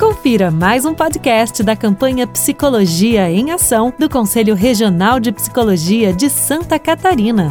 Confira 0.00 0.50
mais 0.50 0.86
um 0.86 0.94
podcast 0.94 1.62
da 1.62 1.76
campanha 1.76 2.26
Psicologia 2.26 3.30
em 3.30 3.50
Ação 3.50 3.92
do 3.98 4.08
Conselho 4.08 4.54
Regional 4.54 5.20
de 5.20 5.30
Psicologia 5.30 6.10
de 6.10 6.30
Santa 6.30 6.78
Catarina. 6.78 7.50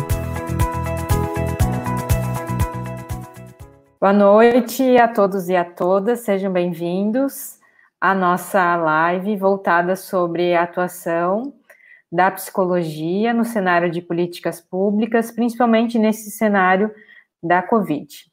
Boa 4.01 4.12
noite 4.12 4.97
a 4.97 5.07
todos 5.07 5.47
e 5.47 5.55
a 5.55 5.63
todas, 5.63 6.21
sejam 6.21 6.51
bem-vindos 6.51 7.60
à 8.01 8.15
nossa 8.15 8.76
live 8.78 9.38
voltada 9.38 9.96
sobre 9.96 10.56
a 10.56 10.63
atuação 10.63 11.54
da 12.12 12.31
psicologia 12.31 13.31
no 13.31 13.46
cenário 13.46 13.92
de 13.92 14.02
políticas 14.02 14.60
públicas, 14.60 15.29
principalmente 15.29 16.00
nesse 16.00 16.31
cenário 16.31 16.90
da 17.44 17.62
Covid. 17.62 18.26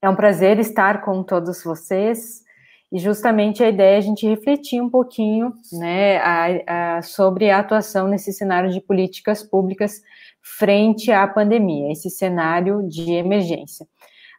É 0.00 0.08
um 0.08 0.14
prazer 0.14 0.60
estar 0.60 1.00
com 1.00 1.20
todos 1.24 1.64
vocês 1.64 2.43
e 2.92 2.98
justamente 2.98 3.62
a 3.62 3.68
ideia 3.68 3.96
é 3.96 3.98
a 3.98 4.00
gente 4.00 4.26
refletir 4.26 4.80
um 4.80 4.88
pouquinho 4.88 5.52
né, 5.72 6.18
a, 6.18 6.96
a, 6.96 7.02
sobre 7.02 7.50
a 7.50 7.58
atuação 7.58 8.08
nesse 8.08 8.32
cenário 8.32 8.70
de 8.70 8.80
políticas 8.80 9.42
públicas 9.42 10.00
frente 10.40 11.10
à 11.10 11.26
pandemia, 11.26 11.90
esse 11.90 12.10
cenário 12.10 12.86
de 12.88 13.12
emergência. 13.12 13.86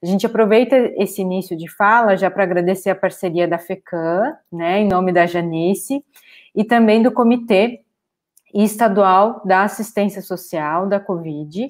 A 0.02 0.06
gente 0.06 0.26
aproveita 0.26 0.76
esse 0.98 1.22
início 1.22 1.58
de 1.58 1.70
fala 1.70 2.16
já 2.16 2.30
para 2.30 2.44
agradecer 2.44 2.90
a 2.90 2.96
parceria 2.96 3.48
da 3.48 3.58
FECAM, 3.58 4.36
né, 4.52 4.80
em 4.80 4.88
nome 4.88 5.12
da 5.12 5.26
Janice, 5.26 6.04
e 6.54 6.64
também 6.64 7.02
do 7.02 7.12
Comitê 7.12 7.82
Estadual 8.54 9.42
da 9.46 9.64
Assistência 9.64 10.22
Social 10.22 10.88
da 10.88 11.00
Covid, 11.00 11.68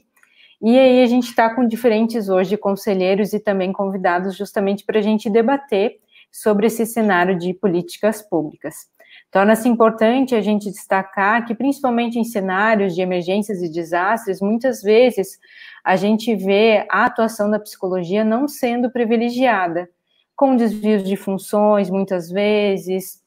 e 0.61 0.79
aí 0.79 1.03
a 1.03 1.05
gente 1.05 1.29
está 1.29 1.53
com 1.53 1.67
diferentes 1.67 2.29
hoje 2.29 2.57
conselheiros 2.57 3.33
e 3.33 3.39
também 3.39 3.73
convidados 3.73 4.35
justamente 4.35 4.85
para 4.85 4.99
a 4.99 5.01
gente 5.01 5.29
debater 5.29 5.99
sobre 6.35 6.67
esse 6.67 6.85
cenário 6.85 7.37
de 7.37 7.53
políticas 7.53 8.21
públicas. 8.21 8.87
Torna-se 9.31 9.69
importante 9.69 10.35
a 10.35 10.41
gente 10.41 10.69
destacar 10.69 11.45
que, 11.45 11.55
principalmente 11.55 12.19
em 12.19 12.25
cenários 12.25 12.93
de 12.93 13.01
emergências 13.01 13.61
e 13.61 13.71
desastres, 13.71 14.41
muitas 14.41 14.81
vezes 14.81 15.39
a 15.81 15.95
gente 15.95 16.35
vê 16.35 16.85
a 16.91 17.05
atuação 17.05 17.49
da 17.49 17.57
psicologia 17.57 18.25
não 18.25 18.49
sendo 18.49 18.91
privilegiada, 18.91 19.89
com 20.35 20.57
desvios 20.57 21.03
de 21.03 21.15
funções, 21.15 21.89
muitas 21.89 22.29
vezes, 22.29 23.23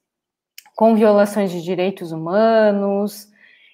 com 0.76 0.94
violações 0.94 1.50
de 1.50 1.62
direitos 1.62 2.12
humanos, 2.12 3.26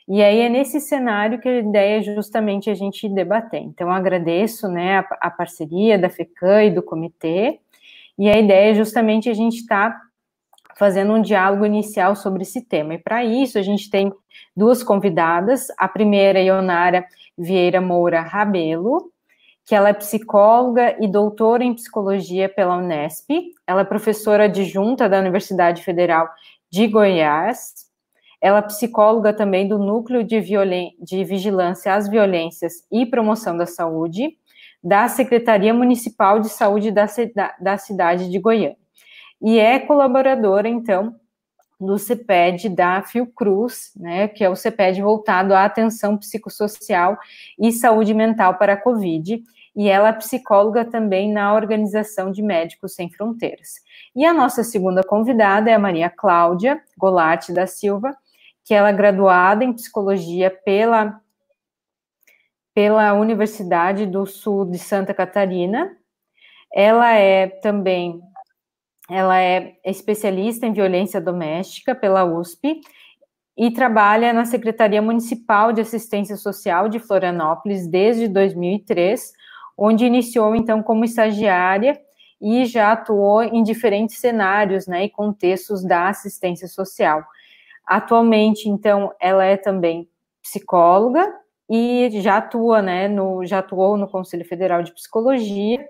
e 0.06 0.22
aí 0.22 0.42
é 0.42 0.48
nesse 0.48 0.80
cenário 0.80 1.40
que 1.40 1.48
a 1.48 1.58
ideia 1.58 1.98
é 1.98 2.02
justamente 2.02 2.70
a 2.70 2.74
gente 2.74 3.08
debater. 3.08 3.62
Então, 3.62 3.90
agradeço 3.90 4.68
né, 4.68 4.98
a, 4.98 5.06
a 5.22 5.30
parceria 5.30 5.98
da 5.98 6.08
FECAM 6.08 6.66
e 6.66 6.70
do 6.70 6.82
comitê, 6.82 7.58
e 8.18 8.28
a 8.28 8.38
ideia 8.38 8.70
é 8.70 8.74
justamente 8.74 9.28
a 9.28 9.34
gente 9.34 9.56
estar 9.56 9.90
tá 9.90 10.00
fazendo 10.76 11.12
um 11.12 11.22
diálogo 11.22 11.64
inicial 11.64 12.16
sobre 12.16 12.42
esse 12.42 12.60
tema. 12.62 12.94
E 12.94 12.98
para 12.98 13.24
isso, 13.24 13.58
a 13.58 13.62
gente 13.62 13.90
tem 13.90 14.12
duas 14.56 14.82
convidadas. 14.82 15.68
A 15.78 15.88
primeira 15.88 16.38
é 16.38 16.44
Ionara 16.44 17.04
Vieira 17.36 17.80
Moura 17.80 18.20
Rabelo, 18.20 19.10
que 19.64 19.74
ela 19.74 19.88
é 19.88 19.92
psicóloga 19.92 20.96
e 21.00 21.08
doutora 21.08 21.64
em 21.64 21.74
psicologia 21.74 22.48
pela 22.48 22.76
Unesp. 22.76 23.30
Ela 23.66 23.82
é 23.82 23.84
professora 23.84 24.44
adjunta 24.44 25.08
da 25.08 25.18
Universidade 25.18 25.82
Federal 25.82 26.28
de 26.70 26.86
Goiás 26.86 27.84
ela 28.44 28.58
é 28.58 28.62
psicóloga 28.62 29.32
também 29.32 29.66
do 29.66 29.78
Núcleo 29.78 30.22
de, 30.22 30.38
de 31.00 31.24
Vigilância 31.24 31.94
às 31.94 32.06
Violências 32.06 32.74
e 32.92 33.06
Promoção 33.06 33.56
da 33.56 33.64
Saúde, 33.64 34.36
da 34.84 35.08
Secretaria 35.08 35.72
Municipal 35.72 36.38
de 36.38 36.50
Saúde 36.50 36.90
da, 36.90 37.06
da 37.58 37.78
cidade 37.78 38.30
de 38.30 38.38
Goiânia. 38.38 38.76
E 39.40 39.58
é 39.58 39.78
colaboradora, 39.78 40.68
então, 40.68 41.16
do 41.80 41.98
CEPED 41.98 42.68
da 42.68 43.02
Fiocruz, 43.02 43.92
né, 43.96 44.28
que 44.28 44.44
é 44.44 44.50
o 44.50 44.54
CEPED 44.54 45.00
voltado 45.00 45.54
à 45.54 45.64
atenção 45.64 46.18
psicossocial 46.18 47.18
e 47.58 47.72
saúde 47.72 48.12
mental 48.12 48.58
para 48.58 48.74
a 48.74 48.80
Covid, 48.80 49.42
e 49.74 49.88
ela 49.88 50.10
é 50.10 50.12
psicóloga 50.12 50.84
também 50.84 51.32
na 51.32 51.52
Organização 51.52 52.30
de 52.30 52.42
Médicos 52.42 52.94
Sem 52.94 53.10
Fronteiras. 53.10 53.80
E 54.14 54.24
a 54.24 54.32
nossa 54.32 54.62
segunda 54.62 55.02
convidada 55.02 55.70
é 55.70 55.74
a 55.74 55.78
Maria 55.78 56.08
Cláudia 56.08 56.80
Golatti 56.96 57.52
da 57.52 57.66
Silva, 57.66 58.16
que 58.64 58.72
ela 58.72 58.90
é 58.90 58.92
graduada 58.92 59.64
em 59.64 59.72
psicologia 59.72 60.50
pela, 60.64 61.20
pela 62.74 63.14
Universidade 63.14 64.04
do 64.04 64.26
Sul 64.26 64.64
de 64.64 64.78
Santa 64.78 65.14
Catarina. 65.14 65.96
Ela 66.74 67.12
é 67.14 67.46
também 67.46 68.20
ela 69.08 69.38
é 69.38 69.74
especialista 69.84 70.66
em 70.66 70.72
violência 70.72 71.20
doméstica 71.20 71.94
pela 71.94 72.24
USP 72.24 72.80
e 73.56 73.70
trabalha 73.70 74.32
na 74.32 74.46
Secretaria 74.46 75.02
Municipal 75.02 75.72
de 75.72 75.82
Assistência 75.82 76.36
Social 76.36 76.88
de 76.88 76.98
Florianópolis 76.98 77.86
desde 77.86 78.26
2003, 78.26 79.32
onde 79.76 80.06
iniciou 80.06 80.56
então 80.56 80.82
como 80.82 81.04
estagiária 81.04 82.00
e 82.40 82.64
já 82.64 82.92
atuou 82.92 83.42
em 83.42 83.62
diferentes 83.62 84.18
cenários 84.18 84.86
né, 84.86 85.04
e 85.04 85.10
contextos 85.10 85.84
da 85.84 86.08
assistência 86.08 86.66
social. 86.66 87.22
Atualmente, 87.86 88.68
então, 88.68 89.12
ela 89.20 89.44
é 89.44 89.58
também 89.58 90.08
psicóloga 90.42 91.30
e 91.68 92.10
já 92.20 92.38
atua, 92.38 92.82
né, 92.82 93.08
no, 93.08 93.44
já 93.44 93.58
atuou 93.58 93.96
no 93.96 94.08
Conselho 94.08 94.44
Federal 94.44 94.82
de 94.82 94.92
Psicologia 94.92 95.84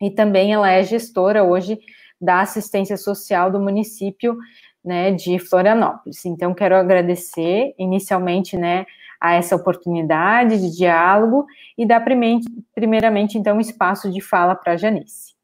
e 0.00 0.10
também 0.10 0.52
ela 0.52 0.70
é 0.70 0.82
gestora 0.82 1.44
hoje 1.44 1.78
da 2.20 2.40
assistência 2.40 2.96
social 2.96 3.50
do 3.50 3.60
município, 3.60 4.36
né, 4.84 5.10
de 5.12 5.38
Florianópolis. 5.38 6.24
Então, 6.24 6.54
quero 6.54 6.76
agradecer 6.76 7.74
inicialmente, 7.78 8.56
né, 8.56 8.86
a 9.20 9.34
essa 9.34 9.54
oportunidade 9.54 10.58
de 10.58 10.76
diálogo 10.76 11.46
e 11.76 11.84
dar 11.84 12.00
primeiramente, 12.00 13.36
então, 13.36 13.58
um 13.58 13.60
espaço 13.60 14.10
de 14.10 14.20
fala 14.20 14.54
para 14.54 14.72
a 14.72 14.76
Janice. 14.76 15.34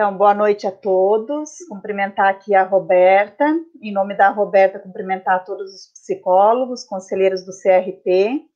Então, 0.00 0.16
boa 0.16 0.32
noite 0.32 0.66
a 0.66 0.72
todos. 0.72 1.58
Cumprimentar 1.68 2.30
aqui 2.30 2.54
a 2.54 2.62
Roberta. 2.62 3.44
Em 3.82 3.92
nome 3.92 4.16
da 4.16 4.30
Roberta, 4.30 4.78
cumprimentar 4.78 5.44
todos 5.44 5.70
os 5.74 5.92
psicólogos, 5.92 6.84
conselheiros 6.84 7.44
do 7.44 7.52
CRP. 7.52 8.46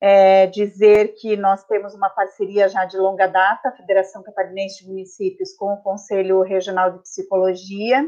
É, 0.00 0.46
dizer 0.46 1.16
que 1.20 1.36
nós 1.36 1.64
temos 1.64 1.96
uma 1.96 2.08
parceria 2.08 2.68
já 2.68 2.84
de 2.84 2.96
longa 2.96 3.26
data, 3.26 3.70
a 3.70 3.76
Federação 3.76 4.22
Catarinense 4.22 4.84
de 4.84 4.88
Municípios, 4.88 5.52
com 5.56 5.72
o 5.72 5.82
Conselho 5.82 6.42
Regional 6.42 6.92
de 6.92 7.02
Psicologia. 7.02 8.04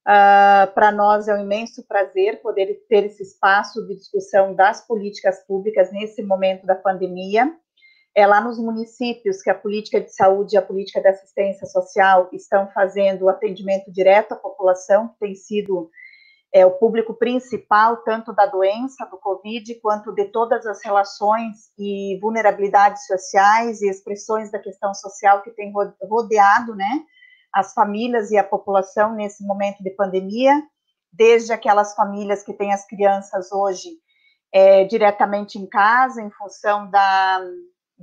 Uh, 0.00 0.66
Para 0.74 0.90
nós 0.90 1.28
é 1.28 1.34
um 1.36 1.44
imenso 1.44 1.86
prazer 1.86 2.42
poder 2.42 2.74
ter 2.88 3.04
esse 3.04 3.22
espaço 3.22 3.86
de 3.86 3.94
discussão 3.94 4.52
das 4.52 4.84
políticas 4.84 5.46
públicas 5.46 5.92
nesse 5.92 6.24
momento 6.24 6.66
da 6.66 6.74
pandemia 6.74 7.56
é 8.14 8.26
lá 8.26 8.40
nos 8.40 8.58
municípios 8.58 9.40
que 9.40 9.50
a 9.50 9.54
política 9.54 10.00
de 10.00 10.14
saúde 10.14 10.54
e 10.54 10.58
a 10.58 10.62
política 10.62 11.00
de 11.00 11.08
assistência 11.08 11.66
social 11.66 12.28
estão 12.32 12.68
fazendo 12.72 13.22
o 13.22 13.28
atendimento 13.28 13.90
direto 13.90 14.32
à 14.32 14.36
população, 14.36 15.08
que 15.08 15.18
tem 15.18 15.34
sido 15.34 15.90
é, 16.54 16.66
o 16.66 16.72
público 16.72 17.14
principal, 17.14 17.98
tanto 17.98 18.34
da 18.34 18.44
doença, 18.44 19.06
do 19.06 19.16
Covid, 19.16 19.74
quanto 19.80 20.12
de 20.12 20.26
todas 20.26 20.66
as 20.66 20.84
relações 20.84 21.72
e 21.78 22.18
vulnerabilidades 22.20 23.06
sociais 23.06 23.80
e 23.80 23.88
expressões 23.88 24.50
da 24.50 24.58
questão 24.58 24.92
social 24.92 25.42
que 25.42 25.50
tem 25.50 25.72
rodeado, 26.02 26.74
né, 26.74 27.02
as 27.52 27.72
famílias 27.72 28.30
e 28.30 28.36
a 28.36 28.44
população 28.44 29.14
nesse 29.14 29.44
momento 29.46 29.82
de 29.82 29.90
pandemia, 29.90 30.54
desde 31.10 31.52
aquelas 31.52 31.94
famílias 31.94 32.42
que 32.42 32.52
têm 32.52 32.72
as 32.72 32.86
crianças 32.86 33.50
hoje 33.50 33.88
é, 34.52 34.84
diretamente 34.84 35.58
em 35.58 35.66
casa, 35.66 36.20
em 36.20 36.30
função 36.30 36.90
da, 36.90 37.40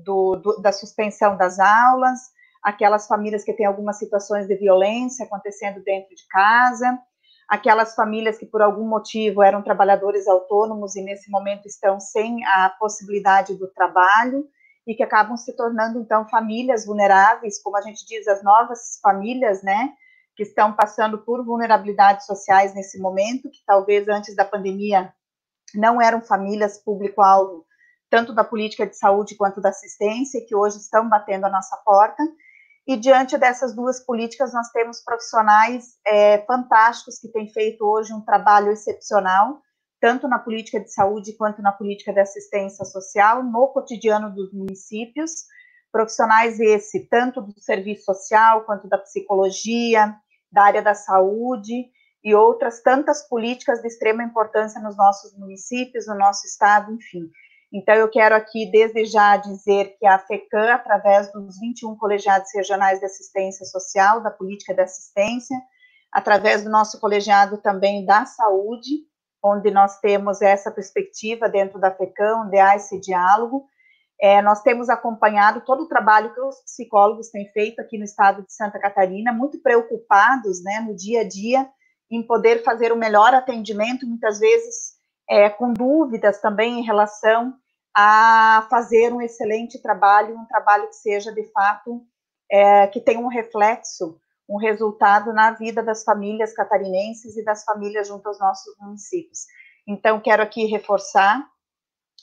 do, 0.03 0.35
do, 0.35 0.61
da 0.61 0.71
suspensão 0.71 1.37
das 1.37 1.59
aulas, 1.59 2.19
aquelas 2.63 3.07
famílias 3.07 3.43
que 3.43 3.53
têm 3.53 3.65
algumas 3.65 3.97
situações 3.97 4.47
de 4.47 4.55
violência 4.55 5.25
acontecendo 5.25 5.81
dentro 5.83 6.15
de 6.15 6.27
casa, 6.27 6.99
aquelas 7.47 7.95
famílias 7.95 8.37
que 8.37 8.45
por 8.45 8.61
algum 8.61 8.87
motivo 8.87 9.41
eram 9.41 9.61
trabalhadores 9.61 10.27
autônomos 10.27 10.95
e 10.95 11.01
nesse 11.01 11.31
momento 11.31 11.67
estão 11.67 11.99
sem 11.99 12.45
a 12.45 12.69
possibilidade 12.79 13.55
do 13.55 13.67
trabalho 13.67 14.45
e 14.85 14.95
que 14.95 15.03
acabam 15.03 15.37
se 15.37 15.55
tornando 15.55 15.99
então 15.99 16.27
famílias 16.27 16.85
vulneráveis, 16.85 17.61
como 17.61 17.77
a 17.77 17.81
gente 17.81 18.05
diz, 18.05 18.27
as 18.27 18.43
novas 18.43 18.99
famílias, 19.01 19.61
né, 19.63 19.93
que 20.35 20.43
estão 20.43 20.73
passando 20.73 21.19
por 21.19 21.43
vulnerabilidades 21.45 22.25
sociais 22.25 22.73
nesse 22.73 22.99
momento, 22.99 23.49
que 23.49 23.59
talvez 23.65 24.07
antes 24.07 24.35
da 24.35 24.45
pandemia 24.45 25.13
não 25.75 26.01
eram 26.01 26.21
famílias 26.21 26.77
público-alvo 26.77 27.65
tanto 28.09 28.33
da 28.33 28.43
política 28.43 28.87
de 28.87 28.97
saúde 28.97 29.35
quanto 29.35 29.61
da 29.61 29.69
assistência, 29.69 30.43
que 30.47 30.55
hoje 30.55 30.77
estão 30.77 31.07
batendo 31.07 31.45
a 31.45 31.49
nossa 31.49 31.77
porta. 31.77 32.23
E 32.87 32.97
diante 32.97 33.37
dessas 33.37 33.75
duas 33.75 34.03
políticas, 34.03 34.53
nós 34.53 34.69
temos 34.71 35.03
profissionais 35.03 35.97
é, 36.05 36.39
fantásticos 36.45 37.19
que 37.19 37.27
têm 37.27 37.47
feito 37.47 37.85
hoje 37.85 38.13
um 38.13 38.21
trabalho 38.21 38.71
excepcional, 38.71 39.61
tanto 40.01 40.27
na 40.27 40.39
política 40.39 40.79
de 40.79 40.91
saúde 40.91 41.33
quanto 41.37 41.61
na 41.61 41.71
política 41.71 42.11
de 42.11 42.19
assistência 42.19 42.85
social, 42.85 43.43
no 43.43 43.67
cotidiano 43.67 44.33
dos 44.33 44.51
municípios, 44.51 45.31
Profissionais 45.91 46.59
esse, 46.59 47.07
tanto 47.07 47.41
do 47.41 47.59
serviço 47.59 48.05
social, 48.05 48.63
quanto 48.63 48.87
da 48.87 48.97
psicologia, 48.99 50.15
da 50.51 50.63
área 50.63 50.83
da 50.83 50.93
saúde 50.93 51.89
e 52.23 52.35
outras 52.35 52.81
tantas 52.81 53.27
políticas 53.27 53.81
de 53.81 53.87
extrema 53.87 54.23
importância 54.23 54.79
nos 54.81 54.95
nossos 54.95 55.35
municípios, 55.35 56.05
no 56.05 56.15
nosso 56.15 56.45
estado, 56.45 56.93
enfim. 56.93 57.27
Então, 57.71 57.93
eu 57.93 58.09
quero 58.09 58.35
aqui, 58.35 58.69
desde 58.71 59.05
já, 59.05 59.37
dizer 59.37 59.95
que 59.99 60.05
a 60.05 60.17
FECAM, 60.17 60.73
através 60.73 61.31
dos 61.31 61.59
21 61.59 61.95
colegiados 61.97 62.49
regionais 62.53 62.99
de 62.99 63.05
assistência 63.05 63.63
social, 63.65 64.21
da 64.21 64.31
política 64.31 64.73
de 64.73 64.81
assistência, 64.81 65.55
através 66.11 66.63
do 66.63 66.69
nosso 66.69 66.99
colegiado 66.99 67.57
também 67.57 68.03
da 68.05 68.25
saúde, 68.25 69.07
onde 69.43 69.69
nós 69.69 69.99
temos 69.99 70.41
essa 70.41 70.71
perspectiva 70.71 71.47
dentro 71.47 71.79
da 71.79 71.91
FECAM, 71.91 72.45
onde 72.47 72.57
há 72.57 72.75
esse 72.75 72.99
diálogo, 72.99 73.67
é, 74.19 74.41
nós 74.41 74.61
temos 74.61 74.89
acompanhado 74.89 75.61
todo 75.61 75.83
o 75.83 75.87
trabalho 75.87 76.33
que 76.33 76.41
os 76.41 76.61
psicólogos 76.63 77.29
têm 77.29 77.47
feito 77.51 77.79
aqui 77.79 77.97
no 77.97 78.03
estado 78.03 78.43
de 78.43 78.51
Santa 78.51 78.77
Catarina, 78.79 79.31
muito 79.31 79.61
preocupados, 79.61 80.61
né, 80.63 80.81
no 80.81 80.93
dia 80.93 81.21
a 81.21 81.27
dia, 81.27 81.69
em 82.11 82.25
poder 82.25 82.63
fazer 82.63 82.91
o 82.91 82.97
melhor 82.97 83.33
atendimento, 83.33 84.05
muitas 84.05 84.39
vezes 84.39 84.98
é, 85.29 85.49
com 85.49 85.71
dúvidas 85.71 86.41
também 86.41 86.79
em 86.79 86.83
relação 86.83 87.53
a 87.95 88.65
fazer 88.69 89.13
um 89.13 89.21
excelente 89.21 89.81
trabalho, 89.81 90.35
um 90.35 90.45
trabalho 90.45 90.87
que 90.87 90.95
seja 90.95 91.31
de 91.31 91.43
fato 91.51 92.01
é, 92.51 92.87
que 92.87 92.99
tenha 92.99 93.19
um 93.19 93.27
reflexo, 93.27 94.19
um 94.49 94.57
resultado 94.57 95.31
na 95.31 95.51
vida 95.51 95.83
das 95.83 96.03
famílias 96.03 96.53
catarinenses 96.53 97.37
e 97.37 97.43
das 97.43 97.63
famílias 97.63 98.07
junto 98.07 98.27
aos 98.27 98.39
nossos 98.39 98.75
municípios. 98.79 99.45
Então, 99.87 100.19
quero 100.19 100.41
aqui 100.41 100.65
reforçar 100.65 101.47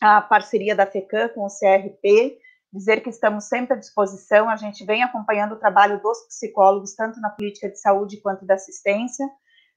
a 0.00 0.20
parceria 0.20 0.74
da 0.74 0.86
FECAM 0.86 1.28
com 1.28 1.46
o 1.46 1.48
CRP, 1.48 2.38
dizer 2.72 3.00
que 3.00 3.08
estamos 3.08 3.44
sempre 3.44 3.74
à 3.74 3.78
disposição, 3.78 4.48
a 4.48 4.56
gente 4.56 4.84
vem 4.84 5.02
acompanhando 5.02 5.52
o 5.52 5.58
trabalho 5.58 6.00
dos 6.02 6.26
psicólogos, 6.26 6.94
tanto 6.94 7.20
na 7.20 7.30
política 7.30 7.70
de 7.70 7.80
saúde 7.80 8.20
quanto 8.20 8.44
da 8.44 8.54
assistência, 8.54 9.26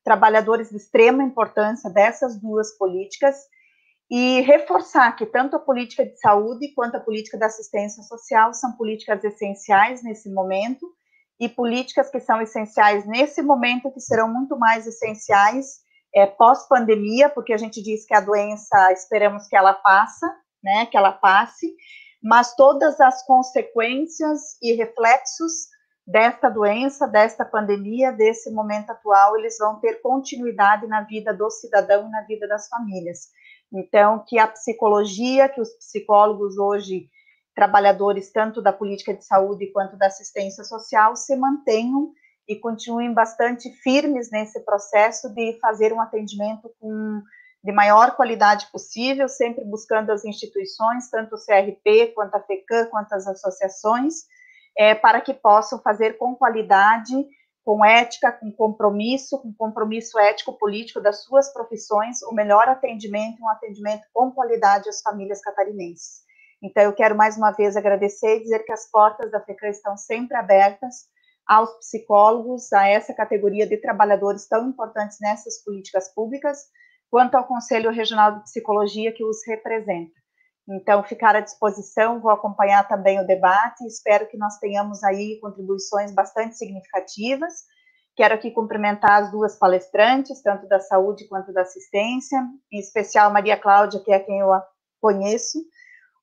trabalhadores 0.03 0.69
de 0.69 0.77
extrema 0.77 1.23
importância 1.23 1.89
dessas 1.89 2.39
duas 2.39 2.77
políticas, 2.77 3.35
e 4.09 4.41
reforçar 4.41 5.15
que 5.15 5.25
tanto 5.25 5.55
a 5.55 5.59
política 5.59 6.03
de 6.03 6.19
saúde 6.19 6.73
quanto 6.73 6.97
a 6.97 6.99
política 6.99 7.37
da 7.37 7.45
assistência 7.45 8.01
social 8.03 8.53
são 8.53 8.71
políticas 8.71 9.23
essenciais 9.23 10.03
nesse 10.03 10.31
momento, 10.31 10.85
e 11.39 11.47
políticas 11.47 12.09
que 12.09 12.19
são 12.19 12.41
essenciais 12.41 13.07
nesse 13.07 13.41
momento, 13.41 13.91
que 13.91 14.01
serão 14.01 14.27
muito 14.27 14.57
mais 14.57 14.85
essenciais 14.85 15.79
é, 16.13 16.25
pós-pandemia, 16.25 17.29
porque 17.29 17.53
a 17.53 17.57
gente 17.57 17.81
diz 17.81 18.05
que 18.05 18.13
a 18.13 18.19
doença, 18.19 18.91
esperamos 18.91 19.47
que 19.47 19.55
ela 19.55 19.73
passa, 19.73 20.27
né, 20.61 20.85
que 20.87 20.97
ela 20.97 21.13
passe, 21.13 21.73
mas 22.21 22.55
todas 22.55 22.99
as 22.99 23.25
consequências 23.25 24.57
e 24.61 24.73
reflexos 24.73 25.69
desta 26.09 26.49
doença, 26.49 27.07
desta 27.07 27.45
pandemia, 27.45 28.11
desse 28.11 28.51
momento 28.51 28.89
atual, 28.89 29.37
eles 29.37 29.57
vão 29.59 29.79
ter 29.79 30.01
continuidade 30.01 30.87
na 30.87 31.01
vida 31.01 31.31
do 31.31 31.49
cidadão 31.51 32.07
e 32.07 32.11
na 32.11 32.21
vida 32.23 32.47
das 32.47 32.67
famílias. 32.67 33.27
Então, 33.71 34.23
que 34.27 34.39
a 34.39 34.47
psicologia, 34.47 35.47
que 35.47 35.61
os 35.61 35.69
psicólogos 35.75 36.57
hoje, 36.57 37.07
trabalhadores 37.53 38.31
tanto 38.31 38.59
da 38.59 38.73
política 38.73 39.13
de 39.13 39.23
saúde 39.23 39.67
quanto 39.67 39.97
da 39.97 40.07
assistência 40.07 40.63
social, 40.63 41.15
se 41.15 41.35
mantenham 41.35 42.11
e 42.47 42.55
continuem 42.55 43.13
bastante 43.13 43.69
firmes 43.83 44.31
nesse 44.31 44.59
processo 44.61 45.29
de 45.35 45.59
fazer 45.61 45.93
um 45.93 46.01
atendimento 46.01 46.71
com 46.79 47.21
de 47.61 47.73
maior 47.73 48.15
qualidade 48.15 48.67
possível, 48.71 49.27
sempre 49.27 49.65
buscando 49.65 50.11
as 50.11 50.23
instituições, 50.23 51.09
tanto 51.09 51.35
o 51.35 51.37
CRP, 51.37 52.13
quanto 52.15 52.33
a 52.33 52.39
FECAM, 52.39 52.85
quanto 52.85 53.11
as 53.13 53.27
associações, 53.27 54.23
é, 54.79 54.95
para 54.95 55.19
que 55.19 55.33
possam 55.33 55.77
fazer 55.81 56.17
com 56.17 56.33
qualidade, 56.33 57.13
com 57.65 57.83
ética, 57.83 58.31
com 58.31 58.49
compromisso, 58.49 59.37
com 59.37 59.53
compromisso 59.53 60.17
ético-político 60.17 61.01
das 61.01 61.25
suas 61.25 61.51
profissões, 61.51 62.21
o 62.23 62.33
melhor 62.33 62.69
atendimento, 62.69 63.43
um 63.43 63.49
atendimento 63.49 64.03
com 64.13 64.31
qualidade 64.31 64.87
às 64.87 65.01
famílias 65.01 65.41
catarinenses. 65.41 66.21
Então, 66.63 66.81
eu 66.81 66.93
quero 66.93 67.13
mais 67.13 67.35
uma 67.35 67.51
vez 67.51 67.75
agradecer 67.75 68.37
e 68.37 68.43
dizer 68.43 68.59
que 68.59 68.71
as 68.71 68.89
portas 68.89 69.29
da 69.29 69.41
FECAM 69.41 69.67
estão 69.67 69.97
sempre 69.97 70.37
abertas 70.37 71.09
aos 71.45 71.71
psicólogos, 71.79 72.71
a 72.71 72.87
essa 72.87 73.13
categoria 73.13 73.67
de 73.67 73.75
trabalhadores 73.75 74.47
tão 74.47 74.69
importantes 74.69 75.17
nessas 75.19 75.61
políticas 75.61 76.07
públicas, 76.13 76.67
quanto 77.11 77.35
ao 77.35 77.45
Conselho 77.45 77.91
Regional 77.91 78.37
de 78.37 78.43
Psicologia 78.43 79.11
que 79.11 79.25
os 79.25 79.45
representa. 79.45 80.13
Então, 80.71 81.03
ficar 81.03 81.35
à 81.35 81.39
disposição, 81.39 82.19
vou 82.21 82.29
acompanhar 82.29 82.87
também 82.87 83.19
o 83.19 83.25
debate, 83.25 83.87
espero 83.87 84.27
que 84.27 84.37
nós 84.37 84.59
tenhamos 84.59 85.03
aí 85.03 85.39
contribuições 85.41 86.11
bastante 86.11 86.55
significativas. 86.55 87.63
Quero 88.15 88.35
aqui 88.35 88.51
cumprimentar 88.51 89.23
as 89.23 89.31
duas 89.31 89.57
palestrantes, 89.57 90.43
tanto 90.43 90.67
da 90.67 90.79
saúde 90.79 91.27
quanto 91.27 91.51
da 91.51 91.61
assistência, 91.61 92.39
em 92.71 92.79
especial 92.79 93.33
Maria 93.33 93.57
Cláudia, 93.57 93.99
que 93.99 94.11
é 94.11 94.19
quem 94.19 94.39
eu 94.39 94.49
conheço, 95.01 95.57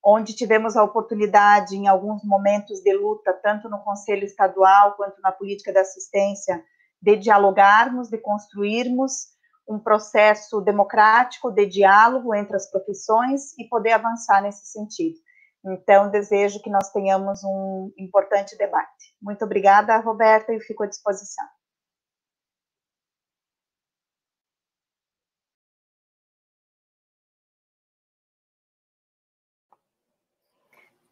onde 0.04 0.32
tivemos 0.32 0.76
a 0.76 0.84
oportunidade, 0.84 1.74
em 1.74 1.88
alguns 1.88 2.22
momentos 2.22 2.80
de 2.82 2.92
luta, 2.92 3.32
tanto 3.42 3.68
no 3.68 3.82
Conselho 3.82 4.24
Estadual 4.24 4.94
quanto 4.94 5.20
na 5.22 5.32
política 5.32 5.72
de 5.72 5.78
assistência, 5.78 6.62
de 7.02 7.16
dialogarmos, 7.16 8.08
de 8.08 8.18
construirmos 8.18 9.35
um 9.68 9.78
processo 9.78 10.60
democrático 10.60 11.50
de 11.50 11.66
diálogo 11.66 12.34
entre 12.34 12.56
as 12.56 12.70
profissões 12.70 13.56
e 13.58 13.64
poder 13.68 13.92
avançar 13.92 14.42
nesse 14.42 14.66
sentido. 14.66 15.16
Então, 15.64 16.10
desejo 16.10 16.62
que 16.62 16.70
nós 16.70 16.90
tenhamos 16.92 17.42
um 17.42 17.92
importante 17.98 18.56
debate. 18.56 19.14
Muito 19.20 19.44
obrigada, 19.44 19.96
Roberta, 19.98 20.52
e 20.52 20.60
fico 20.60 20.84
à 20.84 20.86
disposição. 20.86 21.44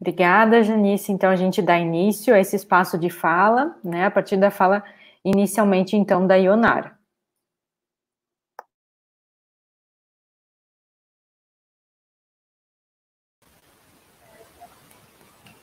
Obrigada, 0.00 0.62
Janice. 0.62 1.11
Então, 1.11 1.31
a 1.31 1.37
gente 1.37 1.62
dá 1.62 1.79
início 1.79 2.35
a 2.35 2.39
esse 2.39 2.55
espaço 2.55 2.99
de 2.99 3.11
fala, 3.11 3.75
né, 3.83 4.05
a 4.05 4.11
partir 4.11 4.37
da 4.37 4.50
fala 4.50 4.85
inicialmente, 5.25 5.97
então, 5.97 6.27
da 6.27 6.37
Ionara. 6.37 7.04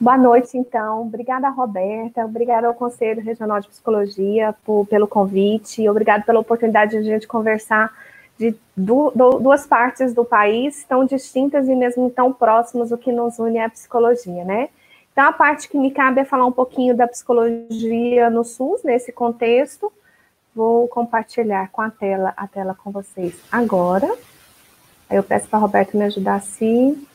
Boa 0.01 0.17
noite, 0.17 0.57
então. 0.57 1.03
Obrigada, 1.03 1.47
Roberta. 1.49 2.25
Obrigada 2.25 2.65
ao 2.65 2.73
Conselho 2.73 3.21
Regional 3.21 3.59
de 3.59 3.67
Psicologia 3.67 4.51
por, 4.65 4.87
pelo 4.87 5.07
convite. 5.07 5.87
Obrigada 5.87 6.23
pela 6.23 6.39
oportunidade 6.39 6.93
de 6.93 6.97
a 6.97 7.03
gente 7.03 7.27
conversar 7.27 7.95
de 8.35 8.55
du, 8.75 9.11
du, 9.11 9.37
duas 9.37 9.67
partes 9.67 10.11
do 10.11 10.25
país 10.25 10.83
tão 10.85 11.05
distintas 11.05 11.67
e 11.69 11.75
mesmo 11.75 12.09
tão 12.09 12.33
próximas, 12.33 12.91
o 12.91 12.97
que 12.97 13.11
nos 13.11 13.37
une 13.37 13.59
é 13.59 13.65
a 13.65 13.69
psicologia, 13.69 14.43
né? 14.43 14.69
Então, 15.11 15.25
a 15.25 15.31
parte 15.31 15.69
que 15.69 15.77
me 15.77 15.91
cabe 15.91 16.21
é 16.21 16.25
falar 16.25 16.47
um 16.47 16.51
pouquinho 16.51 16.97
da 16.97 17.07
psicologia 17.07 18.27
no 18.31 18.43
SUS, 18.43 18.81
nesse 18.83 19.11
contexto. 19.11 19.93
Vou 20.55 20.87
compartilhar 20.87 21.69
com 21.71 21.79
a 21.79 21.91
tela, 21.91 22.33
a 22.35 22.47
tela 22.47 22.73
com 22.73 22.89
vocês 22.89 23.39
agora. 23.51 24.11
Aí 25.07 25.17
eu 25.17 25.21
peço 25.23 25.47
para 25.47 25.59
a 25.59 25.61
Roberta 25.61 25.95
me 25.95 26.05
ajudar 26.05 26.41
se... 26.41 27.07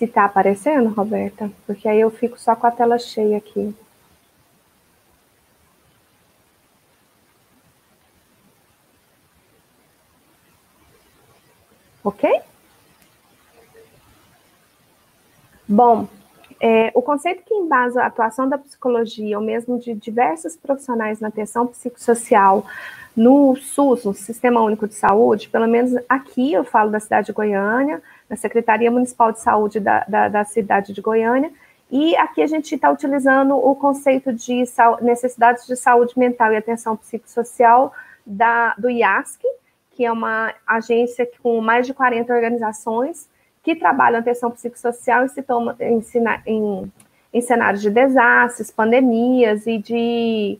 Se 0.00 0.06
está 0.06 0.24
aparecendo, 0.24 0.88
Roberta? 0.88 1.50
Porque 1.66 1.86
aí 1.86 2.00
eu 2.00 2.10
fico 2.10 2.40
só 2.40 2.56
com 2.56 2.66
a 2.66 2.70
tela 2.70 2.98
cheia 2.98 3.36
aqui. 3.36 3.76
Ok? 12.02 12.30
Bom, 15.68 16.08
é, 16.58 16.90
o 16.94 17.02
conceito 17.02 17.42
que 17.44 17.52
embasa 17.52 18.02
a 18.02 18.06
atuação 18.06 18.48
da 18.48 18.56
psicologia, 18.56 19.38
ou 19.38 19.44
mesmo 19.44 19.78
de 19.78 19.92
diversos 19.92 20.56
profissionais 20.56 21.20
na 21.20 21.28
atenção 21.28 21.66
psicossocial 21.66 22.64
no 23.14 23.54
SUS, 23.54 24.06
no 24.06 24.14
Sistema 24.14 24.62
Único 24.62 24.88
de 24.88 24.94
Saúde, 24.94 25.50
pelo 25.50 25.68
menos 25.68 25.92
aqui 26.08 26.54
eu 26.54 26.64
falo 26.64 26.90
da 26.90 27.00
cidade 27.00 27.26
de 27.26 27.32
Goiânia, 27.34 28.02
na 28.30 28.36
Secretaria 28.36 28.90
Municipal 28.90 29.32
de 29.32 29.40
Saúde 29.40 29.80
da, 29.80 30.04
da, 30.08 30.28
da 30.28 30.44
cidade 30.44 30.92
de 30.92 31.00
Goiânia, 31.02 31.52
e 31.90 32.16
aqui 32.16 32.40
a 32.40 32.46
gente 32.46 32.72
está 32.72 32.88
utilizando 32.88 33.56
o 33.56 33.74
conceito 33.74 34.32
de 34.32 34.64
necessidades 35.02 35.66
de 35.66 35.74
saúde 35.74 36.16
mental 36.16 36.52
e 36.52 36.56
atenção 36.56 36.96
psicossocial 36.96 37.92
da, 38.24 38.74
do 38.78 38.88
IASC, 38.88 39.42
que 39.90 40.04
é 40.04 40.12
uma 40.12 40.54
agência 40.64 41.28
com 41.42 41.60
mais 41.60 41.86
de 41.86 41.92
40 41.92 42.32
organizações 42.32 43.28
que 43.62 43.74
trabalham 43.74 44.20
atenção 44.20 44.50
psicossocial 44.52 45.26
e 45.26 45.42
toma, 45.42 45.76
em, 45.80 46.00
em, 46.46 46.92
em 47.34 47.40
cenários 47.40 47.82
de 47.82 47.90
desastres, 47.90 48.70
pandemias 48.70 49.66
e 49.66 49.76
de, 49.76 50.58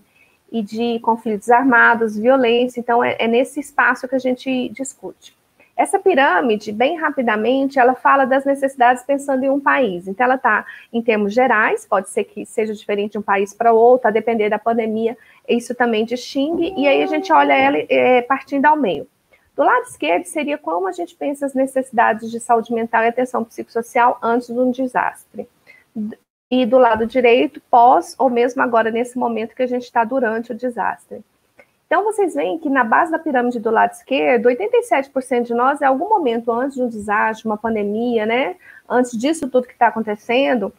e 0.50 0.62
de 0.62 0.98
conflitos 0.98 1.48
armados, 1.48 2.18
violência. 2.18 2.80
Então, 2.80 3.02
é, 3.02 3.16
é 3.20 3.28
nesse 3.28 3.60
espaço 3.60 4.08
que 4.08 4.16
a 4.16 4.18
gente 4.18 4.68
discute. 4.70 5.39
Essa 5.80 5.98
pirâmide, 5.98 6.72
bem 6.72 6.98
rapidamente, 6.98 7.78
ela 7.78 7.94
fala 7.94 8.26
das 8.26 8.44
necessidades 8.44 9.02
pensando 9.02 9.44
em 9.44 9.48
um 9.48 9.58
país. 9.58 10.06
Então, 10.06 10.26
ela 10.26 10.34
está 10.34 10.66
em 10.92 11.00
termos 11.00 11.32
gerais, 11.32 11.86
pode 11.86 12.10
ser 12.10 12.24
que 12.24 12.44
seja 12.44 12.74
diferente 12.74 13.12
de 13.12 13.18
um 13.18 13.22
país 13.22 13.54
para 13.54 13.72
outro, 13.72 14.06
a 14.06 14.10
depender 14.10 14.50
da 14.50 14.58
pandemia, 14.58 15.16
isso 15.48 15.74
também 15.74 16.04
distingue, 16.04 16.74
e 16.76 16.86
aí 16.86 17.02
a 17.02 17.06
gente 17.06 17.32
olha 17.32 17.54
ela 17.54 17.78
é, 17.88 18.20
partindo 18.20 18.66
ao 18.66 18.76
meio. 18.76 19.08
Do 19.56 19.62
lado 19.62 19.84
esquerdo 19.84 20.26
seria 20.26 20.58
como 20.58 20.86
a 20.86 20.92
gente 20.92 21.14
pensa 21.14 21.46
as 21.46 21.54
necessidades 21.54 22.30
de 22.30 22.40
saúde 22.40 22.74
mental 22.74 23.02
e 23.02 23.08
atenção 23.08 23.42
psicossocial 23.42 24.18
antes 24.22 24.48
de 24.48 24.60
um 24.60 24.70
desastre. 24.70 25.48
E 26.50 26.66
do 26.66 26.76
lado 26.76 27.06
direito, 27.06 27.58
pós, 27.70 28.14
ou 28.18 28.28
mesmo 28.28 28.60
agora 28.60 28.90
nesse 28.90 29.18
momento 29.18 29.56
que 29.56 29.62
a 29.62 29.66
gente 29.66 29.84
está 29.84 30.04
durante 30.04 30.52
o 30.52 30.54
desastre. 30.54 31.24
Então, 31.90 32.04
vocês 32.04 32.36
veem 32.36 32.56
que 32.56 32.70
na 32.70 32.84
base 32.84 33.10
da 33.10 33.18
pirâmide 33.18 33.58
do 33.58 33.68
lado 33.68 33.90
esquerdo, 33.90 34.48
87% 34.48 35.42
de 35.42 35.52
nós, 35.52 35.82
em 35.82 35.84
algum 35.84 36.08
momento 36.08 36.52
antes 36.52 36.76
de 36.76 36.82
um 36.84 36.88
desastre, 36.88 37.48
uma 37.48 37.56
pandemia, 37.56 38.24
né? 38.24 38.54
Antes 38.88 39.10
disso 39.18 39.48
tudo 39.48 39.66
que 39.66 39.72
está 39.72 39.88
acontecendo, 39.88 40.72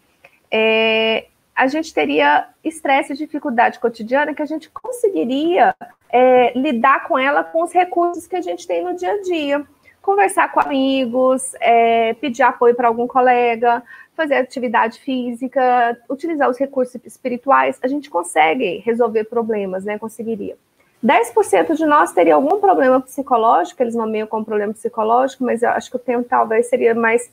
é, 0.50 1.25
a 1.53 1.68
gente 1.68 1.94
teria 1.94 2.48
estresse 2.63 3.12
e 3.12 3.18
dificuldade 3.18 3.77
cotidiana 3.77 4.34
que 4.34 4.41
a 4.41 4.46
gente 4.46 4.70
conseguiria 4.70 5.75
é, 6.10 6.58
lidar 6.58 7.06
com 7.06 7.20
ela 7.20 7.44
com 7.44 7.62
os 7.62 7.74
recursos 7.74 8.25
que 8.25 8.38
a 8.38 8.41
gente 8.41 8.65
tem 8.65 8.82
no 8.82 8.96
dia 8.96 9.12
a 9.12 9.22
dia. 9.22 9.68
Conversar 10.01 10.50
com 10.53 10.62
amigos, 10.62 11.53
é, 11.60 12.13
pedir 12.13 12.44
apoio 12.44 12.74
para 12.74 12.88
algum 12.88 13.06
colega, 13.06 13.84
fazer 14.15 14.36
atividade 14.36 14.98
física, 15.01 15.98
utilizar 16.10 16.50
os 16.50 16.58
recursos 16.58 16.96
espirituais, 17.03 17.77
a 17.84 17.88
gente 17.89 18.10
consegue 18.10 18.77
resolver 18.77 19.25
problemas, 19.25 19.84
né? 19.84 20.00
Conseguiria. 20.00 20.56
10% 21.03 21.75
de 21.75 21.86
nós 21.86 22.13
teria 22.13 22.36
algum 22.36 22.60
problema 22.60 23.01
psicológico, 23.01 23.81
eles 23.81 23.96
nomeiam 23.96 24.27
como 24.27 24.46
problema 24.46 24.72
psicológico, 24.72 25.43
mas 25.43 25.63
eu 25.63 25.70
acho 25.70 25.89
que 25.89 25.96
o 25.96 26.00
tempo 26.00 26.27
talvez 26.29 26.67
seria 26.67 26.93
mais 26.93 27.31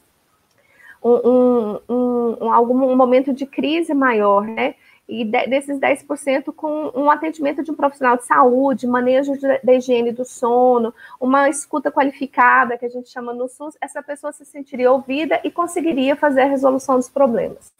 um, 1.02 1.10
um, 1.12 1.80
um, 1.88 2.36
um, 2.46 2.52
algum 2.52 2.96
momento 2.96 3.32
de 3.32 3.46
crise 3.46 3.92
maior, 3.92 4.44
né? 4.44 4.74
E 5.06 5.24
de, 5.24 5.46
desses 5.46 5.78
10% 5.78 6.52
com 6.54 6.90
um 6.94 7.10
atendimento 7.10 7.62
de 7.62 7.70
um 7.70 7.74
profissional 7.74 8.16
de 8.16 8.26
saúde, 8.26 8.86
manejo 8.86 9.32
da 9.62 9.72
higiene 9.72 10.12
do 10.12 10.24
sono, 10.24 10.92
uma 11.20 11.48
escuta 11.48 11.90
qualificada, 11.90 12.76
que 12.76 12.84
a 12.84 12.90
gente 12.90 13.08
chama 13.08 13.32
no 13.32 13.48
SUS, 13.48 13.74
essa 13.80 14.02
pessoa 14.02 14.32
se 14.32 14.44
sentiria 14.44 14.92
ouvida 14.92 15.40
e 15.44 15.50
conseguiria 15.50 16.14
fazer 16.16 16.42
a 16.42 16.46
resolução 16.46 16.96
dos 16.96 17.08
problemas. 17.08 17.72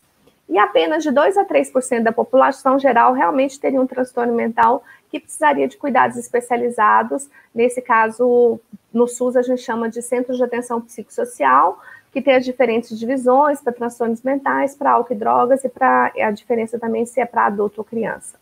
E 0.49 0.59
apenas 0.59 1.03
de 1.03 1.11
2 1.11 1.37
a 1.37 1.45
3% 1.45 2.03
da 2.03 2.13
população 2.13 2.79
geral 2.79 3.13
realmente 3.13 3.61
teria 3.61 3.81
um 3.81 3.87
transtorno 3.87 4.35
mental 4.35 4.83
que 5.11 5.21
precisaria 5.21 5.67
de 5.67 5.77
cuidados 5.77 6.17
especializados. 6.17 7.29
Nesse 7.55 7.81
caso, 7.81 8.61
no 8.93 9.07
SUS, 9.07 9.37
a 9.37 9.43
gente 9.43 9.63
chama 9.63 9.89
de 9.89 10.03
Centros 10.03 10.37
de 10.37 10.45
Atenção 10.45 10.81
Psicossocial, 10.81 11.81
que 12.13 12.23
tem 12.23 12.35
as 12.35 12.45
diferentes 12.45 12.99
divisões 12.99 13.61
para 13.61 13.73
transtornos 13.73 14.23
mentais, 14.23 14.75
para 14.75 14.93
álcool 14.93 15.13
e 15.13 15.17
drogas, 15.17 15.65
e 15.65 15.69
para 15.69 16.13
a 16.17 16.31
diferença 16.31 16.79
também 16.79 17.05
se 17.05 17.21
é 17.21 17.27
para 17.27 17.47
adulto 17.47 17.81
ou 17.81 17.85
criança. 17.85 18.37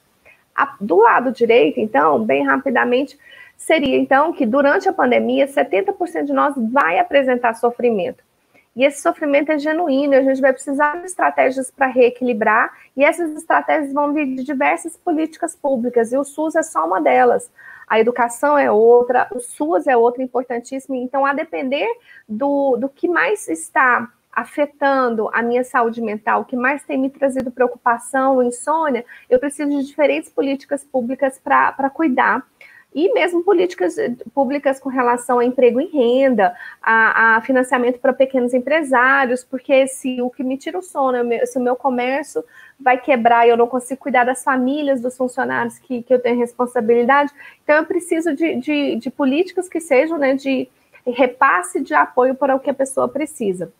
A, 0.55 0.77
do 0.81 0.97
lado 0.97 1.33
direito, 1.33 1.79
então, 1.81 2.25
bem 2.25 2.45
rapidamente, 2.45 3.19
seria 3.57 3.97
então 3.97 4.33
que 4.33 4.47
durante 4.47 4.89
a 4.89 4.93
pandemia, 4.93 5.47
70% 5.47 6.25
de 6.25 6.33
nós 6.33 6.55
vai 6.57 6.99
apresentar 6.99 7.55
sofrimento. 7.55 8.25
E 8.77 8.85
esse 8.85 9.01
sofrimento 9.01 9.51
é 9.51 9.59
genuíno, 9.59 10.15
a 10.15 10.23
gente 10.23 10.41
vai 10.41 10.53
precisar 10.53 11.01
de 11.01 11.07
estratégias 11.07 11.71
para 11.71 11.87
reequilibrar, 11.87 12.71
e 12.95 13.03
essas 13.03 13.35
estratégias 13.35 13.91
vão 13.93 14.13
vir 14.13 14.27
de 14.37 14.45
diversas 14.45 14.97
políticas 14.99 15.57
públicas, 15.57 16.13
e 16.13 16.19
o 16.19 16.25
SUS 16.25 16.55
é 16.55 16.63
só 16.63 16.87
uma 16.87 17.01
delas. 17.01 17.51
A 17.87 17.99
educação 17.99 18.59
é 18.59 18.71
outra, 18.71 19.29
o 19.33 19.41
SUS 19.41 19.87
é 19.87 19.97
outra 19.97 20.23
importantíssima. 20.23 20.97
Então, 20.97 21.25
a 21.25 21.33
depender 21.33 21.89
do, 22.29 22.77
do 22.77 22.89
que 22.89 23.09
mais 23.09 23.49
está 23.49 24.13
afetando 24.31 25.31
a 25.33 25.41
minha 25.41 25.65
saúde 25.65 26.03
mental, 26.03 26.43
o 26.43 26.45
que 26.45 26.57
mais 26.57 26.85
tem 26.85 26.99
me 26.99 27.09
trazido 27.09 27.51
preocupação, 27.51 28.43
insônia, 28.43 29.03
eu 29.31 29.39
preciso 29.39 29.71
de 29.71 29.83
diferentes 29.83 30.29
políticas 30.29 30.85
públicas 30.85 31.41
para 31.43 31.89
cuidar 31.89 32.47
e 32.97 33.13
mesmo 33.13 33.45
políticas 33.45 33.99
eh, 33.99 34.11
públicas 34.33 34.81
com 34.81 34.89
relação 34.89 35.39
a 35.39 35.45
emprego 35.45 35.79
e 35.79 35.85
renda, 35.85 36.57
a, 36.81 37.37
a 37.37 37.41
financiamento 37.43 37.99
para 38.01 38.15
pequenos 38.15 38.55
empresários, 38.55 39.45
porque 39.45 39.87
se 39.87 40.23
o 40.23 40.31
que 40.31 40.43
me 40.43 40.57
tira 40.57 40.79
o 40.79 40.83
sono, 40.83 41.19
se 41.45 41.59
o 41.59 41.61
meu 41.61 41.77
comércio 41.77 42.43
vai 42.81 42.99
quebrar 42.99 43.47
e 43.47 43.51
eu 43.51 43.57
não 43.57 43.67
consigo 43.67 44.01
cuidar 44.01 44.25
das 44.25 44.43
famílias 44.43 44.99
dos 44.99 45.15
funcionários 45.15 45.79
que, 45.79 46.03
que 46.05 46.15
eu 46.15 46.19
tenho 46.19 46.39
responsabilidade, 46.39 47.31
então 47.63 47.77
eu 47.77 47.85
preciso 47.85 48.35
de, 48.35 48.57
de, 48.57 48.97
de 48.97 49.11
políticas 49.11 49.69
que 49.69 49.79
sejam 49.79 50.17
né, 50.17 50.35
de 50.35 50.67
repasse 51.07 51.83
de 51.83 51.93
apoio 51.93 52.35
para 52.35 52.57
o 52.57 52.61
que 52.61 52.71
a 52.71 52.75
pessoa 52.75 53.07
precisa. 53.07 53.71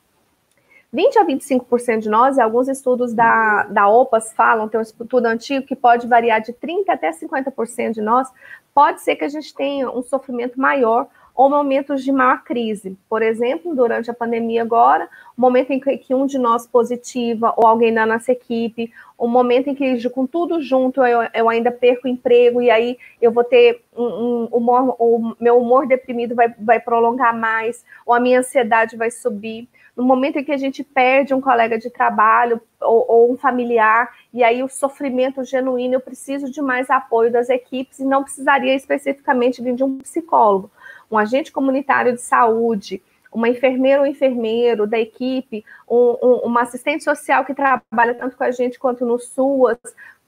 20 0.93 1.19
a 1.19 1.27
25% 1.27 1.99
de 1.99 2.09
nós, 2.09 2.37
e 2.37 2.41
alguns 2.41 2.69
estudos 2.69 3.13
da, 3.13 3.65
da 3.65 3.89
OPAS 3.89 4.33
falam, 4.33 4.69
tem 4.69 4.79
um 4.79 4.83
estudo 4.83 5.27
antigo 5.27 5.67
que 5.67 5.75
pode 5.75 6.07
variar 6.07 6.41
de 6.41 6.53
30% 6.53 6.85
até 6.89 7.11
50% 7.11 7.93
de 7.93 8.01
nós, 8.01 8.29
pode 8.77 9.01
ser 9.01 9.17
que 9.17 9.25
a 9.25 9.29
gente 9.29 9.55
tenha 9.55 9.91
um 9.91 10.03
sofrimento 10.03 10.61
maior 10.61 11.09
ou 11.35 11.49
momentos 11.49 12.05
de 12.05 12.13
maior 12.13 12.45
crise. 12.45 12.95
Por 13.09 13.23
exemplo, 13.23 13.75
durante 13.75 14.11
a 14.11 14.15
pandemia 14.15 14.61
agora, 14.61 15.09
o 15.35 15.41
momento 15.41 15.71
em 15.71 15.81
que, 15.81 16.15
um 16.15 16.27
de 16.27 16.37
nós 16.37 16.67
positiva 16.67 17.55
ou 17.57 17.67
alguém 17.67 17.93
da 17.93 18.05
nossa 18.05 18.33
equipe, 18.33 18.93
o 19.17 19.27
momento 19.27 19.69
em 19.69 19.75
que 19.75 20.07
com 20.11 20.27
tudo 20.27 20.61
junto 20.61 21.03
eu, 21.03 21.27
eu 21.33 21.49
ainda 21.49 21.73
perco 21.73 22.07
o 22.07 22.11
emprego 22.11 22.61
e 22.61 22.71
aí 22.71 22.99
eu 23.21 23.33
vou 23.33 23.45
ter 23.45 23.83
um, 23.97 24.05
um 24.05 24.45
humor, 24.53 24.95
o 24.99 25.35
meu 25.41 25.59
humor 25.59 25.87
deprimido 25.87 26.35
vai, 26.35 26.55
vai 26.59 26.79
prolongar 26.79 27.35
mais, 27.35 27.83
ou 28.05 28.13
a 28.13 28.21
minha 28.21 28.41
ansiedade 28.41 28.95
vai 28.95 29.11
subir 29.11 29.67
no 29.97 30.05
momento 30.05 30.37
em 30.37 30.45
que 30.45 30.53
a 30.53 30.59
gente 30.59 30.85
perde 30.85 31.33
um 31.33 31.41
colega 31.41 31.79
de 31.79 31.89
trabalho 31.89 32.61
ou, 32.81 33.07
ou, 33.09 33.33
um 33.33 33.37
familiar, 33.37 34.15
e 34.33 34.45
aí 34.45 34.63
o 34.63 34.69
sofrimento 34.69 35.43
genuíno, 35.43 35.95
eu 35.95 36.01
preciso 36.01 36.51
de 36.51 36.61
mais 36.61 36.91
apoio 36.91 37.33
das 37.33 37.49
equipes 37.49 37.99
e 37.99 38.05
não 38.05 38.23
precisaria 38.23 38.75
especificamente 38.75 39.63
vir 39.63 39.75
de 39.75 39.83
um 39.83 39.97
psicólogo, 39.99 40.71
um 41.11 41.17
agente 41.17 41.51
comunitário 41.51 42.13
de 42.13 42.21
saúde, 42.21 43.03
uma 43.33 43.49
enfermeira 43.49 44.03
ou 44.03 44.07
enfermeiro 44.07 44.87
da 44.87 44.99
equipe, 44.99 45.65
um, 45.89 46.17
um, 46.23 46.35
uma 46.45 46.63
assistente 46.63 47.03
social 47.03 47.45
que 47.45 47.55
trabalha 47.55 48.15
tanto 48.15 48.37
com 48.37 48.45
a 48.45 48.51
gente 48.51 48.79
quanto 48.79 49.05
no 49.07 49.19
SUAS, 49.19 49.79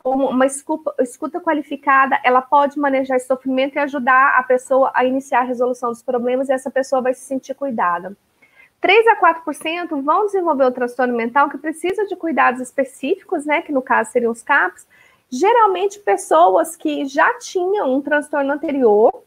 uma 0.05 0.47
escuta, 0.47 0.95
escuta, 1.01 1.41
qualificada, 1.41 2.19
ela 2.25 2.41
pode 2.41 2.79
manejar 2.79 3.17
esse 3.17 3.27
sofrimento 3.27 3.77
e 3.77 3.79
ajudar 3.81 4.39
a 4.39 4.43
pessoa 4.43 4.91
a 4.95 5.05
iniciar 5.05 5.41
a 5.41 5.45
resolução 5.45 5.91
dos 5.91 6.03
problemas 6.03 6.49
e 6.49 6.53
essa 6.53 6.71
pessoa 6.71 7.03
vai 7.03 7.13
se 7.13 7.21
sentir 7.21 7.55
cuidada. 7.55 8.17
3 8.81 9.07
a 9.09 9.17
4% 9.17 10.03
vão 10.03 10.27
desenvolver 10.27 10.65
o 10.65 10.71
transtorno 10.71 11.17
mental 11.17 11.49
que 11.49 11.59
precisa 11.59 12.07
de 12.07 12.15
cuidados 12.17 12.61
específicos, 12.61 13.45
né, 13.45 13.63
que 13.63 13.73
no 13.73 13.83
caso 13.83 14.13
seriam 14.13 14.33
os 14.33 14.43
CAPs, 14.43 14.87
geralmente 15.31 15.99
pessoas 15.99 16.77
que 16.77 17.05
já 17.07 17.39
tinham 17.39 17.95
um 17.95 18.01
transtorno 18.01 18.53
anterior 18.53 19.25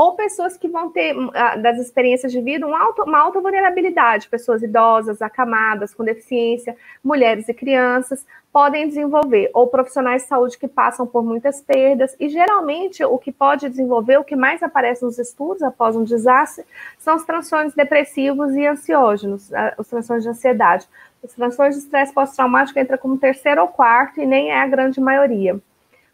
ou 0.00 0.14
pessoas 0.14 0.56
que 0.56 0.66
vão 0.66 0.88
ter, 0.88 1.14
ah, 1.34 1.56
das 1.56 1.76
experiências 1.76 2.32
de 2.32 2.40
vida, 2.40 2.66
um 2.66 2.74
alto, 2.74 3.02
uma 3.02 3.18
alta 3.18 3.38
vulnerabilidade, 3.38 4.30
pessoas 4.30 4.62
idosas, 4.62 5.20
acamadas, 5.20 5.92
com 5.92 6.02
deficiência, 6.02 6.74
mulheres 7.04 7.46
e 7.50 7.52
crianças, 7.52 8.24
podem 8.50 8.88
desenvolver, 8.88 9.50
ou 9.52 9.66
profissionais 9.66 10.22
de 10.22 10.28
saúde 10.28 10.56
que 10.56 10.66
passam 10.66 11.06
por 11.06 11.22
muitas 11.22 11.60
perdas, 11.60 12.16
e 12.18 12.30
geralmente 12.30 13.04
o 13.04 13.18
que 13.18 13.30
pode 13.30 13.68
desenvolver, 13.68 14.16
o 14.16 14.24
que 14.24 14.34
mais 14.34 14.62
aparece 14.62 15.04
nos 15.04 15.18
estudos 15.18 15.62
após 15.62 15.94
um 15.94 16.02
desastre, 16.02 16.64
são 16.98 17.14
os 17.16 17.24
transtornos 17.24 17.74
depressivos 17.74 18.54
e 18.54 18.66
ansiógenos, 18.66 19.52
ah, 19.52 19.74
os 19.76 19.86
transtornos 19.86 20.24
de 20.24 20.30
ansiedade. 20.30 20.88
Os 21.22 21.34
transtornos 21.34 21.76
de 21.76 21.82
estresse 21.82 22.14
pós-traumático 22.14 22.78
entram 22.78 22.96
como 22.96 23.18
terceiro 23.18 23.60
ou 23.60 23.68
quarto, 23.68 24.18
e 24.18 24.24
nem 24.24 24.50
é 24.50 24.62
a 24.62 24.66
grande 24.66 24.98
maioria. 24.98 25.60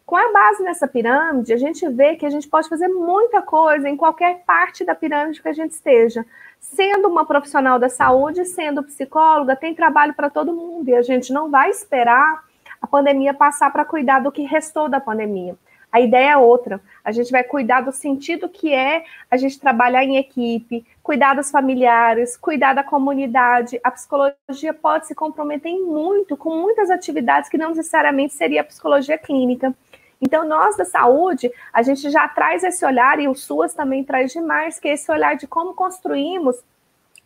Com 0.07 0.15
a 0.15 0.31
base 0.31 0.63
nessa 0.63 0.87
pirâmide, 0.87 1.51
a 1.51 1.57
gente 1.57 1.85
vê 1.89 2.15
que 2.15 2.25
a 2.25 2.29
gente 2.29 2.47
pode 2.47 2.69
fazer 2.69 2.87
muita 2.87 3.41
coisa 3.41 3.89
em 3.89 3.97
qualquer 3.97 4.41
parte 4.45 4.85
da 4.85 4.95
pirâmide 4.95 5.41
que 5.41 5.49
a 5.49 5.53
gente 5.53 5.71
esteja. 5.71 6.25
Sendo 6.61 7.09
uma 7.09 7.25
profissional 7.25 7.77
da 7.77 7.89
saúde, 7.89 8.45
sendo 8.45 8.81
psicóloga, 8.81 9.53
tem 9.53 9.75
trabalho 9.75 10.13
para 10.13 10.29
todo 10.29 10.53
mundo 10.53 10.87
e 10.87 10.95
a 10.95 11.01
gente 11.01 11.33
não 11.33 11.51
vai 11.51 11.69
esperar 11.71 12.41
a 12.81 12.87
pandemia 12.87 13.33
passar 13.33 13.69
para 13.69 13.83
cuidar 13.83 14.21
do 14.21 14.31
que 14.31 14.43
restou 14.43 14.87
da 14.87 15.01
pandemia. 15.01 15.57
A 15.91 15.99
ideia 15.99 16.31
é 16.31 16.37
outra. 16.37 16.79
A 17.03 17.11
gente 17.11 17.29
vai 17.29 17.43
cuidar 17.43 17.81
do 17.81 17.91
sentido 17.91 18.47
que 18.47 18.73
é 18.73 19.03
a 19.29 19.35
gente 19.35 19.59
trabalhar 19.59 20.05
em 20.05 20.15
equipe, 20.15 20.85
cuidar 21.03 21.33
dos 21.33 21.51
familiares, 21.51 22.37
cuidar 22.37 22.73
da 22.73 22.83
comunidade. 22.83 23.77
A 23.83 23.91
psicologia 23.91 24.73
pode 24.73 25.07
se 25.07 25.13
comprometer 25.13 25.73
muito 25.73 26.37
com 26.37 26.55
muitas 26.55 26.89
atividades 26.89 27.49
que 27.49 27.57
não 27.57 27.69
necessariamente 27.69 28.33
seria 28.33 28.61
a 28.61 28.63
psicologia 28.63 29.17
clínica. 29.17 29.75
Então, 30.21 30.47
nós 30.47 30.75
da 30.75 30.85
saúde, 30.85 31.51
a 31.71 31.81
gente 31.81 32.09
já 32.09 32.27
traz 32.27 32.63
esse 32.63 32.85
olhar, 32.85 33.19
e 33.19 33.27
o 33.27 33.35
SUAS 33.35 33.73
também 33.73 34.03
traz 34.03 34.31
demais, 34.31 34.79
que 34.79 34.87
é 34.87 34.93
esse 34.93 35.11
olhar 35.11 35.35
de 35.35 35.47
como 35.47 35.73
construímos 35.73 36.63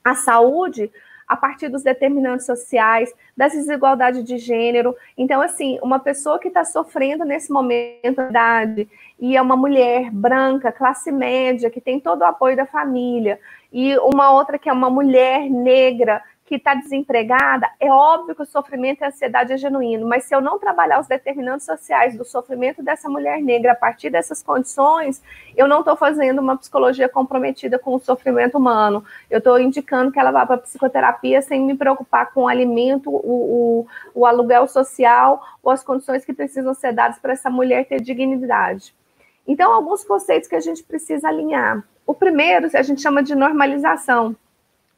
a 0.03 0.15
saúde 0.15 0.91
a 1.27 1.37
partir 1.37 1.69
dos 1.69 1.81
determinantes 1.81 2.45
sociais, 2.45 3.13
das 3.37 3.53
desigualdades 3.53 4.21
de 4.21 4.37
gênero. 4.37 4.93
Então, 5.17 5.41
assim, 5.41 5.79
uma 5.81 5.97
pessoa 5.97 6.37
que 6.37 6.49
está 6.49 6.65
sofrendo 6.65 7.23
nesse 7.23 7.49
momento 7.53 8.17
da 8.17 8.29
idade 8.29 8.89
e 9.17 9.37
é 9.37 9.41
uma 9.41 9.55
mulher 9.55 10.11
branca, 10.11 10.73
classe 10.73 11.09
média, 11.09 11.69
que 11.69 11.79
tem 11.79 12.01
todo 12.01 12.21
o 12.21 12.25
apoio 12.25 12.57
da 12.57 12.65
família, 12.65 13.39
e 13.71 13.97
uma 13.99 14.31
outra 14.31 14.59
que 14.59 14.67
é 14.67 14.73
uma 14.73 14.89
mulher 14.89 15.49
negra 15.49 16.21
que 16.51 16.57
está 16.57 16.73
desempregada, 16.73 17.69
é 17.79 17.89
óbvio 17.89 18.35
que 18.35 18.41
o 18.41 18.45
sofrimento 18.45 18.99
e 18.99 19.05
a 19.05 19.07
ansiedade 19.07 19.53
é 19.53 19.57
genuíno, 19.57 20.05
mas 20.05 20.25
se 20.25 20.35
eu 20.35 20.41
não 20.41 20.59
trabalhar 20.59 20.99
os 20.99 21.07
determinantes 21.07 21.65
sociais 21.65 22.17
do 22.17 22.25
sofrimento 22.25 22.83
dessa 22.83 23.07
mulher 23.07 23.41
negra 23.41 23.71
a 23.71 23.75
partir 23.75 24.09
dessas 24.09 24.43
condições, 24.43 25.23
eu 25.55 25.65
não 25.65 25.79
estou 25.79 25.95
fazendo 25.95 26.39
uma 26.39 26.57
psicologia 26.57 27.07
comprometida 27.07 27.79
com 27.79 27.95
o 27.95 27.99
sofrimento 27.99 28.57
humano. 28.57 29.01
Eu 29.29 29.37
estou 29.37 29.57
indicando 29.57 30.11
que 30.11 30.19
ela 30.19 30.29
vá 30.29 30.45
para 30.45 30.57
psicoterapia 30.57 31.41
sem 31.41 31.61
me 31.61 31.73
preocupar 31.73 32.33
com 32.33 32.41
o 32.41 32.47
alimento, 32.49 33.09
o, 33.09 33.15
o, 33.15 33.87
o 34.13 34.25
aluguel 34.25 34.67
social 34.67 35.41
ou 35.63 35.71
as 35.71 35.81
condições 35.81 36.25
que 36.25 36.33
precisam 36.33 36.73
ser 36.73 36.91
dadas 36.91 37.17
para 37.17 37.31
essa 37.31 37.49
mulher 37.49 37.85
ter 37.85 38.01
dignidade. 38.01 38.93
Então, 39.47 39.71
alguns 39.71 40.03
conceitos 40.03 40.49
que 40.49 40.55
a 40.57 40.59
gente 40.59 40.83
precisa 40.83 41.29
alinhar. 41.29 41.81
O 42.05 42.13
primeiro, 42.13 42.69
a 42.73 42.81
gente 42.81 43.01
chama 43.01 43.23
de 43.23 43.35
normalização. 43.35 44.35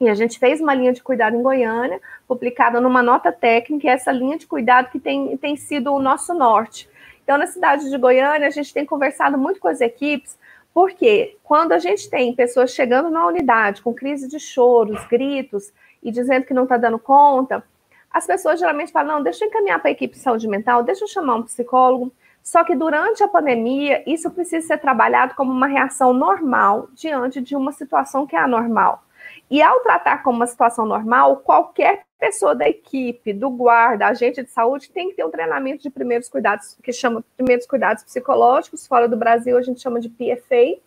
E 0.04 0.10
a 0.10 0.16
gente 0.16 0.38
fez 0.38 0.60
uma 0.60 0.74
linha 0.74 0.92
de 0.92 1.02
cuidado 1.02 1.36
em 1.36 1.42
Goiânia, 1.42 2.02
publicada 2.28 2.82
numa 2.82 3.02
nota 3.02 3.32
técnica, 3.32 3.88
e 3.88 3.90
essa 3.90 4.12
linha 4.12 4.38
de 4.38 4.46
cuidado 4.46 4.90
que 4.92 5.00
tem, 5.00 5.36
tem 5.38 5.56
sido 5.56 5.94
o 5.94 6.00
nosso 6.00 6.34
norte. 6.34 6.90
Então, 7.24 7.38
na 7.38 7.48
cidade 7.48 7.90
de 7.90 7.98
Goiânia, 7.98 8.48
a 8.48 8.52
gente 8.52 8.74
tem 8.74 8.86
conversado 8.86 9.38
muito 9.38 9.60
com 9.60 9.68
as 9.68 9.80
equipes, 9.80 10.38
porque 10.74 11.38
quando 11.44 11.72
a 11.72 11.80
gente 11.80 12.10
tem 12.10 12.36
pessoas 12.36 12.72
chegando 12.72 13.10
na 13.10 13.26
unidade 13.26 13.82
com 13.82 13.94
crise 13.94 14.28
de 14.28 14.40
choros, 14.40 15.06
gritos, 15.06 15.72
e 16.02 16.12
dizendo 16.12 16.46
que 16.46 16.54
não 16.54 16.64
está 16.64 16.76
dando 16.76 17.00
conta, 17.00 17.64
as 18.12 18.28
pessoas 18.28 18.60
geralmente 18.60 18.92
falam: 18.92 19.16
não, 19.16 19.24
deixa 19.24 19.46
eu 19.46 19.50
encaminhar 19.50 19.80
para 19.80 19.90
a 19.90 19.92
equipe 19.92 20.16
de 20.16 20.22
saúde 20.22 20.48
mental, 20.48 20.84
deixa 20.84 21.06
eu 21.06 21.08
chamar 21.08 21.36
um 21.36 21.44
psicólogo. 21.44 22.12
Só 22.44 22.62
que 22.66 22.76
durante 22.76 23.24
a 23.24 23.28
pandemia, 23.28 24.04
isso 24.06 24.30
precisa 24.30 24.68
ser 24.68 24.78
trabalhado 24.78 25.34
como 25.34 25.50
uma 25.50 25.68
reação 25.68 26.14
normal 26.14 26.90
diante 26.94 27.40
de 27.40 27.56
uma 27.56 27.72
situação 27.72 28.28
que 28.28 28.36
é 28.36 28.40
anormal. 28.40 29.02
E 29.50 29.62
ao 29.62 29.80
tratar 29.82 30.24
como 30.24 30.38
uma 30.38 30.48
situação 30.48 30.86
normal, 30.86 31.38
qualquer 31.38 32.04
pessoa 32.20 32.56
da 32.56 32.68
equipe, 32.68 33.34
do 33.34 33.50
guarda, 33.50 34.08
agente 34.08 34.42
de 34.42 34.50
saúde, 34.50 34.90
tem 34.90 35.10
que 35.10 35.16
ter 35.16 35.26
um 35.26 35.30
treinamento 35.30 35.84
de 35.84 35.90
primeiros 35.90 36.30
cuidados, 36.30 36.78
que 36.82 36.94
chama 36.94 37.24
primeiros 37.36 37.66
cuidados 37.66 38.04
psicológicos, 38.04 38.88
fora 38.88 39.08
do 39.08 39.18
Brasil 39.18 39.58
a 39.58 39.62
gente 39.62 39.82
chama 39.82 40.00
de 40.00 40.10
PFA, 40.10 40.80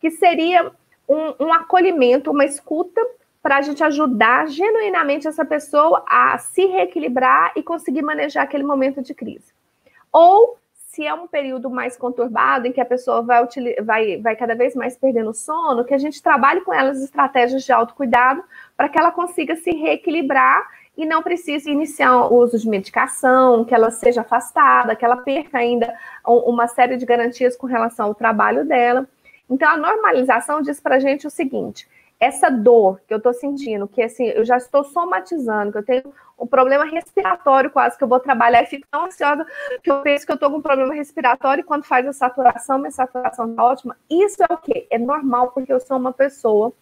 que 0.00 0.10
seria 0.10 0.72
um, 1.08 1.46
um 1.46 1.52
acolhimento, 1.52 2.30
uma 2.30 2.44
escuta 2.44 3.00
para 3.40 3.58
a 3.58 3.62
gente 3.62 3.82
ajudar 3.82 4.48
genuinamente 4.48 5.26
essa 5.26 5.44
pessoa 5.44 6.04
a 6.06 6.38
se 6.38 6.66
reequilibrar 6.66 7.52
e 7.56 7.62
conseguir 7.62 8.02
manejar 8.02 8.42
aquele 8.42 8.64
momento 8.64 9.02
de 9.02 9.14
crise. 9.14 9.52
Ou 10.12 10.58
se 10.92 11.06
é 11.06 11.14
um 11.14 11.26
período 11.26 11.70
mais 11.70 11.96
conturbado, 11.96 12.66
em 12.66 12.72
que 12.72 12.80
a 12.80 12.84
pessoa 12.84 13.22
vai, 13.22 13.48
vai, 13.82 14.18
vai 14.18 14.36
cada 14.36 14.54
vez 14.54 14.74
mais 14.74 14.94
perdendo 14.94 15.32
sono, 15.32 15.86
que 15.86 15.94
a 15.94 15.98
gente 15.98 16.22
trabalhe 16.22 16.60
com 16.60 16.72
elas 16.72 17.02
estratégias 17.02 17.64
de 17.64 17.72
autocuidado 17.72 18.44
para 18.76 18.90
que 18.90 18.98
ela 18.98 19.10
consiga 19.10 19.56
se 19.56 19.70
reequilibrar 19.70 20.68
e 20.94 21.06
não 21.06 21.22
precise 21.22 21.70
iniciar 21.70 22.26
o 22.26 22.34
uso 22.34 22.58
de 22.58 22.68
medicação, 22.68 23.64
que 23.64 23.74
ela 23.74 23.90
seja 23.90 24.20
afastada, 24.20 24.94
que 24.94 25.02
ela 25.02 25.16
perca 25.16 25.56
ainda 25.56 25.94
uma 26.26 26.68
série 26.68 26.98
de 26.98 27.06
garantias 27.06 27.56
com 27.56 27.66
relação 27.66 28.08
ao 28.08 28.14
trabalho 28.14 28.66
dela. 28.66 29.08
Então, 29.48 29.70
a 29.70 29.78
normalização 29.78 30.60
diz 30.60 30.78
para 30.78 30.96
a 30.96 31.00
gente 31.00 31.26
o 31.26 31.30
seguinte: 31.30 31.88
essa 32.20 32.50
dor 32.50 33.00
que 33.08 33.14
eu 33.14 33.18
estou 33.18 33.32
sentindo, 33.32 33.88
que 33.88 34.02
assim, 34.02 34.26
eu 34.26 34.44
já 34.44 34.58
estou 34.58 34.84
somatizando, 34.84 35.72
que 35.72 35.78
eu 35.78 35.84
tenho 35.84 36.14
um 36.42 36.46
problema 36.46 36.84
respiratório 36.84 37.70
quase, 37.70 37.96
que 37.96 38.02
eu 38.02 38.08
vou 38.08 38.18
trabalhar 38.18 38.64
e 38.64 38.66
fico 38.66 38.86
tão 38.90 39.04
ansiosa 39.06 39.46
que 39.80 39.90
eu 39.90 40.02
penso 40.02 40.26
que 40.26 40.32
eu 40.32 40.34
estou 40.34 40.50
com 40.50 40.56
um 40.56 40.62
problema 40.62 40.92
respiratório 40.92 41.60
e 41.60 41.64
quando 41.64 41.84
faz 41.84 42.06
a 42.06 42.12
saturação, 42.12 42.78
minha 42.78 42.90
saturação 42.90 43.50
está 43.50 43.64
ótima. 43.64 43.96
Isso 44.10 44.42
é 44.42 44.52
o 44.52 44.58
quê? 44.58 44.86
É 44.90 44.98
normal, 44.98 45.52
porque 45.52 45.72
eu 45.72 45.78
sou 45.78 45.96
uma 45.96 46.12
pessoa 46.12 46.72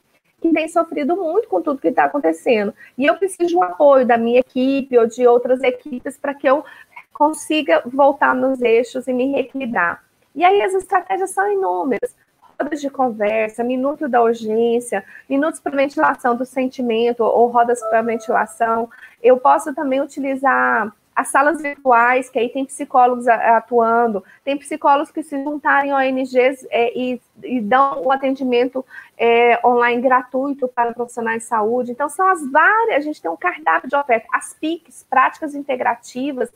que 0.40 0.50
tem 0.50 0.66
sofrido 0.66 1.14
muito 1.14 1.46
com 1.46 1.60
tudo 1.60 1.80
que 1.80 1.88
está 1.88 2.04
acontecendo. 2.04 2.72
E 2.96 3.04
eu 3.04 3.16
preciso 3.16 3.54
do 3.54 3.62
apoio 3.62 4.06
da 4.06 4.16
minha 4.16 4.40
equipe 4.40 4.96
ou 4.96 5.06
de 5.06 5.26
outras 5.26 5.62
equipes 5.62 6.16
para 6.16 6.32
que 6.32 6.48
eu 6.48 6.64
consiga 7.12 7.82
voltar 7.84 8.34
nos 8.34 8.62
eixos 8.62 9.06
e 9.06 9.12
me 9.12 9.30
reequilibrar. 9.30 10.02
E 10.34 10.42
aí 10.42 10.62
as 10.62 10.72
estratégias 10.72 11.30
são 11.32 11.52
inúmeras 11.52 12.16
rodas 12.60 12.80
de 12.80 12.90
conversa, 12.90 13.64
minuto 13.64 14.08
da 14.08 14.22
urgência, 14.22 15.04
minutos 15.28 15.58
para 15.60 15.76
ventilação 15.76 16.36
do 16.36 16.44
sentimento 16.44 17.24
ou 17.24 17.48
rodas 17.48 17.80
para 17.88 18.02
ventilação. 18.02 18.88
Eu 19.22 19.38
posso 19.38 19.74
também 19.74 20.00
utilizar 20.00 20.92
as 21.14 21.28
salas 21.28 21.60
virtuais, 21.60 22.30
que 22.30 22.38
aí 22.38 22.48
tem 22.48 22.64
psicólogos 22.64 23.28
atuando, 23.28 24.24
tem 24.44 24.56
psicólogos 24.56 25.10
que 25.10 25.22
se 25.22 25.42
juntarem 25.42 25.92
ONGs 25.92 26.66
é, 26.70 26.96
e, 26.98 27.20
e, 27.42 27.60
dão 27.60 28.02
o 28.04 28.12
atendimento 28.12 28.84
é, 29.18 29.60
online 29.66 30.00
gratuito 30.00 30.68
para 30.68 30.94
profissionais 30.94 31.42
de 31.42 31.48
saúde. 31.48 31.92
Então, 31.92 32.08
são 32.08 32.26
as 32.26 32.48
várias, 32.50 32.96
a 32.96 33.00
gente 33.00 33.20
tem 33.20 33.30
um 33.30 33.36
cardápio 33.36 33.88
de 33.88 33.96
oferta, 33.96 34.26
as 34.32 34.54
PICs, 34.54 35.04
práticas 35.10 35.54
integrativas, 35.54 36.50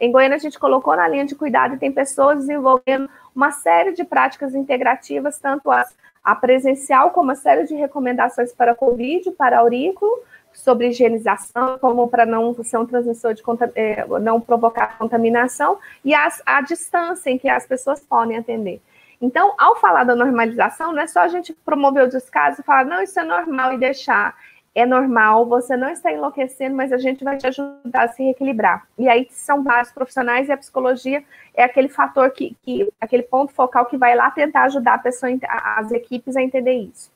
em 0.00 0.12
Goiânia, 0.12 0.36
a 0.36 0.40
gente 0.40 0.58
colocou 0.58 0.94
na 0.94 1.08
linha 1.08 1.24
de 1.24 1.34
cuidado 1.34 1.74
e 1.74 1.78
tem 1.78 1.90
pessoas 1.90 2.38
desenvolvendo 2.38 3.10
uma 3.34 3.50
série 3.50 3.92
de 3.92 4.04
práticas 4.04 4.54
integrativas, 4.54 5.38
tanto 5.38 5.70
a, 5.70 5.84
a 6.22 6.34
presencial, 6.34 7.10
como 7.10 7.28
uma 7.28 7.34
série 7.34 7.64
de 7.64 7.74
recomendações 7.74 8.52
para 8.52 8.74
Covid, 8.74 9.30
para 9.32 9.58
aurículo, 9.58 10.22
sobre 10.52 10.88
higienização, 10.88 11.78
como 11.78 12.08
para 12.08 12.24
não 12.24 12.54
ser 12.62 12.78
um 12.78 12.86
transmissor 12.86 13.34
de 13.34 13.42
é, 13.74 14.04
não 14.20 14.40
provocar 14.40 14.98
contaminação, 14.98 15.78
e 16.04 16.14
as, 16.14 16.42
a 16.46 16.60
distância 16.60 17.30
em 17.30 17.38
que 17.38 17.48
as 17.48 17.66
pessoas 17.66 18.00
podem 18.00 18.36
atender. 18.36 18.80
Então, 19.20 19.52
ao 19.58 19.76
falar 19.76 20.04
da 20.04 20.14
normalização, 20.14 20.92
não 20.92 21.02
é 21.02 21.06
só 21.06 21.20
a 21.20 21.28
gente 21.28 21.52
promover 21.52 22.04
o 22.04 22.08
descaso 22.08 22.60
e 22.60 22.64
falar, 22.64 22.84
não, 22.84 23.02
isso 23.02 23.18
é 23.18 23.24
normal 23.24 23.72
e 23.72 23.78
deixar 23.78 24.36
é 24.74 24.86
normal, 24.86 25.46
você 25.46 25.76
não 25.76 25.88
está 25.88 26.12
enlouquecendo, 26.12 26.76
mas 26.76 26.92
a 26.92 26.98
gente 26.98 27.24
vai 27.24 27.36
te 27.36 27.46
ajudar 27.46 28.04
a 28.04 28.08
se 28.08 28.22
reequilibrar. 28.22 28.86
E 28.96 29.08
aí 29.08 29.26
são 29.30 29.62
vários 29.62 29.90
profissionais 29.90 30.48
e 30.48 30.52
a 30.52 30.56
psicologia 30.56 31.24
é 31.54 31.64
aquele 31.64 31.88
fator 31.88 32.30
que, 32.30 32.56
que 32.62 32.88
aquele 33.00 33.24
ponto 33.24 33.52
focal 33.52 33.86
que 33.86 33.96
vai 33.96 34.14
lá 34.14 34.30
tentar 34.30 34.64
ajudar 34.64 34.94
a 34.94 34.98
pessoa, 34.98 35.32
as 35.48 35.90
equipes 35.90 36.36
a 36.36 36.42
entender 36.42 36.74
isso. 36.74 37.10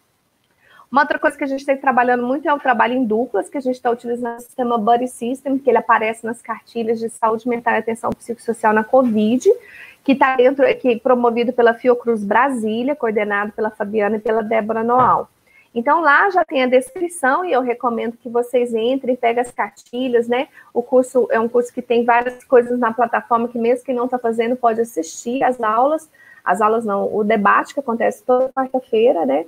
Uma 0.90 1.02
outra 1.02 1.18
coisa 1.18 1.38
que 1.38 1.44
a 1.44 1.46
gente 1.46 1.60
está 1.60 1.74
trabalhando 1.74 2.22
muito 2.26 2.46
é 2.46 2.52
o 2.52 2.58
trabalho 2.58 2.92
em 2.92 3.04
duplas, 3.04 3.48
que 3.48 3.56
a 3.56 3.62
gente 3.62 3.76
está 3.76 3.90
utilizando 3.90 4.36
o 4.36 4.40
sistema 4.40 4.76
Buddy 4.76 5.08
System, 5.08 5.56
que 5.56 5.70
ele 5.70 5.78
aparece 5.78 6.26
nas 6.26 6.42
cartilhas 6.42 6.98
de 6.98 7.08
saúde 7.08 7.48
mental 7.48 7.74
e 7.74 7.78
atenção 7.78 8.10
psicossocial 8.10 8.74
na 8.74 8.84
COVID, 8.84 9.48
que 10.04 10.12
está 10.12 10.36
dentro, 10.36 10.66
que 10.76 10.88
é 10.88 10.98
promovido 10.98 11.50
pela 11.50 11.72
Fiocruz 11.72 12.22
Brasília, 12.22 12.94
coordenado 12.94 13.52
pela 13.52 13.70
Fabiana 13.70 14.16
e 14.16 14.20
pela 14.20 14.42
Débora 14.42 14.82
Noal. 14.84 15.30
Então 15.74 16.00
lá 16.00 16.28
já 16.28 16.44
tem 16.44 16.62
a 16.62 16.66
descrição 16.66 17.44
e 17.44 17.52
eu 17.52 17.62
recomendo 17.62 18.16
que 18.16 18.28
vocês 18.28 18.74
entrem, 18.74 19.16
peguem 19.16 19.40
as 19.40 19.50
cartilhas, 19.50 20.28
né? 20.28 20.48
O 20.72 20.82
curso 20.82 21.26
é 21.30 21.40
um 21.40 21.48
curso 21.48 21.72
que 21.72 21.80
tem 21.80 22.04
várias 22.04 22.44
coisas 22.44 22.78
na 22.78 22.92
plataforma 22.92 23.48
que 23.48 23.58
mesmo 23.58 23.85
quem 23.85 23.94
não 23.94 24.04
está 24.04 24.18
fazendo 24.18 24.54
pode 24.54 24.80
assistir 24.80 25.42
as 25.42 25.61
aulas, 25.62 26.11
as 26.44 26.61
aulas 26.61 26.85
não, 26.85 27.14
o 27.14 27.24
debate 27.24 27.72
que 27.72 27.80
acontece 27.80 28.22
toda 28.22 28.52
quarta-feira, 28.52 29.24
né? 29.24 29.46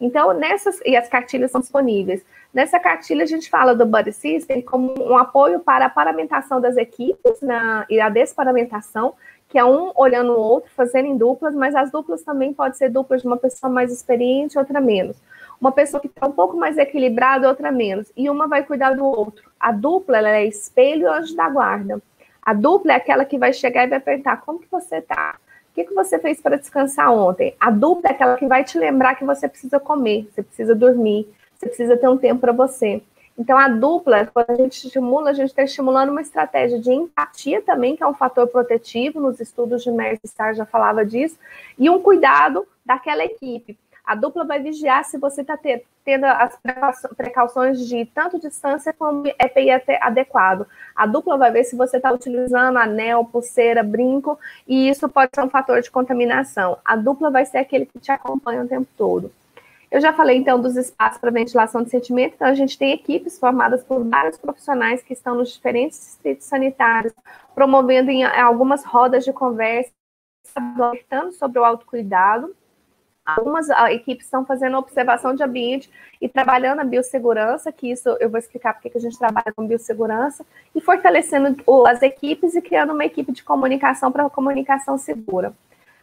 Então, 0.00 0.32
nessas, 0.32 0.80
e 0.84 0.96
as 0.96 1.08
cartilhas 1.08 1.52
são 1.52 1.60
disponíveis. 1.60 2.24
Nessa 2.52 2.78
cartilha, 2.80 3.22
a 3.22 3.26
gente 3.26 3.48
fala 3.48 3.72
do 3.72 3.86
Buddy 3.86 4.12
System 4.12 4.60
como 4.60 4.94
um 5.00 5.16
apoio 5.16 5.60
para 5.60 5.86
a 5.86 5.90
paramentação 5.90 6.60
das 6.60 6.76
equipes 6.76 7.40
na, 7.40 7.86
e 7.88 8.00
a 8.00 8.08
desparamentação, 8.08 9.14
que 9.48 9.56
é 9.56 9.64
um 9.64 9.92
olhando 9.94 10.32
o 10.32 10.40
outro, 10.40 10.70
fazendo 10.74 11.06
em 11.06 11.16
duplas, 11.16 11.54
mas 11.54 11.74
as 11.76 11.92
duplas 11.92 12.22
também 12.22 12.52
podem 12.52 12.74
ser 12.74 12.90
duplas 12.90 13.22
de 13.22 13.28
uma 13.28 13.36
pessoa 13.36 13.72
mais 13.72 13.92
experiente, 13.92 14.58
outra 14.58 14.80
menos. 14.80 15.16
Uma 15.62 15.70
pessoa 15.70 16.00
que 16.00 16.08
está 16.08 16.26
um 16.26 16.32
pouco 16.32 16.56
mais 16.56 16.76
equilibrada, 16.76 17.46
outra 17.48 17.70
menos. 17.70 18.10
E 18.16 18.28
uma 18.28 18.48
vai 18.48 18.64
cuidar 18.64 18.96
do 18.96 19.04
outro. 19.06 19.48
A 19.60 19.70
dupla, 19.70 20.18
ela 20.18 20.30
é 20.30 20.44
espelho 20.44 21.02
e 21.02 21.06
anjo 21.06 21.36
da 21.36 21.48
guarda. 21.48 22.02
A 22.44 22.52
dupla 22.52 22.94
é 22.94 22.96
aquela 22.96 23.24
que 23.24 23.38
vai 23.38 23.52
chegar 23.52 23.84
e 23.84 23.86
vai 23.86 24.00
perguntar, 24.00 24.38
como 24.38 24.58
que 24.58 24.66
você 24.68 24.96
está? 24.96 25.36
O 25.70 25.74
que, 25.74 25.84
que 25.84 25.94
você 25.94 26.18
fez 26.18 26.40
para 26.40 26.56
descansar 26.56 27.12
ontem? 27.12 27.54
A 27.60 27.70
dupla 27.70 28.10
é 28.10 28.12
aquela 28.12 28.36
que 28.36 28.44
vai 28.48 28.64
te 28.64 28.76
lembrar 28.76 29.14
que 29.14 29.24
você 29.24 29.48
precisa 29.48 29.78
comer, 29.78 30.28
você 30.34 30.42
precisa 30.42 30.74
dormir, 30.74 31.32
você 31.56 31.66
precisa 31.66 31.96
ter 31.96 32.08
um 32.08 32.18
tempo 32.18 32.40
para 32.40 32.52
você. 32.52 33.00
Então, 33.38 33.56
a 33.56 33.68
dupla, 33.68 34.26
quando 34.34 34.50
a 34.50 34.56
gente 34.56 34.84
estimula, 34.84 35.30
a 35.30 35.32
gente 35.32 35.50
está 35.50 35.62
estimulando 35.62 36.10
uma 36.10 36.22
estratégia 36.22 36.80
de 36.80 36.90
empatia 36.90 37.62
também, 37.62 37.94
que 37.94 38.02
é 38.02 38.06
um 38.08 38.14
fator 38.14 38.48
protetivo, 38.48 39.20
nos 39.20 39.38
estudos 39.38 39.84
de 39.84 39.92
Mercer 39.92 40.26
Star 40.26 40.54
já 40.56 40.66
falava 40.66 41.06
disso, 41.06 41.38
e 41.78 41.88
um 41.88 42.02
cuidado 42.02 42.66
daquela 42.84 43.24
equipe. 43.24 43.78
A 44.04 44.14
dupla 44.14 44.44
vai 44.44 44.60
vigiar 44.60 45.04
se 45.04 45.16
você 45.16 45.42
está 45.42 45.56
tendo 45.56 46.24
as 46.24 46.58
precauções 47.16 47.86
de 47.86 48.04
tanto 48.06 48.38
distância 48.38 48.92
como 48.92 49.26
EPI 49.26 49.70
adequado. 50.00 50.66
A 50.94 51.06
dupla 51.06 51.38
vai 51.38 51.52
ver 51.52 51.64
se 51.64 51.76
você 51.76 51.98
está 51.98 52.12
utilizando 52.12 52.78
anel, 52.78 53.24
pulseira, 53.24 53.82
brinco, 53.82 54.38
e 54.66 54.88
isso 54.88 55.08
pode 55.08 55.30
ser 55.34 55.42
um 55.42 55.48
fator 55.48 55.80
de 55.80 55.90
contaminação. 55.90 56.78
A 56.84 56.96
dupla 56.96 57.30
vai 57.30 57.44
ser 57.44 57.58
aquele 57.58 57.86
que 57.86 58.00
te 58.00 58.10
acompanha 58.10 58.62
o 58.62 58.68
tempo 58.68 58.88
todo. 58.98 59.32
Eu 59.88 60.00
já 60.00 60.12
falei 60.12 60.38
então 60.38 60.58
dos 60.60 60.74
espaços 60.74 61.20
para 61.20 61.30
ventilação 61.30 61.82
de 61.82 61.90
sentimento, 61.90 62.34
então 62.34 62.48
a 62.48 62.54
gente 62.54 62.78
tem 62.78 62.92
equipes 62.92 63.38
formadas 63.38 63.84
por 63.84 64.02
vários 64.02 64.38
profissionais 64.38 65.02
que 65.02 65.12
estão 65.12 65.34
nos 65.34 65.52
diferentes 65.52 65.98
distritos 65.98 66.46
sanitários, 66.46 67.12
promovendo 67.54 68.10
em 68.10 68.24
algumas 68.24 68.84
rodas 68.84 69.22
de 69.22 69.34
conversa, 69.34 69.92
alertando 70.56 71.32
sobre 71.32 71.58
o 71.58 71.64
autocuidado. 71.64 72.56
Algumas 73.24 73.68
equipes 73.90 74.26
estão 74.26 74.44
fazendo 74.44 74.76
observação 74.76 75.32
de 75.34 75.44
ambiente 75.44 75.88
e 76.20 76.28
trabalhando 76.28 76.80
a 76.80 76.84
biossegurança, 76.84 77.70
que 77.70 77.90
isso 77.90 78.08
eu 78.18 78.28
vou 78.28 78.38
explicar 78.38 78.74
porque 78.74 78.90
que 78.90 78.98
a 78.98 79.00
gente 79.00 79.16
trabalha 79.16 79.52
com 79.54 79.66
biossegurança, 79.66 80.44
e 80.74 80.80
fortalecendo 80.80 81.56
as 81.86 82.02
equipes 82.02 82.54
e 82.56 82.60
criando 82.60 82.92
uma 82.92 83.04
equipe 83.04 83.30
de 83.30 83.44
comunicação 83.44 84.10
para 84.10 84.28
comunicação 84.28 84.98
segura. 84.98 85.54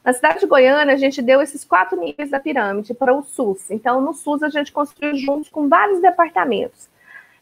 Na 0.04 0.14
cidade 0.14 0.40
de 0.40 0.48
Goiânia, 0.48 0.94
a 0.94 0.98
gente 0.98 1.22
deu 1.22 1.42
esses 1.42 1.66
quatro 1.66 2.00
níveis 2.00 2.30
da 2.30 2.40
pirâmide 2.40 2.94
para 2.94 3.14
o 3.14 3.22
SUS. 3.22 3.70
Então, 3.70 4.00
no 4.00 4.14
SUS, 4.14 4.42
a 4.42 4.50
gente 4.50 4.72
construiu 4.72 5.16
juntos 5.18 5.50
com 5.50 5.68
vários 5.68 6.02
departamentos. 6.02 6.88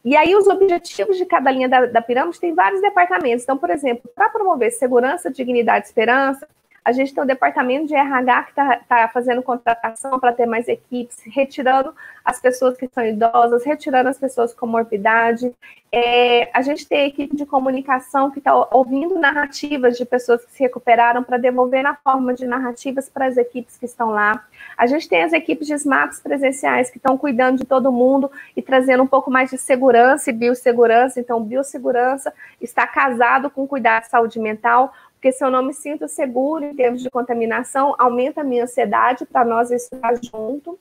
E 0.04 0.16
aí, 0.16 0.34
os 0.34 0.48
objetivos 0.48 1.16
de 1.16 1.24
cada 1.24 1.50
linha 1.52 1.68
da, 1.68 1.86
da 1.86 2.02
pirâmide 2.02 2.40
tem 2.40 2.52
vários 2.52 2.80
departamentos. 2.80 3.44
Então, 3.44 3.56
por 3.56 3.70
exemplo, 3.70 4.10
para 4.12 4.28
promover 4.28 4.72
segurança, 4.72 5.30
dignidade 5.30 5.86
e 5.86 5.88
esperança, 5.88 6.48
a 6.88 6.92
gente 6.92 7.12
tem 7.12 7.22
o 7.22 7.26
departamento 7.26 7.86
de 7.86 7.94
RH 7.94 8.42
que 8.44 8.50
está 8.50 8.76
tá 8.88 9.08
fazendo 9.08 9.42
contratação 9.42 10.18
para 10.18 10.32
ter 10.32 10.46
mais 10.46 10.66
equipes, 10.68 11.18
retirando 11.26 11.94
as 12.24 12.40
pessoas 12.40 12.78
que 12.78 12.88
são 12.88 13.04
idosas, 13.04 13.62
retirando 13.62 14.08
as 14.08 14.16
pessoas 14.16 14.54
com 14.54 14.66
morbidade. 14.66 15.54
É, 15.92 16.50
a 16.52 16.62
gente 16.62 16.88
tem 16.88 17.00
a 17.00 17.06
equipe 17.06 17.36
de 17.36 17.44
comunicação 17.44 18.30
que 18.30 18.38
está 18.38 18.54
ouvindo 18.70 19.18
narrativas 19.18 19.98
de 19.98 20.06
pessoas 20.06 20.42
que 20.46 20.52
se 20.52 20.62
recuperaram 20.62 21.22
para 21.22 21.36
devolver 21.36 21.82
na 21.82 21.94
forma 21.94 22.32
de 22.32 22.46
narrativas 22.46 23.06
para 23.10 23.26
as 23.26 23.36
equipes 23.36 23.76
que 23.76 23.84
estão 23.84 24.08
lá. 24.08 24.46
A 24.76 24.86
gente 24.86 25.06
tem 25.08 25.22
as 25.22 25.34
equipes 25.34 25.66
de 25.66 25.74
SMAPs 25.74 26.20
presenciais 26.20 26.90
que 26.90 26.96
estão 26.96 27.18
cuidando 27.18 27.58
de 27.58 27.66
todo 27.66 27.92
mundo 27.92 28.30
e 28.56 28.62
trazendo 28.62 29.02
um 29.02 29.06
pouco 29.06 29.30
mais 29.30 29.50
de 29.50 29.58
segurança 29.58 30.30
e 30.30 30.32
biossegurança. 30.32 31.20
Então, 31.20 31.42
biossegurança 31.42 32.32
está 32.60 32.86
casado 32.86 33.50
com 33.50 33.66
cuidar 33.66 34.00
de 34.00 34.08
saúde 34.08 34.38
mental, 34.38 34.92
porque 35.18 35.32
se 35.32 35.44
eu 35.44 35.50
não 35.50 35.64
me 35.64 35.74
sinto 35.74 36.06
seguro 36.06 36.64
em 36.64 36.74
termos 36.76 37.02
de 37.02 37.10
contaminação, 37.10 37.92
aumenta 37.98 38.40
a 38.40 38.44
minha 38.44 38.62
ansiedade 38.62 39.26
para 39.26 39.44
nós 39.44 39.68
estar 39.72 40.14
junto. 40.22 40.78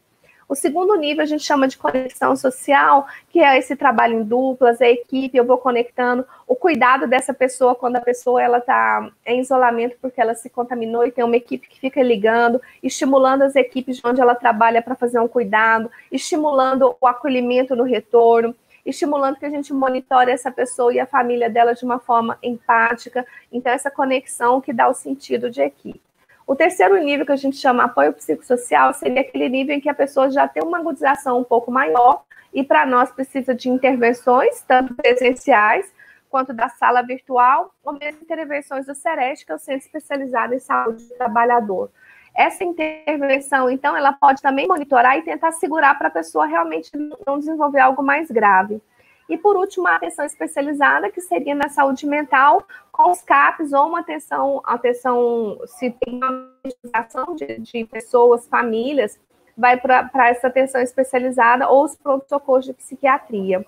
O 0.48 0.54
segundo 0.54 0.96
nível 0.96 1.24
a 1.24 1.26
gente 1.26 1.44
chama 1.44 1.68
de 1.68 1.76
conexão 1.76 2.36
social, 2.36 3.08
que 3.30 3.40
é 3.40 3.58
esse 3.58 3.76
trabalho 3.76 4.20
em 4.20 4.24
duplas, 4.24 4.80
a 4.80 4.88
equipe, 4.88 5.36
eu 5.36 5.44
vou 5.44 5.58
conectando, 5.58 6.24
o 6.48 6.56
cuidado 6.56 7.08
dessa 7.08 7.34
pessoa 7.34 7.74
quando 7.74 7.96
a 7.96 8.02
pessoa 8.02 8.42
ela 8.42 8.60
está 8.60 9.10
em 9.26 9.42
isolamento 9.42 9.98
porque 10.00 10.22
ela 10.22 10.36
se 10.36 10.52
contaminou 10.52 11.06
e 11.06 11.12
tem 11.12 11.26
uma 11.26 11.36
equipe 11.36 11.68
que 11.68 11.80
fica 11.80 12.02
ligando, 12.02 12.62
estimulando 12.82 13.42
as 13.42 13.56
equipes 13.56 13.98
de 13.98 14.08
onde 14.08 14.22
ela 14.22 14.36
trabalha 14.36 14.84
para 14.84 14.96
fazer 14.96 15.20
um 15.20 15.28
cuidado, 15.28 15.90
estimulando 16.12 16.96
o 17.02 17.08
acolhimento 17.08 17.76
no 17.76 17.84
retorno 17.84 18.56
estimulando 18.90 19.38
que 19.38 19.46
a 19.46 19.50
gente 19.50 19.74
monitore 19.74 20.32
essa 20.32 20.52
pessoa 20.52 20.94
e 20.94 21.00
a 21.00 21.06
família 21.06 21.50
dela 21.50 21.74
de 21.74 21.84
uma 21.84 22.00
forma 22.00 22.38
empática. 22.42 23.26
Então, 23.52 23.72
essa 23.72 23.92
conexão 23.92 24.62
que 24.62 24.72
dá 24.72 24.88
o 24.88 24.94
sentido 24.94 25.50
de 25.50 25.62
equipe. 25.62 26.02
O 26.46 26.56
terceiro 26.56 26.98
nível 26.98 27.26
que 27.26 27.34
a 27.34 27.38
gente 27.38 27.58
chama 27.58 27.84
apoio 27.84 28.14
psicossocial 28.14 28.94
seria 28.94 29.20
aquele 29.20 29.50
nível 29.50 29.76
em 29.76 29.82
que 29.82 29.90
a 29.90 29.94
pessoa 29.94 30.32
já 30.32 30.48
tem 30.48 30.64
uma 30.64 30.80
agudização 30.80 31.40
um 31.40 31.44
pouco 31.44 31.70
maior 31.70 32.24
e 32.54 32.64
para 32.64 32.86
nós 32.86 33.12
precisa 33.12 33.54
de 33.54 33.70
intervenções, 33.70 34.62
tanto 34.62 34.96
presenciais 34.96 35.92
quanto 36.30 36.54
da 36.54 36.70
sala 36.70 37.02
virtual, 37.02 37.74
ou 37.84 37.94
mesmo 37.94 38.22
intervenções 38.22 38.86
do 38.86 38.96
SEREST, 38.96 39.46
que 39.46 39.52
é 39.52 39.56
o 39.56 39.60
Centro 39.60 39.86
Especializado 39.86 40.54
em 40.54 40.60
Saúde 40.60 41.04
do 41.04 41.16
Trabalhador. 41.16 41.92
Essa 42.38 42.64
intervenção, 42.64 43.68
então, 43.68 43.98
ela 43.98 44.14
pode 44.14 44.44
também 44.44 44.68
monitorar 44.68 45.18
e 45.18 45.24
tentar 45.24 45.52
segurar 45.54 45.98
para 45.98 46.10
a 46.10 46.12
pessoa 46.12 46.46
realmente 46.46 46.92
não 47.26 47.40
desenvolver 47.40 47.80
algo 47.80 48.04
mais 48.04 48.30
grave. 48.30 48.80
E, 49.28 49.36
por 49.36 49.58
último, 49.58 49.88
a 49.88 49.96
atenção 49.96 50.24
especializada, 50.24 51.10
que 51.10 51.20
seria 51.20 51.56
na 51.56 51.68
saúde 51.68 52.06
mental, 52.06 52.64
com 52.92 53.10
os 53.10 53.24
CAPs, 53.24 53.74
ou 53.74 53.88
uma 53.88 54.02
atenção, 54.02 54.62
atenção 54.64 55.60
se 55.66 55.90
tem 55.90 56.16
uma 56.16 56.48
medicação 56.64 57.36
de, 57.36 57.58
de 57.58 57.86
pessoas, 57.86 58.48
famílias, 58.48 59.20
vai 59.58 59.76
para 59.76 60.30
essa 60.30 60.46
atenção 60.46 60.80
especializada 60.80 61.68
ou 61.68 61.86
os 61.86 61.96
pronto-socorros 61.96 62.66
de 62.66 62.74
psiquiatria. 62.74 63.66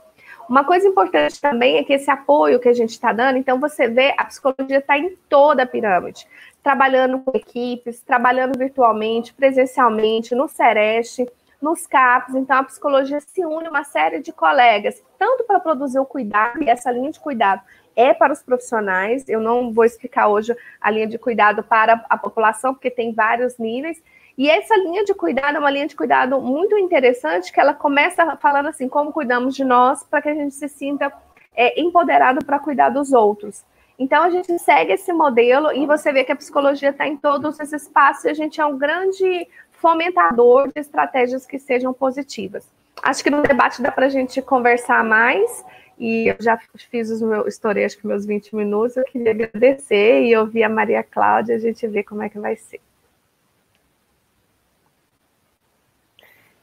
Uma 0.48 0.64
coisa 0.64 0.88
importante 0.88 1.42
também 1.42 1.78
é 1.78 1.84
que 1.84 1.94
esse 1.94 2.10
apoio 2.10 2.60
que 2.60 2.70
a 2.70 2.74
gente 2.74 2.92
está 2.92 3.12
dando, 3.12 3.38
então 3.38 3.60
você 3.60 3.88
vê, 3.88 4.14
a 4.16 4.26
psicologia 4.26 4.78
está 4.78 4.98
em 4.98 5.16
toda 5.28 5.64
a 5.64 5.66
pirâmide 5.66 6.28
trabalhando 6.64 7.20
com 7.20 7.38
equipes, 7.38 8.02
trabalhando 8.02 8.58
virtualmente, 8.58 9.34
presencialmente, 9.34 10.36
no 10.36 10.48
Sereste, 10.48 11.28
nos 11.62 11.86
CAPs. 11.86 12.36
Então, 12.36 12.58
a 12.58 12.64
psicologia 12.64 13.20
se 13.20 13.46
une 13.46 13.68
a 13.68 13.70
uma 13.70 13.84
série 13.84 14.20
de 14.20 14.32
colegas, 14.32 15.02
tanto 15.18 15.44
para 15.44 15.60
produzir 15.60 16.00
o 16.00 16.06
cuidado, 16.06 16.62
e 16.64 16.70
essa 16.70 16.92
linha 16.92 17.12
de 17.12 17.20
cuidado 17.20 17.62
é 17.96 18.14
para 18.14 18.34
os 18.34 18.42
profissionais. 18.42 19.28
Eu 19.28 19.42
não 19.42 19.72
vou 19.74 19.84
explicar 19.84 20.28
hoje 20.28 20.56
a 20.80 20.90
linha 20.90 21.08
de 21.08 21.18
cuidado 21.18 21.64
para 21.64 22.06
a 22.10 22.18
população, 22.18 22.74
porque 22.74 22.90
tem 22.90 23.14
vários 23.14 23.58
níveis. 23.58 24.02
E 24.38 24.50
essa 24.50 24.74
linha 24.78 25.04
de 25.04 25.14
cuidado 25.14 25.58
é 25.58 25.60
uma 25.60 25.70
linha 25.70 25.88
de 25.88 25.96
cuidado 25.96 26.40
muito 26.40 26.78
interessante, 26.78 27.52
que 27.52 27.60
ela 27.60 27.74
começa 27.74 28.38
falando 28.38 28.68
assim, 28.68 28.88
como 28.88 29.12
cuidamos 29.12 29.54
de 29.54 29.66
nós, 29.66 30.04
para 30.04 30.22
que 30.22 30.30
a 30.30 30.34
gente 30.34 30.56
se 30.56 30.70
sinta 30.70 31.12
é, 31.54 31.80
empoderado 31.82 32.46
para 32.46 32.58
cuidar 32.58 32.90
dos 32.90 33.12
outros. 33.12 33.66
Então, 34.00 34.24
a 34.24 34.30
gente 34.30 34.58
segue 34.60 34.94
esse 34.94 35.12
modelo 35.12 35.74
e 35.74 35.86
você 35.86 36.14
vê 36.14 36.24
que 36.24 36.32
a 36.32 36.36
psicologia 36.36 36.92
está 36.92 37.06
em 37.06 37.18
todos 37.18 37.60
esses 37.60 37.84
espaços 37.84 38.24
e 38.24 38.30
a 38.30 38.34
gente 38.34 38.62
é 38.62 38.66
um 38.66 38.78
grande 38.78 39.46
fomentador 39.74 40.68
de 40.74 40.80
estratégias 40.80 41.46
que 41.46 41.60
sejam 41.60 41.94
positivas. 41.94 42.66
Acho 43.04 43.22
que 43.22 43.30
no 43.30 43.42
debate 43.42 43.82
dá 43.82 43.92
para 43.92 44.06
a 44.06 44.10
gente 44.10 44.42
conversar 44.42 45.04
mais 45.04 45.66
e 45.98 46.30
eu 46.30 46.38
já 46.40 46.58
fiz 46.90 47.10
os 47.10 47.22
meus, 47.22 47.48
estourei 47.48 47.84
acho 47.84 47.98
que 47.98 48.08
meus 48.08 48.26
20 48.26 48.56
minutos, 48.56 48.96
eu 48.96 49.04
queria 49.04 49.32
agradecer 49.32 50.24
e 50.24 50.36
ouvir 50.36 50.64
a 50.64 50.70
Maria 50.70 51.04
Cláudia, 51.04 51.56
a 51.56 51.60
gente 51.60 51.86
ver 51.88 52.04
como 52.04 52.24
é 52.24 52.30
que 52.30 52.40
vai 52.40 52.56
ser. 52.56 52.80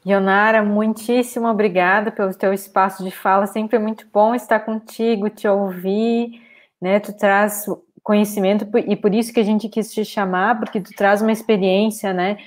Ionara, 0.06 0.62
muitíssimo 0.62 1.48
obrigada 1.48 2.10
pelo 2.10 2.32
teu 2.32 2.52
espaço 2.52 3.04
de 3.04 3.10
fala, 3.10 3.46
sempre 3.46 3.76
é 3.76 3.78
muito 3.78 4.06
bom 4.10 4.34
estar 4.34 4.60
contigo, 4.60 5.28
te 5.28 5.48
ouvir, 5.48 6.45
né? 6.80 7.00
Tu 7.00 7.12
traz 7.16 7.66
conhecimento 8.02 8.66
e 8.86 8.94
por 8.94 9.12
isso 9.14 9.32
que 9.32 9.40
a 9.40 9.44
gente 9.44 9.68
quis 9.68 9.92
te 9.92 10.04
chamar, 10.04 10.58
porque 10.60 10.80
tu 10.80 10.90
traz 10.96 11.20
uma 11.22 11.32
experiência, 11.32 12.12
né? 12.12 12.38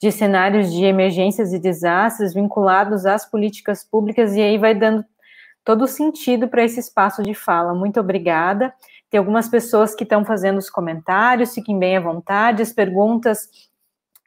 De 0.00 0.12
cenários 0.12 0.72
de 0.72 0.84
emergências 0.84 1.52
e 1.52 1.58
desastres 1.58 2.34
vinculados 2.34 3.04
às 3.04 3.28
políticas 3.28 3.82
públicas 3.82 4.34
e 4.36 4.40
aí 4.40 4.56
vai 4.56 4.74
dando 4.74 5.04
todo 5.64 5.82
o 5.82 5.88
sentido 5.88 6.48
para 6.48 6.64
esse 6.64 6.78
espaço 6.80 7.22
de 7.22 7.34
fala. 7.34 7.74
Muito 7.74 7.98
obrigada. 7.98 8.72
Tem 9.10 9.18
algumas 9.18 9.48
pessoas 9.48 9.94
que 9.94 10.04
estão 10.04 10.24
fazendo 10.24 10.58
os 10.58 10.70
comentários, 10.70 11.54
fiquem 11.54 11.78
bem 11.78 11.96
à 11.96 12.00
vontade. 12.00 12.62
As 12.62 12.72
perguntas 12.72 13.48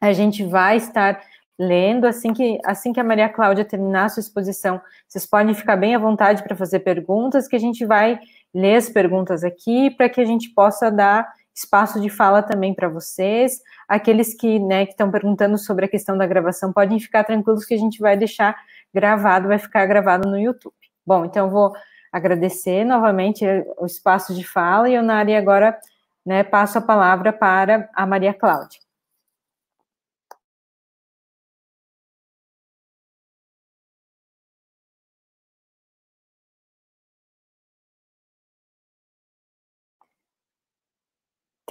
a 0.02 0.12
gente 0.12 0.44
vai 0.44 0.78
estar 0.78 1.22
lendo 1.58 2.06
assim 2.06 2.34
que 2.34 2.60
assim 2.66 2.92
que 2.92 3.00
a 3.00 3.04
Maria 3.04 3.30
Cláudia 3.30 3.64
terminar 3.64 4.06
a 4.06 4.10
sua 4.10 4.22
exposição. 4.22 4.82
Vocês 5.08 5.26
podem 5.26 5.54
ficar 5.54 5.78
bem 5.78 5.96
à 5.96 6.00
vontade 6.00 6.44
para 6.44 6.56
fazer 6.56 6.80
perguntas 6.80 7.48
que 7.48 7.56
a 7.56 7.60
gente 7.60 7.86
vai 7.86 8.20
ler 8.54 8.76
as 8.76 8.90
perguntas 8.90 9.44
aqui 9.44 9.90
para 9.92 10.10
que 10.10 10.20
a 10.20 10.26
gente 10.26 10.50
possa 10.50 10.92
dar 10.92 11.28
espaço 11.54 12.00
de 12.00 12.10
fala 12.10 12.42
também 12.42 12.74
para 12.74 12.88
vocês. 12.88 13.60
Aqueles 13.88 14.34
que 14.34 14.60
né, 14.60 14.84
estão 14.84 15.12
perguntando 15.12 15.58
sobre 15.58 15.86
a 15.86 15.88
questão 15.88 16.18
da 16.18 16.26
gravação 16.26 16.72
podem 16.72 17.00
ficar 17.00 17.24
tranquilos 17.24 17.66
que 17.66 17.74
a 17.74 17.78
gente 17.78 18.00
vai 18.00 18.18
deixar 18.18 18.56
gravado, 18.94 19.48
vai 19.48 19.60
ficar 19.60 19.86
gravado 19.86 20.30
no 20.30 20.38
YouTube. 20.38 20.74
Bom, 21.06 21.26
então 21.26 21.50
vou 21.50 21.74
agradecer 22.12 22.84
novamente 22.84 23.46
o 23.78 23.86
espaço 23.86 24.36
de 24.36 24.44
fala 24.44 24.90
e 24.90 24.96
eu, 24.96 25.04
Nari, 25.04 25.36
agora 25.36 25.78
né, 26.26 26.44
passo 26.44 26.78
a 26.78 26.82
palavra 26.82 27.32
para 27.32 27.90
a 27.96 28.06
Maria 28.06 28.34
Cláudia. 28.34 28.80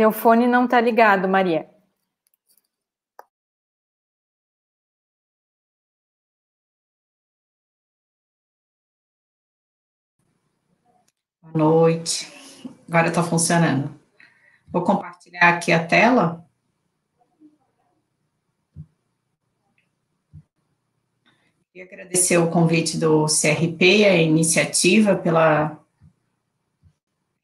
Teu 0.01 0.11
fone 0.11 0.47
não 0.47 0.65
está 0.65 0.81
ligado, 0.81 1.29
Maria. 1.29 1.69
Boa 11.43 11.53
noite. 11.53 12.33
Agora 12.89 13.09
está 13.09 13.23
funcionando. 13.23 13.95
Vou 14.69 14.83
compartilhar 14.83 15.51
aqui 15.51 15.71
a 15.71 15.87
tela. 15.87 16.49
Queria 21.71 21.85
agradecer 21.85 22.39
o 22.39 22.51
convite 22.51 22.97
do 22.97 23.27
CRP, 23.27 24.07
a 24.07 24.17
iniciativa, 24.17 25.15
pela 25.15 25.79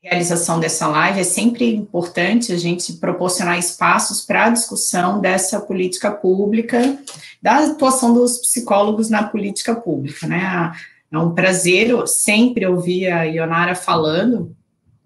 realização 0.09 0.61
dessa 0.61 0.87
live, 0.87 1.21
é 1.21 1.25
sempre 1.25 1.75
importante 1.75 2.53
a 2.53 2.57
gente 2.57 2.93
proporcionar 2.95 3.59
espaços 3.59 4.21
para 4.21 4.47
a 4.47 4.51
discussão 4.51 5.21
dessa 5.21 5.61
política 5.61 6.11
pública, 6.11 6.97
da 7.43 7.59
atuação 7.59 8.15
dos 8.15 8.39
psicólogos 8.39 9.11
na 9.11 9.25
política 9.25 9.75
pública, 9.75 10.27
né? 10.27 10.73
É 11.11 11.19
um 11.19 11.35
prazer 11.35 11.93
sempre 12.07 12.67
ouvir 12.67 13.11
a 13.11 13.25
Ionara 13.25 13.75
falando 13.75 14.55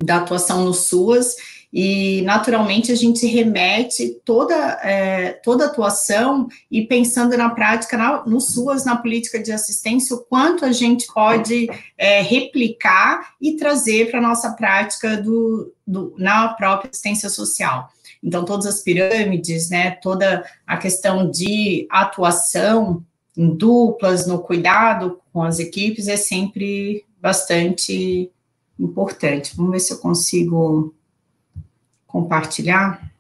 da 0.03 0.17
atuação 0.17 0.65
no 0.65 0.75
SUAS 0.75 1.37
e 1.73 2.23
naturalmente 2.23 2.91
a 2.91 2.97
gente 2.97 3.27
remete 3.27 4.21
toda, 4.25 4.55
é, 4.83 5.33
toda 5.45 5.67
atuação 5.67 6.49
e 6.71 6.83
pensando 6.83 7.37
na 7.37 7.51
prática, 7.51 7.97
na, 7.97 8.27
no 8.27 8.41
SUAS, 8.41 8.85
na 8.85 8.97
política 8.97 9.41
de 9.41 9.53
assistência, 9.53 10.17
o 10.17 10.25
quanto 10.25 10.65
a 10.65 10.73
gente 10.73 11.07
pode 11.13 11.69
é, 11.97 12.23
replicar 12.23 13.35
e 13.41 13.57
trazer 13.57 14.11
para 14.11 14.19
a 14.19 14.23
nossa 14.23 14.53
prática 14.53 15.17
do, 15.17 15.73
do, 15.87 16.15
na 16.19 16.49
própria 16.49 16.91
assistência 16.91 17.29
social. 17.29 17.89
Então, 18.23 18.45
todas 18.45 18.67
as 18.67 18.83
pirâmides, 18.83 19.71
né, 19.71 19.93
toda 19.93 20.45
a 20.67 20.77
questão 20.77 21.31
de 21.31 21.87
atuação 21.89 23.05
em 23.37 23.55
duplas, 23.55 24.27
no 24.27 24.41
cuidado 24.41 25.21
com 25.33 25.43
as 25.43 25.61
equipes, 25.61 26.09
é 26.09 26.17
sempre 26.17 27.05
bastante 27.21 28.31
importante. 28.79 29.55
Vamos 29.57 29.73
ver 29.73 29.81
se 29.81 29.93
eu 29.93 29.99
consigo 29.99 30.95
compartilhar. 32.11 33.11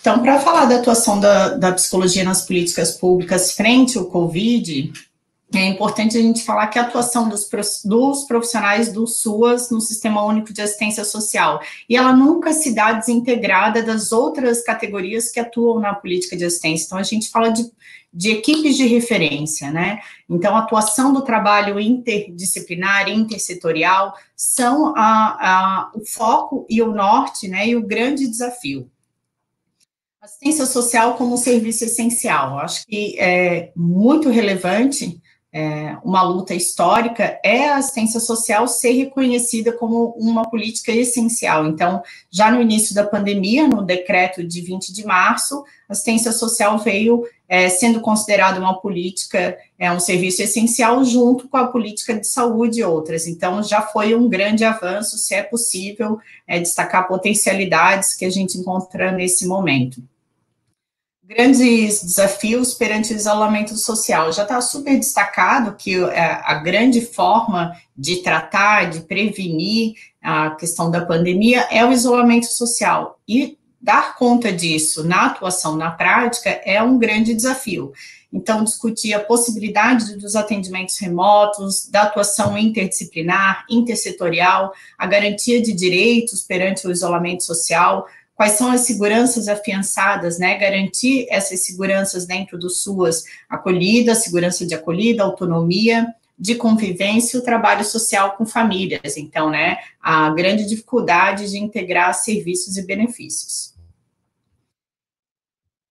Então, 0.00 0.20
para 0.22 0.38
falar 0.38 0.66
da 0.66 0.76
atuação 0.76 1.18
da, 1.18 1.56
da 1.56 1.72
psicologia 1.72 2.22
nas 2.22 2.42
políticas 2.42 2.92
públicas 2.92 3.52
frente 3.52 3.96
ao 3.96 4.04
Covid, 4.04 4.92
é 5.58 5.66
importante 5.66 6.16
a 6.16 6.20
gente 6.20 6.44
falar 6.44 6.66
que 6.68 6.78
a 6.78 6.82
atuação 6.82 7.28
dos, 7.28 7.48
dos, 7.84 8.24
profissionais 8.24 8.92
do 8.92 9.06
SUAS 9.06 9.70
no 9.70 9.80
Sistema 9.80 10.24
Único 10.24 10.52
de 10.52 10.62
Assistência 10.62 11.04
Social, 11.04 11.60
e 11.88 11.96
ela 11.96 12.12
nunca 12.12 12.52
se 12.52 12.74
dá 12.74 12.92
desintegrada 12.92 13.82
das 13.82 14.12
outras 14.12 14.62
categorias 14.62 15.30
que 15.30 15.40
atuam 15.40 15.80
na 15.80 15.94
política 15.94 16.36
de 16.36 16.44
assistência. 16.44 16.86
Então, 16.86 16.98
a 16.98 17.02
gente 17.02 17.30
fala 17.30 17.50
de, 17.50 17.70
de 18.12 18.30
equipes 18.30 18.76
de 18.76 18.86
referência, 18.86 19.70
né? 19.70 20.00
Então, 20.28 20.56
a 20.56 20.60
atuação 20.60 21.12
do 21.12 21.22
trabalho 21.22 21.78
interdisciplinar, 21.78 23.08
intersetorial, 23.08 24.14
são 24.36 24.94
a, 24.96 25.02
a, 25.02 25.90
o 25.94 26.04
foco 26.04 26.66
e 26.68 26.80
o 26.82 26.92
norte, 26.92 27.48
né, 27.48 27.68
e 27.68 27.76
o 27.76 27.86
grande 27.86 28.26
desafio. 28.26 28.90
Assistência 30.20 30.64
social 30.64 31.14
como 31.14 31.34
um 31.34 31.36
serviço 31.36 31.84
essencial, 31.84 32.58
acho 32.58 32.86
que 32.86 33.14
é 33.18 33.70
muito 33.76 34.30
relevante 34.30 35.20
é, 35.56 35.96
uma 36.02 36.20
luta 36.20 36.52
histórica 36.52 37.38
é 37.44 37.68
a 37.68 37.76
assistência 37.76 38.18
social 38.18 38.66
ser 38.66 38.90
reconhecida 38.90 39.72
como 39.72 40.08
uma 40.18 40.50
política 40.50 40.90
essencial. 40.90 41.68
Então, 41.68 42.02
já 42.28 42.50
no 42.50 42.60
início 42.60 42.92
da 42.92 43.06
pandemia, 43.06 43.68
no 43.68 43.84
decreto 43.84 44.42
de 44.42 44.60
20 44.60 44.92
de 44.92 45.06
março, 45.06 45.64
a 45.88 45.92
assistência 45.92 46.32
social 46.32 46.76
veio 46.80 47.24
é, 47.48 47.68
sendo 47.68 48.00
considerada 48.00 48.58
uma 48.58 48.80
política, 48.80 49.56
é 49.78 49.92
um 49.92 50.00
serviço 50.00 50.42
essencial 50.42 51.04
junto 51.04 51.48
com 51.48 51.56
a 51.56 51.68
política 51.68 52.18
de 52.18 52.26
saúde 52.26 52.80
e 52.80 52.84
outras. 52.84 53.28
Então, 53.28 53.62
já 53.62 53.80
foi 53.80 54.12
um 54.12 54.28
grande 54.28 54.64
avanço, 54.64 55.16
se 55.16 55.36
é 55.36 55.42
possível 55.44 56.18
é, 56.48 56.58
destacar 56.58 57.06
potencialidades 57.06 58.12
que 58.14 58.24
a 58.24 58.30
gente 58.30 58.58
encontra 58.58 59.12
nesse 59.12 59.46
momento 59.46 60.02
grandes 61.26 62.02
desafios 62.02 62.74
perante 62.74 63.12
o 63.12 63.16
isolamento 63.16 63.76
social. 63.76 64.32
Já 64.32 64.42
está 64.42 64.60
super 64.60 64.96
destacado 64.96 65.74
que 65.74 65.96
é, 65.96 66.40
a 66.44 66.54
grande 66.54 67.00
forma 67.00 67.72
de 67.96 68.16
tratar, 68.16 68.90
de 68.90 69.00
prevenir 69.00 69.94
a 70.22 70.50
questão 70.50 70.90
da 70.90 71.04
pandemia 71.04 71.66
é 71.70 71.84
o 71.84 71.92
isolamento 71.92 72.46
social. 72.46 73.18
E 73.26 73.58
dar 73.80 74.16
conta 74.16 74.52
disso 74.52 75.04
na 75.04 75.26
atuação, 75.26 75.76
na 75.76 75.90
prática, 75.90 76.50
é 76.64 76.82
um 76.82 76.98
grande 76.98 77.34
desafio. 77.34 77.92
Então, 78.32 78.64
discutir 78.64 79.14
a 79.14 79.20
possibilidade 79.20 80.16
dos 80.16 80.34
atendimentos 80.34 80.98
remotos, 80.98 81.88
da 81.88 82.02
atuação 82.02 82.58
interdisciplinar, 82.58 83.64
intersetorial, 83.70 84.72
a 84.98 85.06
garantia 85.06 85.62
de 85.62 85.72
direitos 85.72 86.42
perante 86.42 86.86
o 86.86 86.90
isolamento 86.90 87.44
social, 87.44 88.06
quais 88.34 88.52
são 88.52 88.70
as 88.70 88.82
seguranças 88.82 89.48
afiançadas, 89.48 90.38
né? 90.38 90.56
Garantir 90.58 91.26
essas 91.30 91.60
seguranças 91.60 92.26
dentro 92.26 92.58
do 92.58 92.68
SUAS, 92.68 93.24
acolhida, 93.48 94.14
segurança 94.14 94.66
de 94.66 94.74
acolhida, 94.74 95.22
autonomia, 95.22 96.06
de 96.38 96.56
convivência 96.56 97.36
e 97.36 97.40
o 97.40 97.44
trabalho 97.44 97.84
social 97.84 98.32
com 98.32 98.44
famílias. 98.44 99.16
Então, 99.16 99.50
né, 99.50 99.78
a 100.00 100.30
grande 100.30 100.66
dificuldade 100.66 101.50
de 101.50 101.58
integrar 101.58 102.12
serviços 102.14 102.76
e 102.76 102.84
benefícios. 102.84 103.72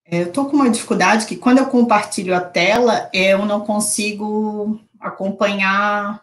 É, 0.04 0.20
eu 0.20 0.26
estou 0.26 0.44
com 0.46 0.56
uma 0.56 0.68
dificuldade 0.68 1.24
que 1.24 1.36
quando 1.36 1.58
eu 1.58 1.66
compartilho 1.66 2.36
a 2.36 2.40
tela, 2.40 3.08
eu 3.12 3.46
não 3.46 3.62
consigo 3.62 4.78
acompanhar 5.00 6.22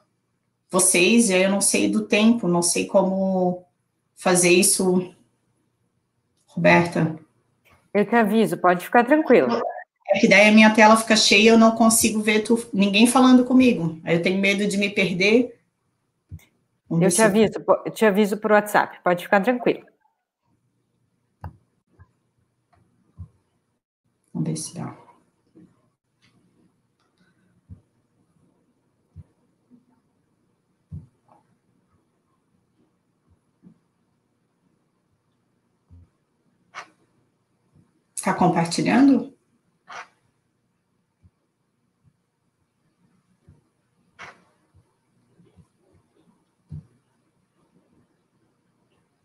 vocês, 0.69 1.29
e 1.29 1.34
eu 1.34 1.49
não 1.49 1.60
sei 1.60 1.89
do 1.89 2.05
tempo, 2.05 2.47
não 2.47 2.62
sei 2.62 2.86
como 2.86 3.65
fazer 4.15 4.51
isso 4.51 5.12
Roberta? 6.56 7.18
Eu 7.94 8.06
te 8.06 8.16
aviso, 8.16 8.58
pode 8.58 8.84
ficar 8.86 9.04
tranquilo. 9.04 9.62
É 10.10 10.20
que 10.20 10.28
daí 10.28 10.50
a 10.50 10.52
minha 10.52 10.74
tela 10.74 10.98
fica 10.98 11.16
cheia, 11.16 11.52
eu 11.52 11.58
não 11.58 11.72
consigo 11.72 12.22
ver 12.22 12.42
tu, 12.42 12.58
ninguém 12.74 13.08
falando 13.08 13.46
comigo. 13.46 14.00
Aí 14.04 14.16
eu 14.16 14.22
tenho 14.22 14.40
medo 14.40 14.68
de 14.68 14.78
me 14.78 14.90
perder. 14.90 15.58
Vamos 16.90 17.06
eu 17.06 17.12
te 17.12 17.22
aviso, 17.22 17.54
eu 17.86 17.92
te 17.92 18.06
aviso 18.06 18.38
por 18.38 18.52
WhatsApp, 18.52 19.00
pode 19.04 19.24
ficar 19.24 19.42
tranquilo. 19.42 19.86
Vamos 24.34 24.50
ver 24.50 24.58
se 24.58 24.76
dá. 24.76 25.01
Está 38.21 38.36
compartilhando? 38.36 39.34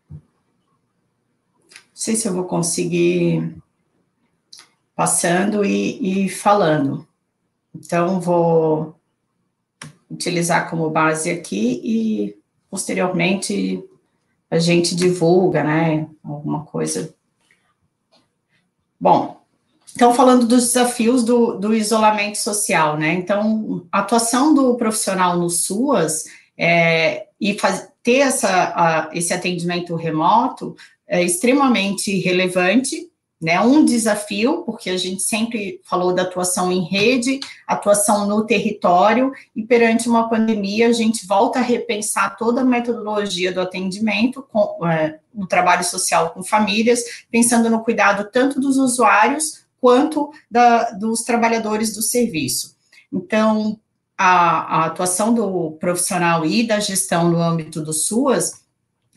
Não 0.09 0.19
sei 1.93 2.15
se 2.15 2.27
eu 2.27 2.33
vou 2.33 2.45
conseguir 2.45 3.61
passando 4.95 5.63
e, 5.63 6.25
e 6.25 6.29
falando. 6.29 7.07
Então, 7.75 8.19
vou 8.19 8.99
utilizar 10.09 10.71
como 10.71 10.89
base 10.89 11.29
aqui 11.29 11.79
e 11.83 12.35
posteriormente 12.67 13.87
a 14.49 14.57
gente 14.57 14.95
divulga, 14.95 15.63
né, 15.63 16.09
alguma 16.23 16.65
coisa 16.65 17.15
Bom, 18.99 19.41
então 19.95 20.13
falando 20.13 20.45
dos 20.45 20.65
desafios 20.65 21.23
do, 21.23 21.53
do 21.53 21.73
isolamento 21.73 22.37
social, 22.37 22.97
né? 22.97 23.13
Então, 23.13 23.85
a 23.91 23.99
atuação 23.99 24.53
do 24.53 24.75
profissional 24.75 25.37
no 25.37 25.49
SUAS 25.49 26.25
é, 26.57 27.27
e 27.39 27.57
faz, 27.57 27.87
ter 28.03 28.19
essa, 28.19 28.73
a, 28.75 29.09
esse 29.13 29.33
atendimento 29.33 29.95
remoto 29.95 30.75
é 31.07 31.23
extremamente 31.23 32.17
relevante 32.19 33.06
né? 33.41 33.59
Um 33.61 33.85
desafio, 33.85 34.63
porque 34.63 34.89
a 34.89 34.97
gente 34.97 35.21
sempre 35.21 35.79
falou 35.83 36.13
da 36.13 36.23
atuação 36.23 36.71
em 36.71 36.83
rede, 36.83 37.39
atuação 37.67 38.27
no 38.27 38.45
território, 38.45 39.31
e 39.55 39.63
perante 39.63 40.09
uma 40.09 40.27
pandemia, 40.27 40.87
a 40.87 40.91
gente 40.91 41.25
volta 41.27 41.59
a 41.59 41.61
repensar 41.61 42.35
toda 42.35 42.61
a 42.61 42.65
metodologia 42.65 43.51
do 43.51 43.61
atendimento, 43.61 44.41
com, 44.51 44.85
é, 44.87 45.19
no 45.33 45.47
trabalho 45.47 45.83
social 45.83 46.31
com 46.31 46.43
famílias, 46.43 47.25
pensando 47.29 47.69
no 47.69 47.83
cuidado 47.83 48.29
tanto 48.31 48.59
dos 48.59 48.77
usuários 48.77 49.65
quanto 49.79 50.31
da, 50.49 50.91
dos 50.91 51.21
trabalhadores 51.21 51.93
do 51.93 52.01
serviço. 52.01 52.75
Então, 53.13 53.79
a, 54.17 54.79
a 54.79 54.85
atuação 54.85 55.31
do 55.33 55.71
profissional 55.79 56.43
e 56.43 56.65
da 56.65 56.79
gestão 56.79 57.29
no 57.29 57.39
âmbito 57.39 57.81
do 57.81 57.93
SUAS 57.93 58.65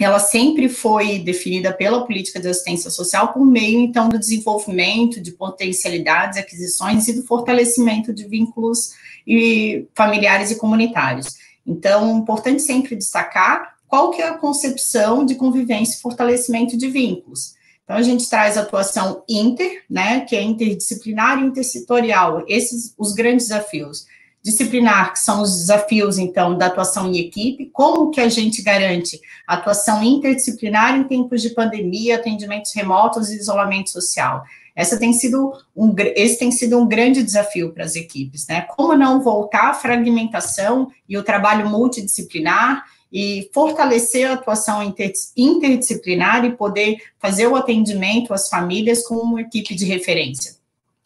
ela 0.04 0.18
sempre 0.18 0.68
foi 0.68 1.18
definida 1.18 1.72
pela 1.72 2.06
política 2.06 2.40
de 2.40 2.48
assistência 2.48 2.90
social 2.90 3.32
por 3.32 3.44
meio, 3.44 3.80
então, 3.80 4.08
do 4.08 4.18
desenvolvimento 4.18 5.20
de 5.20 5.32
potencialidades, 5.32 6.38
aquisições 6.38 7.06
e 7.08 7.12
do 7.12 7.22
fortalecimento 7.22 8.12
de 8.12 8.26
vínculos 8.26 8.92
e 9.26 9.86
familiares 9.94 10.50
e 10.50 10.56
comunitários. 10.56 11.36
Então, 11.66 12.18
importante 12.18 12.62
sempre 12.62 12.96
destacar 12.96 13.76
qual 13.86 14.10
que 14.10 14.22
é 14.22 14.28
a 14.28 14.38
concepção 14.38 15.24
de 15.24 15.34
convivência 15.34 15.96
e 15.96 16.00
fortalecimento 16.00 16.76
de 16.78 16.88
vínculos. 16.88 17.54
Então, 17.84 17.96
a 17.96 18.02
gente 18.02 18.28
traz 18.30 18.56
atuação 18.56 19.24
inter, 19.28 19.82
né, 19.90 20.20
que 20.20 20.36
é 20.36 20.42
interdisciplinar 20.42 21.40
e 21.40 21.46
intersetorial, 21.46 22.44
esses 22.48 22.94
os 22.96 23.12
grandes 23.12 23.48
desafios 23.48 24.06
disciplinar, 24.42 25.12
que 25.12 25.18
são 25.18 25.42
os 25.42 25.58
desafios, 25.58 26.18
então, 26.18 26.56
da 26.56 26.66
atuação 26.66 27.10
em 27.10 27.18
equipe, 27.18 27.70
como 27.72 28.10
que 28.10 28.20
a 28.20 28.28
gente 28.28 28.62
garante 28.62 29.20
atuação 29.46 30.02
interdisciplinar 30.02 30.96
em 30.96 31.04
tempos 31.04 31.42
de 31.42 31.50
pandemia, 31.50 32.16
atendimentos 32.16 32.72
remotos 32.74 33.30
e 33.30 33.36
isolamento 33.36 33.90
social. 33.90 34.42
Essa 34.74 34.98
tem 34.98 35.12
sido 35.12 35.52
um, 35.76 35.94
esse 36.16 36.38
tem 36.38 36.50
sido 36.50 36.78
um 36.78 36.86
grande 36.86 37.22
desafio 37.22 37.72
para 37.72 37.84
as 37.84 37.96
equipes, 37.96 38.46
né? 38.46 38.62
Como 38.62 38.96
não 38.96 39.20
voltar 39.20 39.70
à 39.70 39.74
fragmentação 39.74 40.90
e 41.08 41.18
o 41.18 41.22
trabalho 41.22 41.68
multidisciplinar 41.68 42.84
e 43.12 43.50
fortalecer 43.52 44.30
a 44.30 44.34
atuação 44.34 44.94
interdisciplinar 45.36 46.44
e 46.44 46.52
poder 46.52 46.98
fazer 47.18 47.46
o 47.48 47.56
atendimento 47.56 48.32
às 48.32 48.48
famílias 48.48 49.06
com 49.06 49.16
uma 49.16 49.40
equipe 49.40 49.74
de 49.74 49.84
referência. 49.84 50.59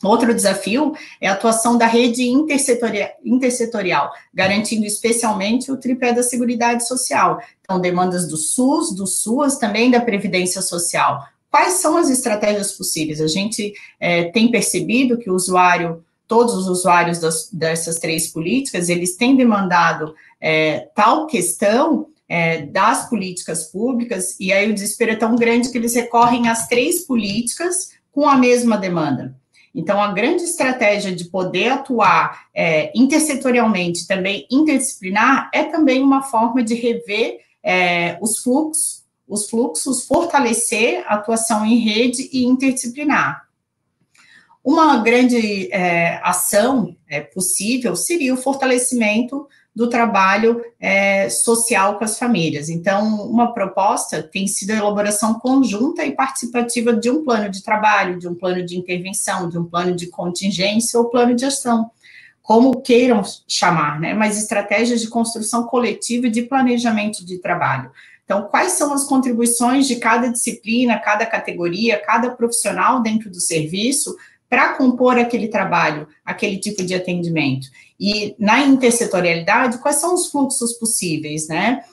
Outro 0.05 0.35
desafio 0.35 0.93
é 1.21 1.29
a 1.29 1.33
atuação 1.33 1.79
da 1.79 1.87
rede 1.87 2.23
intersetorial, 2.23 3.11
intersetorial, 3.25 4.13
garantindo 4.33 4.85
especialmente 4.85 5.73
o 5.73 5.77
tripé 5.77 6.13
da 6.13 6.23
Seguridade 6.23 6.87
Social. 6.87 7.41
Então, 7.63 7.81
demandas 7.81 8.29
do 8.29 8.37
SUS, 8.37 8.95
do 8.95 9.07
SUAS, 9.07 9.57
também 9.57 9.91
da 9.91 10.01
Previdência 10.01 10.61
Social. 10.61 11.25
Quais 11.51 11.75
são 11.75 11.97
as 11.97 12.11
estratégias 12.11 12.73
possíveis? 12.73 13.21
A 13.21 13.29
gente 13.29 13.73
é, 14.01 14.25
tem 14.25 14.51
percebido 14.51 15.17
que 15.17 15.31
o 15.31 15.35
usuário, 15.35 16.05
todos 16.27 16.55
os 16.55 16.67
usuários 16.67 17.21
das, 17.21 17.49
dessas 17.53 17.99
três 17.99 18.29
políticas, 18.29 18.89
eles 18.89 19.17
têm 19.17 19.37
demandado 19.37 20.15
é, 20.41 20.89
tal 20.95 21.27
questão 21.27 22.09
é, 22.29 22.63
das 22.63 23.09
políticas 23.09 23.65
públicas, 23.65 24.37
e 24.41 24.53
aí 24.53 24.71
o 24.71 24.75
desespero 24.75 25.13
é 25.13 25.17
tão 25.17 25.37
grande 25.37 25.71
que 25.71 25.79
eles 25.79 25.95
recorrem 25.95 26.49
às 26.49 26.67
três 26.67 27.07
políticas 27.07 27.91
com 28.11 28.29
a 28.29 28.37
mesma 28.37 28.77
demanda. 28.77 29.37
Então, 29.75 30.01
a 30.01 30.13
grande 30.13 30.45
estratégia 30.45 31.15
de 31.15 31.25
poder 31.25 31.69
atuar 31.69 32.47
é, 32.55 32.93
intersetorialmente, 32.95 34.07
também 34.07 34.47
interdisciplinar, 34.51 35.51
é 35.53 35.65
também 35.65 36.01
uma 36.01 36.23
forma 36.23 36.63
de 36.63 36.75
rever 36.75 37.41
é, 37.63 38.17
os 38.21 38.39
fluxos, 38.39 39.05
os 39.27 39.51
fluxos, 39.51 40.07
fortalecer 40.07 41.03
a 41.07 41.15
atuação 41.15 41.67
em 41.67 41.79
rede 41.79 42.29
e 42.33 42.45
interdisciplinar. 42.45 43.49
Uma 44.63 44.99
grande 44.99 45.69
é, 45.73 46.21
ação 46.23 46.97
é, 47.09 47.21
possível 47.21 47.97
seria 47.97 48.33
o 48.33 48.39
fortalecimento 48.39 49.47
do 49.75 49.89
trabalho 49.89 50.65
é, 50.79 51.29
social 51.29 51.99
com 51.99 52.05
as 52.05 52.17
famílias. 52.17 52.69
Então, 52.69 53.29
uma 53.29 53.53
proposta 53.53 54.23
tem 54.23 54.47
sido 54.47 54.71
a 54.71 54.77
elaboração 54.77 55.35
conjunta 55.35 56.05
e 56.05 56.13
participativa 56.13 56.93
de 56.93 57.11
um 57.11 57.25
plano 57.25 57.51
de 57.51 57.63
trabalho, 57.63 58.19
de 58.19 58.29
um 58.29 58.35
plano 58.35 58.65
de 58.65 58.79
intervenção, 58.79 59.49
de 59.49 59.59
um 59.59 59.65
plano 59.65 59.97
de 59.97 60.07
contingência 60.07 60.99
ou 60.99 61.11
plano 61.11 61.35
de 61.35 61.45
ação, 61.45 61.91
como 62.41 62.83
queiram 62.83 63.23
chamar, 63.49 63.99
né? 63.99 64.15
Mas 64.15 64.39
estratégias 64.39 65.01
de 65.01 65.09
construção 65.09 65.65
coletiva 65.65 66.29
e 66.29 66.31
de 66.31 66.43
planejamento 66.43 67.25
de 67.25 67.39
trabalho. 67.39 67.91
Então, 68.25 68.43
quais 68.45 68.73
são 68.73 68.95
as 68.95 69.05
contribuições 69.05 69.87
de 69.87 69.97
cada 69.97 70.29
disciplina, 70.29 70.99
cada 70.99 71.27
categoria, 71.27 72.01
cada 72.01 72.31
profissional 72.31 73.03
dentro 73.03 73.29
do 73.29 73.41
serviço 73.41 74.15
para 74.49 74.75
compor 74.75 75.19
aquele 75.19 75.49
trabalho, 75.49 76.07
aquele 76.25 76.59
tipo 76.59 76.85
de 76.85 76.95
atendimento. 76.95 77.67
E 77.99 78.35
na 78.39 78.61
intersetorialidade, 78.61 79.79
quais 79.79 79.97
são 79.97 80.15
os 80.15 80.29
fluxos 80.31 80.73
possíveis, 80.75 81.49
né? 81.49 81.85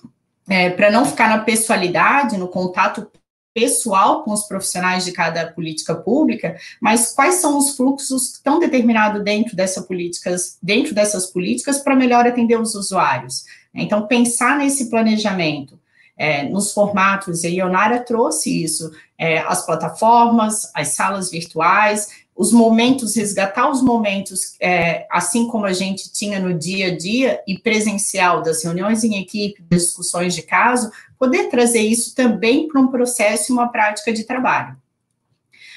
É, 0.50 0.70
para 0.72 0.92
não 0.92 1.06
ficar 1.06 1.30
na 1.30 1.40
pessoalidade, 1.40 2.38
no 2.38 2.48
contato 2.48 3.08
pessoal 3.54 4.24
com 4.24 4.32
os 4.32 4.44
profissionais 4.44 5.04
de 5.04 5.12
cada 5.12 5.52
política 5.52 5.94
pública, 5.94 6.58
mas 6.82 7.14
quais 7.14 7.36
são 7.36 7.58
os 7.58 7.76
fluxos 7.76 8.30
que 8.30 8.38
estão 8.38 8.60
determinados 8.60 9.24
dentro, 9.24 9.56
políticas, 9.88 10.58
dentro 10.62 10.96
dessas 10.96 11.28
políticas 11.28 11.80
para 11.80 11.96
melhor 11.96 12.26
atender 12.26 12.60
os 12.60 12.76
usuários. 12.76 13.44
Então, 13.74 14.08
pensar 14.08 14.58
nesse 14.58 14.90
planejamento, 14.90 15.80
é, 16.18 16.44
nos 16.44 16.74
formatos, 16.74 17.44
e 17.44 17.48
a 17.48 17.50
Ionara 17.50 18.00
trouxe 18.00 18.64
isso, 18.64 18.92
é, 19.18 19.40
as 19.40 19.66
plataformas, 19.66 20.70
as 20.74 20.90
salas 20.90 21.32
virtuais, 21.32 22.21
os 22.36 22.52
momentos, 22.52 23.16
resgatar 23.16 23.70
os 23.70 23.82
momentos, 23.82 24.56
é, 24.60 25.06
assim 25.12 25.48
como 25.48 25.66
a 25.66 25.74
gente 25.74 26.12
tinha 26.12 26.40
no 26.40 26.58
dia 26.58 26.88
a 26.88 26.98
dia 26.98 27.42
e 27.48 27.58
presencial 27.58 28.42
das 28.42 28.64
reuniões 28.64 29.04
em 29.04 29.20
equipe, 29.20 29.64
discussões 29.70 30.34
de 30.34 30.42
caso, 30.42 30.92
poder 31.20 31.50
trazer 31.50 31.82
isso 31.82 32.16
também 32.16 32.68
para 32.68 32.82
um 32.82 32.88
processo 32.88 33.52
e 33.52 33.54
uma 33.54 33.68
prática 33.68 34.12
de 34.12 34.24
trabalho. 34.24 34.76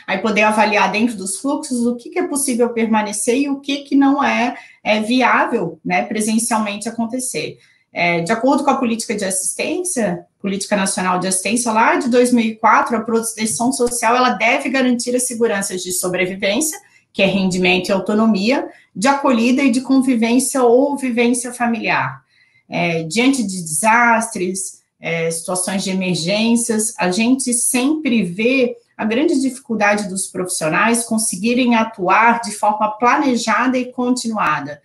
Aí 0.06 0.18
poder 0.18 0.42
avaliar 0.42 0.90
dentro 0.92 1.16
dos 1.16 1.38
fluxos 1.38 1.86
o 1.86 1.96
que, 1.96 2.10
que 2.10 2.18
é 2.18 2.26
possível 2.26 2.70
permanecer 2.70 3.36
e 3.36 3.48
o 3.48 3.60
que, 3.60 3.78
que 3.78 3.96
não 3.96 4.22
é, 4.22 4.56
é 4.82 5.00
viável 5.00 5.78
né, 5.84 6.02
presencialmente 6.02 6.88
acontecer. 6.88 7.58
É, 7.92 8.20
de 8.20 8.32
acordo 8.32 8.64
com 8.64 8.70
a 8.70 8.76
política 8.76 9.14
de 9.14 9.24
assistência, 9.24 10.26
Política 10.44 10.76
Nacional 10.76 11.18
de 11.18 11.26
Assistência, 11.26 11.72
lá 11.72 11.96
de 11.96 12.10
2004, 12.10 12.98
a 12.98 13.00
proteção 13.00 13.72
social 13.72 14.14
ela 14.14 14.28
deve 14.28 14.68
garantir 14.68 15.16
as 15.16 15.26
seguranças 15.26 15.82
de 15.82 15.90
sobrevivência, 15.90 16.78
que 17.14 17.22
é 17.22 17.26
rendimento 17.26 17.88
e 17.88 17.92
autonomia, 17.92 18.68
de 18.94 19.08
acolhida 19.08 19.62
e 19.62 19.70
de 19.70 19.80
convivência 19.80 20.62
ou 20.62 20.98
vivência 20.98 21.50
familiar. 21.50 22.22
É, 22.68 23.04
diante 23.04 23.42
de 23.42 23.62
desastres, 23.62 24.82
é, 25.00 25.30
situações 25.30 25.82
de 25.82 25.88
emergências, 25.88 26.92
a 26.98 27.10
gente 27.10 27.54
sempre 27.54 28.22
vê 28.22 28.76
a 28.98 29.04
grande 29.06 29.40
dificuldade 29.40 30.10
dos 30.10 30.26
profissionais 30.26 31.04
conseguirem 31.04 31.74
atuar 31.74 32.42
de 32.42 32.52
forma 32.52 32.90
planejada 32.98 33.78
e 33.78 33.90
continuada 33.90 34.78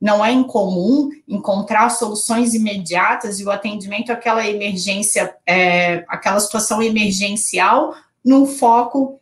não 0.00 0.24
é 0.24 0.30
incomum 0.32 1.10
encontrar 1.26 1.88
soluções 1.90 2.54
imediatas 2.54 3.40
e 3.40 3.44
o 3.44 3.50
atendimento 3.50 4.12
àquela 4.12 4.46
emergência, 4.46 5.34
é, 5.46 6.04
aquela 6.08 6.38
situação 6.40 6.82
emergencial, 6.82 7.94
no 8.24 8.46
foco 8.46 9.18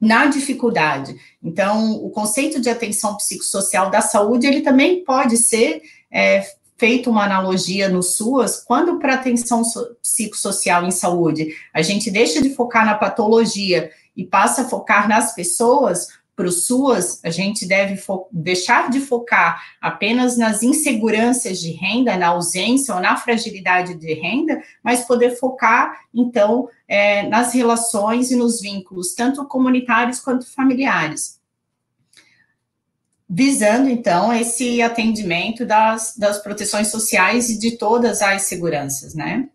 na 0.00 0.26
dificuldade. 0.26 1.16
Então, 1.42 1.94
o 2.04 2.10
conceito 2.10 2.60
de 2.60 2.68
atenção 2.68 3.16
psicossocial 3.16 3.90
da 3.90 4.00
saúde, 4.00 4.46
ele 4.46 4.60
também 4.60 5.02
pode 5.04 5.36
ser 5.36 5.82
é, 6.10 6.44
feito 6.76 7.10
uma 7.10 7.24
analogia 7.24 7.88
no 7.88 8.02
SUAS, 8.02 8.62
quando 8.64 8.98
para 8.98 9.14
atenção 9.14 9.62
psicossocial 10.00 10.84
em 10.84 10.92
saúde, 10.92 11.48
a 11.74 11.82
gente 11.82 12.10
deixa 12.10 12.40
de 12.40 12.54
focar 12.54 12.86
na 12.86 12.94
patologia 12.94 13.90
e 14.16 14.24
passa 14.24 14.62
a 14.62 14.68
focar 14.68 15.08
nas 15.08 15.34
pessoas, 15.34 16.08
para 16.38 16.46
o 16.46 16.52
SUAS, 16.52 17.18
a 17.24 17.30
gente 17.30 17.66
deve 17.66 18.00
deixar 18.30 18.90
de 18.90 19.00
focar 19.00 19.60
apenas 19.80 20.38
nas 20.38 20.62
inseguranças 20.62 21.58
de 21.58 21.72
renda, 21.72 22.16
na 22.16 22.28
ausência 22.28 22.94
ou 22.94 23.00
na 23.00 23.16
fragilidade 23.16 23.96
de 23.96 24.14
renda, 24.14 24.62
mas 24.80 25.04
poder 25.04 25.32
focar, 25.32 25.98
então, 26.14 26.68
é, 26.86 27.24
nas 27.26 27.52
relações 27.52 28.30
e 28.30 28.36
nos 28.36 28.60
vínculos, 28.60 29.14
tanto 29.16 29.44
comunitários 29.46 30.20
quanto 30.20 30.46
familiares. 30.46 31.40
Visando, 33.28 33.88
então, 33.88 34.32
esse 34.32 34.80
atendimento 34.80 35.66
das, 35.66 36.16
das 36.16 36.38
proteções 36.38 36.86
sociais 36.86 37.50
e 37.50 37.58
de 37.58 37.72
todas 37.72 38.22
as 38.22 38.42
seguranças, 38.42 39.12
né? 39.12 39.48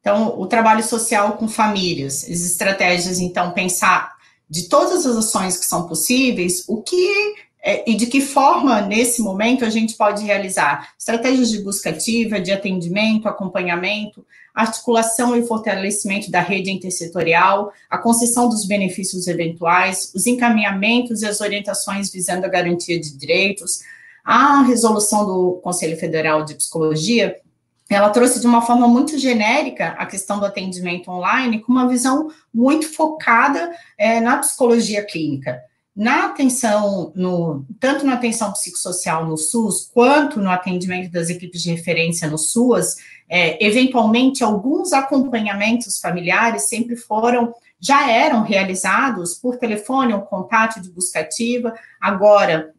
Então, 0.00 0.38
o 0.38 0.46
trabalho 0.46 0.82
social 0.82 1.36
com 1.36 1.48
famílias, 1.48 2.24
as 2.24 2.40
estratégias, 2.40 3.18
então, 3.18 3.52
pensar 3.52 4.16
de 4.48 4.68
todas 4.68 5.04
as 5.04 5.16
ações 5.16 5.56
que 5.56 5.66
são 5.66 5.86
possíveis, 5.86 6.64
o 6.66 6.80
que 6.80 7.34
é, 7.60 7.90
e 7.90 7.94
de 7.94 8.06
que 8.06 8.20
forma, 8.20 8.80
nesse 8.80 9.20
momento, 9.20 9.64
a 9.64 9.70
gente 9.70 9.94
pode 9.94 10.24
realizar? 10.24 10.92
Estratégias 10.98 11.50
de 11.50 11.60
busca 11.60 11.90
ativa, 11.90 12.40
de 12.40 12.52
atendimento, 12.52 13.28
acompanhamento, 13.28 14.24
articulação 14.54 15.36
e 15.36 15.46
fortalecimento 15.46 16.30
da 16.30 16.40
rede 16.40 16.70
intersetorial, 16.70 17.72
a 17.90 17.98
concessão 17.98 18.48
dos 18.48 18.64
benefícios 18.64 19.26
eventuais, 19.26 20.12
os 20.14 20.26
encaminhamentos 20.26 21.22
e 21.22 21.26
as 21.26 21.40
orientações 21.40 22.10
visando 22.10 22.46
a 22.46 22.48
garantia 22.48 22.98
de 22.98 23.16
direitos, 23.16 23.80
a 24.24 24.62
resolução 24.62 25.26
do 25.26 25.60
Conselho 25.62 25.96
Federal 25.96 26.44
de 26.44 26.54
Psicologia 26.54 27.36
ela 27.94 28.10
trouxe 28.10 28.40
de 28.40 28.46
uma 28.46 28.60
forma 28.60 28.86
muito 28.86 29.18
genérica 29.18 29.88
a 29.98 30.04
questão 30.04 30.38
do 30.38 30.44
atendimento 30.44 31.10
online, 31.10 31.60
com 31.60 31.72
uma 31.72 31.88
visão 31.88 32.28
muito 32.52 32.92
focada 32.92 33.72
é, 33.96 34.20
na 34.20 34.36
psicologia 34.38 35.04
clínica. 35.04 35.58
Na 35.96 36.26
atenção, 36.26 37.12
no, 37.16 37.64
tanto 37.80 38.06
na 38.06 38.14
atenção 38.14 38.52
psicossocial 38.52 39.26
no 39.26 39.36
SUS, 39.36 39.90
quanto 39.92 40.38
no 40.38 40.50
atendimento 40.50 41.10
das 41.10 41.28
equipes 41.28 41.62
de 41.62 41.72
referência 41.72 42.28
no 42.28 42.38
SUAS, 42.38 42.96
é, 43.28 43.64
eventualmente 43.66 44.44
alguns 44.44 44.92
acompanhamentos 44.92 45.98
familiares 45.98 46.68
sempre 46.68 46.94
foram, 46.94 47.52
já 47.80 48.08
eram 48.10 48.42
realizados 48.42 49.34
por 49.34 49.56
telefone 49.56 50.14
ou 50.14 50.20
contato 50.20 50.80
de 50.80 50.90
busca 50.90 51.20
ativa, 51.20 51.74
agora 52.00 52.72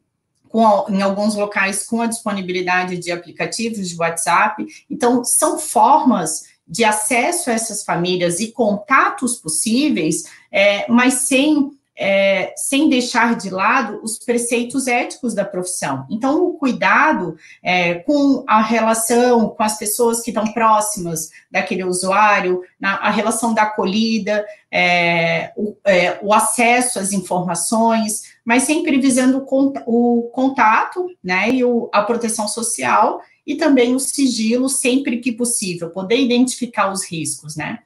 com, 0.50 0.86
em 0.90 1.02
alguns 1.02 1.36
locais 1.36 1.86
com 1.86 2.02
a 2.02 2.08
disponibilidade 2.08 2.98
de 2.98 3.12
aplicativos 3.12 3.88
de 3.88 3.96
WhatsApp. 3.96 4.66
Então, 4.90 5.24
são 5.24 5.58
formas 5.58 6.44
de 6.68 6.84
acesso 6.84 7.50
a 7.50 7.54
essas 7.54 7.84
famílias 7.84 8.40
e 8.40 8.52
contatos 8.52 9.38
possíveis, 9.38 10.24
é, 10.52 10.86
mas 10.92 11.14
sem 11.14 11.72
é, 12.00 12.54
sem 12.56 12.88
deixar 12.88 13.36
de 13.36 13.50
lado 13.50 14.00
os 14.02 14.18
preceitos 14.18 14.88
éticos 14.88 15.34
da 15.34 15.44
profissão. 15.44 16.06
Então, 16.10 16.46
o 16.46 16.54
cuidado 16.54 17.36
é, 17.62 17.96
com 17.96 18.46
a 18.48 18.62
relação 18.62 19.50
com 19.50 19.62
as 19.62 19.78
pessoas 19.78 20.22
que 20.22 20.30
estão 20.30 20.46
próximas 20.54 21.30
daquele 21.52 21.84
usuário, 21.84 22.62
na, 22.80 22.96
a 22.96 23.10
relação 23.10 23.54
da 23.54 23.64
acolhida, 23.64 24.46
é, 24.72 25.52
o, 25.58 25.76
é, 25.84 26.18
o, 26.22 26.34
acesso 26.34 27.00
às 27.00 27.12
informações, 27.12 28.22
mas 28.50 28.64
sempre 28.64 29.00
visando 29.00 29.46
o, 29.86 30.24
contato 30.34 31.06
né, 31.24 31.52
e 31.52 31.64
o, 31.64 31.88
a 31.94 32.02
proteção 32.02 32.48
social 32.48 33.22
e 33.46 33.54
também 33.54 33.94
o 33.94 34.00
sigilo 34.00 34.68
sempre 34.68 35.20
que 35.20 35.32
possível, 35.32 35.92
poder 35.92 36.20
identificar 36.20 36.92
os 36.92 37.06
riscos, 37.06 37.56
né? 37.56 37.78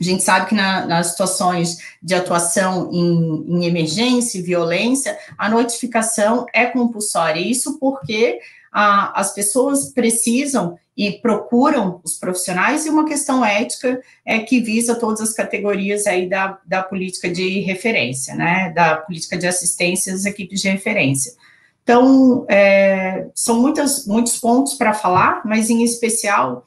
A 0.00 0.02
gente 0.02 0.22
sabe 0.22 0.48
que 0.48 0.54
na, 0.54 0.86
nas 0.86 1.08
situações 1.08 1.76
de 2.02 2.14
atuação 2.14 2.88
em, 2.90 3.44
em, 3.48 3.66
emergência 3.66 4.38
e 4.38 4.42
violência, 4.42 5.18
a 5.36 5.46
notificação 5.50 6.46
é 6.54 6.64
compulsória. 6.64 7.40
Isso 7.40 7.78
porque 7.78 8.40
as 9.14 9.34
pessoas 9.34 9.92
precisam 9.92 10.78
e 10.96 11.12
procuram 11.12 12.00
os 12.02 12.18
profissionais, 12.18 12.84
e 12.84 12.90
uma 12.90 13.06
questão 13.06 13.44
ética 13.44 14.00
é 14.26 14.40
que 14.40 14.60
visa 14.60 14.96
todas 14.96 15.20
as 15.20 15.32
categorias 15.32 16.06
aí 16.06 16.28
da, 16.28 16.58
da 16.66 16.82
política 16.82 17.30
de 17.30 17.60
referência, 17.60 18.34
né? 18.34 18.72
Da 18.74 18.96
política 18.96 19.38
de 19.38 19.46
assistência 19.46 20.12
às 20.12 20.24
equipes 20.24 20.60
de 20.60 20.68
referência. 20.68 21.32
Então, 21.82 22.44
é, 22.50 23.28
são 23.34 23.60
muitas, 23.60 24.06
muitos 24.06 24.36
pontos 24.36 24.74
para 24.74 24.92
falar, 24.92 25.40
mas 25.44 25.70
em 25.70 25.82
especial 25.82 26.66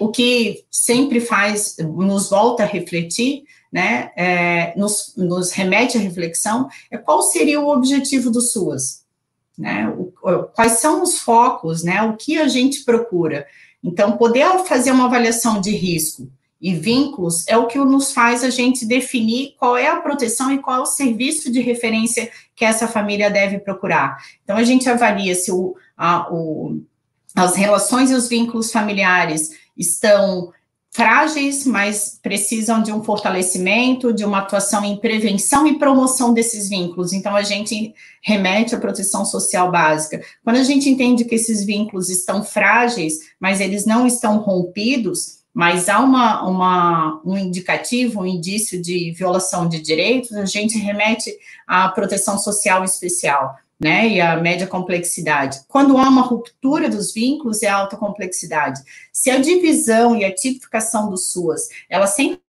o 0.00 0.10
que 0.10 0.64
sempre 0.70 1.20
faz, 1.20 1.76
nos 1.78 2.30
volta 2.30 2.64
a 2.64 2.66
refletir, 2.66 3.44
né, 3.72 4.10
é, 4.16 4.76
nos, 4.76 5.14
nos, 5.16 5.52
remete 5.52 5.96
à 5.96 6.00
reflexão, 6.00 6.68
é 6.90 6.98
qual 6.98 7.22
seria 7.22 7.60
o 7.60 7.68
objetivo 7.68 8.30
do 8.30 8.40
SUAS, 8.40 9.03
né, 9.56 9.88
o, 9.96 10.12
quais 10.54 10.72
são 10.72 11.02
os 11.02 11.18
focos, 11.18 11.82
né, 11.82 12.02
o 12.02 12.16
que 12.16 12.38
a 12.38 12.48
gente 12.48 12.84
procura. 12.84 13.46
Então, 13.82 14.16
poder 14.16 14.46
fazer 14.64 14.90
uma 14.90 15.06
avaliação 15.06 15.60
de 15.60 15.70
risco 15.70 16.30
e 16.60 16.74
vínculos 16.74 17.46
é 17.46 17.56
o 17.56 17.66
que 17.66 17.78
nos 17.78 18.12
faz 18.12 18.42
a 18.42 18.50
gente 18.50 18.86
definir 18.86 19.54
qual 19.58 19.76
é 19.76 19.88
a 19.88 20.00
proteção 20.00 20.50
e 20.50 20.58
qual 20.58 20.78
é 20.78 20.80
o 20.80 20.86
serviço 20.86 21.52
de 21.52 21.60
referência 21.60 22.30
que 22.56 22.64
essa 22.64 22.88
família 22.88 23.30
deve 23.30 23.58
procurar. 23.58 24.16
Então, 24.42 24.56
a 24.56 24.64
gente 24.64 24.88
avalia 24.88 25.34
se 25.34 25.52
o, 25.52 25.76
a, 25.96 26.32
o 26.32 26.80
as 27.34 27.56
relações 27.56 28.10
e 28.10 28.14
os 28.14 28.28
vínculos 28.28 28.70
familiares 28.70 29.50
estão 29.76 30.52
frágeis, 30.94 31.66
mas 31.66 32.20
precisam 32.22 32.80
de 32.80 32.92
um 32.92 33.02
fortalecimento, 33.02 34.12
de 34.12 34.24
uma 34.24 34.38
atuação 34.38 34.84
em 34.84 34.96
prevenção 34.96 35.66
e 35.66 35.76
promoção 35.76 36.32
desses 36.32 36.68
vínculos. 36.68 37.12
Então, 37.12 37.34
a 37.34 37.42
gente 37.42 37.92
remete 38.22 38.76
à 38.76 38.78
proteção 38.78 39.24
social 39.24 39.72
básica. 39.72 40.22
Quando 40.44 40.56
a 40.56 40.62
gente 40.62 40.88
entende 40.88 41.24
que 41.24 41.34
esses 41.34 41.64
vínculos 41.64 42.08
estão 42.08 42.44
frágeis, 42.44 43.18
mas 43.40 43.60
eles 43.60 43.84
não 43.84 44.06
estão 44.06 44.38
rompidos, 44.38 45.40
mas 45.52 45.88
há 45.88 45.98
uma, 45.98 46.48
uma, 46.48 47.20
um 47.24 47.36
indicativo, 47.36 48.20
um 48.20 48.26
indício 48.26 48.80
de 48.80 49.10
violação 49.10 49.68
de 49.68 49.80
direitos, 49.80 50.32
a 50.32 50.44
gente 50.44 50.78
remete 50.78 51.36
à 51.66 51.88
proteção 51.88 52.38
social 52.38 52.84
especial 52.84 53.56
né, 53.80 54.08
e 54.08 54.20
a 54.20 54.36
média 54.36 54.66
complexidade. 54.66 55.60
Quando 55.68 55.98
há 55.98 56.08
uma 56.08 56.22
ruptura 56.22 56.88
dos 56.88 57.12
vínculos, 57.12 57.62
é 57.62 57.68
alta 57.68 57.96
complexidade. 57.96 58.80
Se 59.12 59.30
a 59.30 59.38
divisão 59.38 60.16
e 60.16 60.24
a 60.24 60.34
tipificação 60.34 61.10
do 61.10 61.16
SUAS, 61.16 61.68
ela 61.88 62.06
sempre 62.06 62.40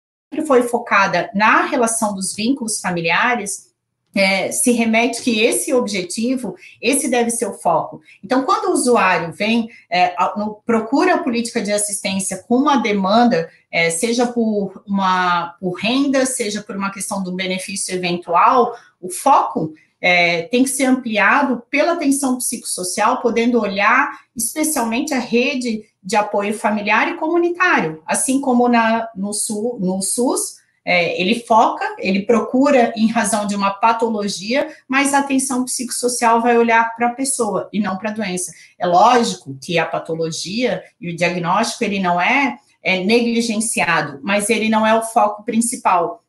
foi 0.46 0.64
focada 0.64 1.30
na 1.34 1.66
relação 1.66 2.14
dos 2.14 2.34
vínculos 2.36 2.80
familiares, 2.80 3.74
é, 4.16 4.50
se 4.50 4.72
remete 4.72 5.22
que 5.22 5.42
esse 5.42 5.74
objetivo, 5.74 6.56
esse 6.82 7.10
deve 7.10 7.30
ser 7.30 7.48
o 7.48 7.54
foco. 7.54 8.02
Então, 8.24 8.44
quando 8.46 8.70
o 8.70 8.72
usuário 8.72 9.34
vem, 9.34 9.70
é, 9.90 10.16
no, 10.38 10.62
procura 10.66 11.16
a 11.16 11.24
política 11.24 11.62
de 11.62 11.74
assistência 11.74 12.42
com 12.48 12.56
uma 12.56 12.78
demanda, 12.78 13.50
é, 13.70 13.90
seja 13.90 14.26
por 14.26 14.82
uma 14.88 15.58
por 15.60 15.74
renda, 15.74 16.26
seja 16.26 16.62
por 16.62 16.78
uma 16.78 16.92
questão 16.92 17.22
do 17.22 17.34
benefício 17.34 17.94
eventual, 17.94 18.74
o 19.02 19.10
foco 19.10 19.74
é, 20.06 20.44
tem 20.44 20.64
que 20.64 20.70
ser 20.70 20.86
ampliado 20.86 21.64
pela 21.68 21.94
atenção 21.94 22.38
psicossocial, 22.38 23.24
podendo 23.24 23.60
olhar 23.60 24.08
especialmente 24.36 25.16
a 25.16 25.20
rede 25.20 25.82
de 26.04 26.16
apoio 26.16 26.54
familiar 26.54 27.10
e 27.10 27.18
comunitário, 27.18 28.04
assim 28.06 28.40
como 28.40 28.70
na, 28.70 29.10
no, 29.16 29.32
no 29.80 30.02
SUS 30.04 30.58
é, 30.86 31.20
ele 31.20 31.40
foca, 31.40 31.84
ele 31.98 32.22
procura 32.22 32.94
em 32.96 33.08
razão 33.08 33.48
de 33.48 33.56
uma 33.56 33.72
patologia, 33.72 34.72
mas 34.88 35.12
a 35.12 35.20
atenção 35.22 35.66
psicossocial 35.66 36.40
vai 36.40 36.56
olhar 36.56 36.96
para 36.96 37.08
a 37.08 37.16
pessoa 37.16 37.68
e 37.74 37.80
não 37.80 37.98
para 37.98 38.12
a 38.12 38.14
doença. 38.14 38.52
É 38.78 38.86
lógico 38.86 39.58
que 39.60 39.80
a 39.80 39.88
patologia 39.88 40.84
e 41.02 41.10
o 41.10 41.16
diagnóstico 41.16 41.84
ele 41.84 42.00
não 42.00 42.22
é, 42.22 42.60
é 42.84 43.04
negligenciado, 43.04 44.20
mas 44.22 44.52
ele 44.52 44.70
não 44.70 44.86
é 44.86 44.94
o 44.94 45.02
foco 45.02 45.44
principal. 45.44 46.24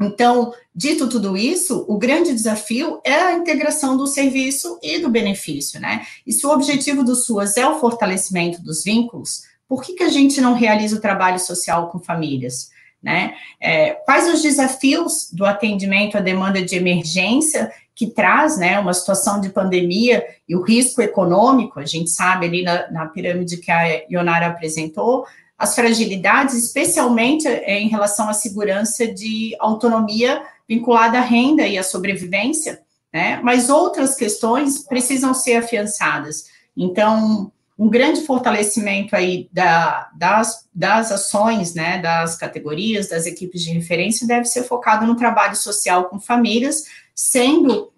Então, 0.00 0.54
dito 0.74 1.08
tudo 1.08 1.36
isso, 1.36 1.84
o 1.86 1.98
grande 1.98 2.32
desafio 2.32 3.00
é 3.04 3.14
a 3.14 3.32
integração 3.34 3.96
do 3.96 4.06
serviço 4.06 4.78
e 4.82 4.98
do 4.98 5.10
benefício, 5.10 5.78
né? 5.78 6.06
E 6.26 6.32
se 6.32 6.46
o 6.46 6.50
objetivo 6.50 7.04
do 7.04 7.14
SUAS 7.14 7.56
é 7.56 7.66
o 7.66 7.78
fortalecimento 7.78 8.62
dos 8.62 8.82
vínculos, 8.82 9.42
por 9.68 9.82
que, 9.82 9.92
que 9.92 10.02
a 10.02 10.08
gente 10.08 10.40
não 10.40 10.54
realiza 10.54 10.96
o 10.96 11.00
trabalho 11.00 11.38
social 11.38 11.90
com 11.90 12.00
famílias? 12.00 12.70
Né? 13.02 13.34
É, 13.60 13.92
quais 14.04 14.28
os 14.28 14.42
desafios 14.42 15.30
do 15.32 15.46
atendimento 15.46 16.18
à 16.18 16.20
demanda 16.20 16.60
de 16.60 16.76
emergência 16.76 17.72
que 17.94 18.08
traz 18.08 18.58
né, 18.58 18.78
uma 18.78 18.92
situação 18.92 19.40
de 19.40 19.48
pandemia 19.48 20.26
e 20.48 20.56
o 20.56 20.62
risco 20.62 21.00
econômico, 21.00 21.78
a 21.78 21.86
gente 21.86 22.10
sabe 22.10 22.46
ali 22.46 22.62
na, 22.62 22.90
na 22.90 23.06
pirâmide 23.06 23.58
que 23.58 23.70
a 23.70 24.02
Ionara 24.10 24.48
apresentou, 24.48 25.24
as 25.60 25.74
fragilidades, 25.74 26.54
especialmente 26.54 27.46
eh, 27.46 27.80
em 27.80 27.88
relação 27.88 28.30
à 28.30 28.32
segurança 28.32 29.06
de 29.06 29.54
autonomia 29.60 30.42
vinculada 30.66 31.18
à 31.18 31.20
renda 31.20 31.66
e 31.66 31.76
à 31.76 31.82
sobrevivência, 31.82 32.80
né? 33.12 33.38
Mas 33.42 33.68
outras 33.68 34.14
questões 34.14 34.78
precisam 34.78 35.34
ser 35.34 35.56
afiançadas. 35.56 36.46
Então, 36.74 37.52
um 37.78 37.90
grande 37.90 38.22
fortalecimento 38.22 39.14
aí 39.14 39.50
da, 39.52 40.08
das, 40.16 40.66
das 40.74 41.12
ações, 41.12 41.74
né, 41.74 42.00
das 42.00 42.36
categorias, 42.36 43.08
das 43.08 43.26
equipes 43.26 43.62
de 43.62 43.70
referência, 43.70 44.26
deve 44.26 44.46
ser 44.46 44.62
focado 44.62 45.06
no 45.06 45.14
trabalho 45.14 45.56
social 45.56 46.04
com 46.04 46.18
famílias, 46.18 46.84
sendo 47.14 47.92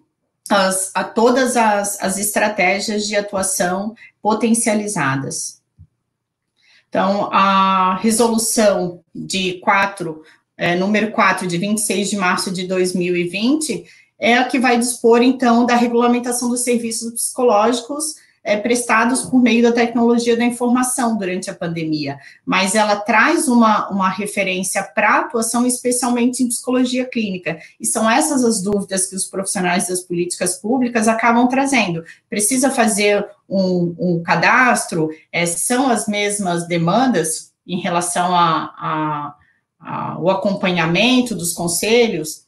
as, 0.49 0.91
a 0.93 1.05
todas 1.05 1.55
as, 1.55 1.97
as 2.01 2.17
estratégias 2.17 3.07
de 3.07 3.15
atuação 3.15 3.95
potencializadas. 4.21 5.62
Então, 6.93 7.27
a 7.31 7.95
resolução 7.95 9.03
de 9.15 9.53
4, 9.53 10.21
é, 10.55 10.75
número 10.75 11.11
4, 11.11 11.47
de 11.47 11.57
26 11.57 12.11
de 12.11 12.17
março 12.17 12.51
de 12.51 12.67
2020, 12.67 13.83
é 14.19 14.37
a 14.37 14.43
que 14.43 14.59
vai 14.59 14.77
dispor, 14.77 15.23
então, 15.23 15.65
da 15.65 15.75
regulamentação 15.75 16.49
dos 16.49 16.63
serviços 16.63 17.11
psicológicos 17.13 18.13
é, 18.43 18.57
prestados 18.57 19.21
por 19.21 19.41
meio 19.41 19.63
da 19.63 19.71
tecnologia 19.71 20.35
da 20.35 20.43
informação 20.43 21.17
durante 21.17 21.49
a 21.49 21.55
pandemia, 21.55 22.19
mas 22.45 22.75
ela 22.75 22.97
traz 22.97 23.47
uma, 23.47 23.89
uma 23.89 24.09
referência 24.09 24.83
para 24.83 25.19
atuação, 25.19 25.65
especialmente 25.65 26.43
em 26.43 26.49
psicologia 26.49 27.05
clínica, 27.05 27.57
e 27.79 27.85
são 27.85 28.09
essas 28.09 28.43
as 28.43 28.61
dúvidas 28.61 29.07
que 29.07 29.15
os 29.15 29.25
profissionais 29.25 29.87
das 29.87 30.01
políticas 30.01 30.57
públicas 30.57 31.07
acabam 31.07 31.47
trazendo. 31.47 32.03
Precisa 32.29 32.69
fazer 32.69 33.25
um, 33.47 33.95
um 33.97 34.23
cadastro? 34.23 35.09
É, 35.31 35.45
são 35.45 35.89
as 35.89 36.07
mesmas 36.07 36.67
demandas 36.67 37.53
em 37.65 37.79
relação 37.79 38.35
a, 38.35 38.73
a, 38.77 39.35
a, 39.79 40.19
o 40.19 40.29
acompanhamento 40.29 41.33
dos 41.33 41.53
conselhos? 41.53 42.43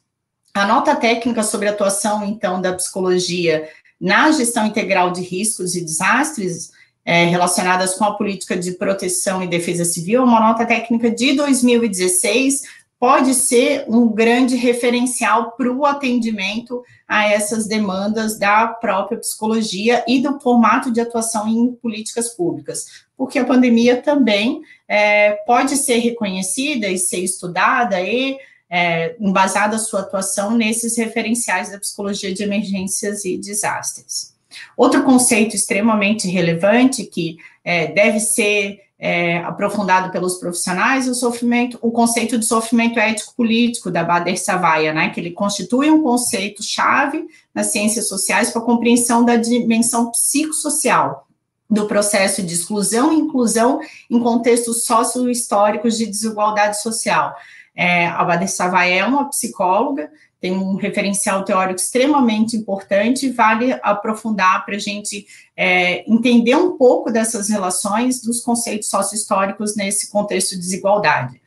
A 0.52 0.66
nota 0.66 0.94
técnica 0.96 1.42
sobre 1.42 1.68
a 1.68 1.70
atuação, 1.70 2.24
então, 2.24 2.60
da 2.60 2.72
psicologia 2.72 3.68
na 4.00 4.30
gestão 4.30 4.66
integral 4.66 5.10
de 5.10 5.22
riscos 5.22 5.74
e 5.74 5.80
desastres 5.80 6.70
é, 7.04 7.24
relacionadas 7.26 7.94
com 7.94 8.04
a 8.04 8.14
política 8.14 8.56
de 8.56 8.72
proteção 8.72 9.42
e 9.42 9.46
defesa 9.46 9.84
civil, 9.84 10.24
uma 10.24 10.40
nota 10.40 10.66
técnica 10.66 11.10
de 11.10 11.34
2016 11.34 12.62
pode 12.98 13.34
ser 13.34 13.84
um 13.88 14.08
grande 14.08 14.56
referencial 14.56 15.52
para 15.52 15.70
o 15.70 15.84
atendimento 15.84 16.82
a 17.06 17.28
essas 17.30 17.66
demandas 17.66 18.38
da 18.38 18.66
própria 18.68 19.18
psicologia 19.18 20.02
e 20.08 20.20
do 20.20 20.40
formato 20.40 20.90
de 20.90 21.00
atuação 21.00 21.46
em 21.46 21.72
políticas 21.74 22.34
públicas, 22.34 23.04
porque 23.16 23.38
a 23.38 23.44
pandemia 23.44 24.00
também 24.00 24.62
é, 24.88 25.32
pode 25.46 25.76
ser 25.76 25.98
reconhecida 25.98 26.88
e 26.88 26.98
ser 26.98 27.18
estudada 27.18 28.00
e 28.00 28.38
é, 28.68 29.16
embasada 29.20 29.76
a 29.76 29.78
sua 29.78 30.00
atuação 30.00 30.50
nesses 30.50 30.96
referenciais 30.96 31.70
da 31.70 31.78
psicologia 31.78 32.32
de 32.32 32.42
emergências 32.42 33.24
e 33.24 33.36
desastres. 33.38 34.34
Outro 34.76 35.02
conceito 35.04 35.54
extremamente 35.54 36.28
relevante 36.28 37.04
que 37.04 37.36
é, 37.64 37.88
deve 37.88 38.20
ser 38.20 38.80
é, 38.98 39.38
aprofundado 39.38 40.10
pelos 40.10 40.36
profissionais, 40.36 41.06
o 41.06 41.14
sofrimento, 41.14 41.78
o 41.82 41.90
conceito 41.90 42.38
de 42.38 42.46
sofrimento 42.46 42.98
ético-político 42.98 43.90
da 43.90 44.02
Bader 44.02 44.40
Savaia, 44.40 44.92
né, 44.92 45.10
que 45.10 45.20
ele 45.20 45.32
constitui 45.32 45.90
um 45.90 46.02
conceito 46.02 46.62
chave 46.62 47.26
nas 47.54 47.66
ciências 47.66 48.08
sociais 48.08 48.50
para 48.50 48.62
a 48.62 48.64
compreensão 48.64 49.24
da 49.24 49.36
dimensão 49.36 50.10
psicossocial 50.10 51.26
do 51.68 51.86
processo 51.86 52.42
de 52.42 52.54
exclusão 52.54 53.12
e 53.12 53.16
inclusão 53.16 53.80
em 54.08 54.20
contextos 54.20 54.84
socio-históricos 54.84 55.98
de 55.98 56.06
desigualdade 56.06 56.80
social. 56.80 57.34
É, 57.76 58.06
a 58.06 58.24
Bader 58.24 58.50
Savaia 58.50 59.00
é 59.00 59.04
uma 59.04 59.28
psicóloga, 59.28 60.10
tem 60.40 60.52
um 60.52 60.76
referencial 60.76 61.44
teórico 61.44 61.78
extremamente 61.78 62.56
importante, 62.56 63.30
vale 63.30 63.78
aprofundar 63.82 64.64
para 64.64 64.76
a 64.76 64.78
gente 64.78 65.26
é, 65.54 66.10
entender 66.10 66.56
um 66.56 66.76
pouco 66.78 67.10
dessas 67.10 67.50
relações 67.50 68.22
dos 68.22 68.40
conceitos 68.40 68.88
sócio-históricos 68.88 69.76
nesse 69.76 70.10
contexto 70.10 70.52
de 70.52 70.60
desigualdade. 70.60 71.40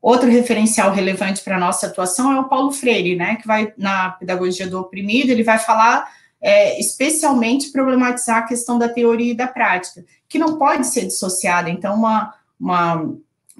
Outro 0.00 0.30
referencial 0.30 0.92
relevante 0.92 1.42
para 1.42 1.56
a 1.56 1.60
nossa 1.60 1.86
atuação 1.86 2.32
é 2.32 2.40
o 2.40 2.48
Paulo 2.48 2.70
Freire, 2.70 3.16
né, 3.16 3.36
que 3.36 3.46
vai, 3.46 3.72
na 3.76 4.10
pedagogia 4.10 4.66
do 4.66 4.80
oprimido, 4.80 5.30
ele 5.30 5.42
vai 5.42 5.58
falar 5.58 6.08
é, 6.40 6.78
especialmente 6.78 7.72
problematizar 7.72 8.38
a 8.38 8.46
questão 8.46 8.78
da 8.78 8.88
teoria 8.88 9.32
e 9.32 9.36
da 9.36 9.48
prática, 9.48 10.04
que 10.28 10.38
não 10.38 10.56
pode 10.56 10.86
ser 10.86 11.06
dissociada. 11.06 11.68
Então, 11.68 11.94
uma, 11.94 12.34
uma 12.58 13.12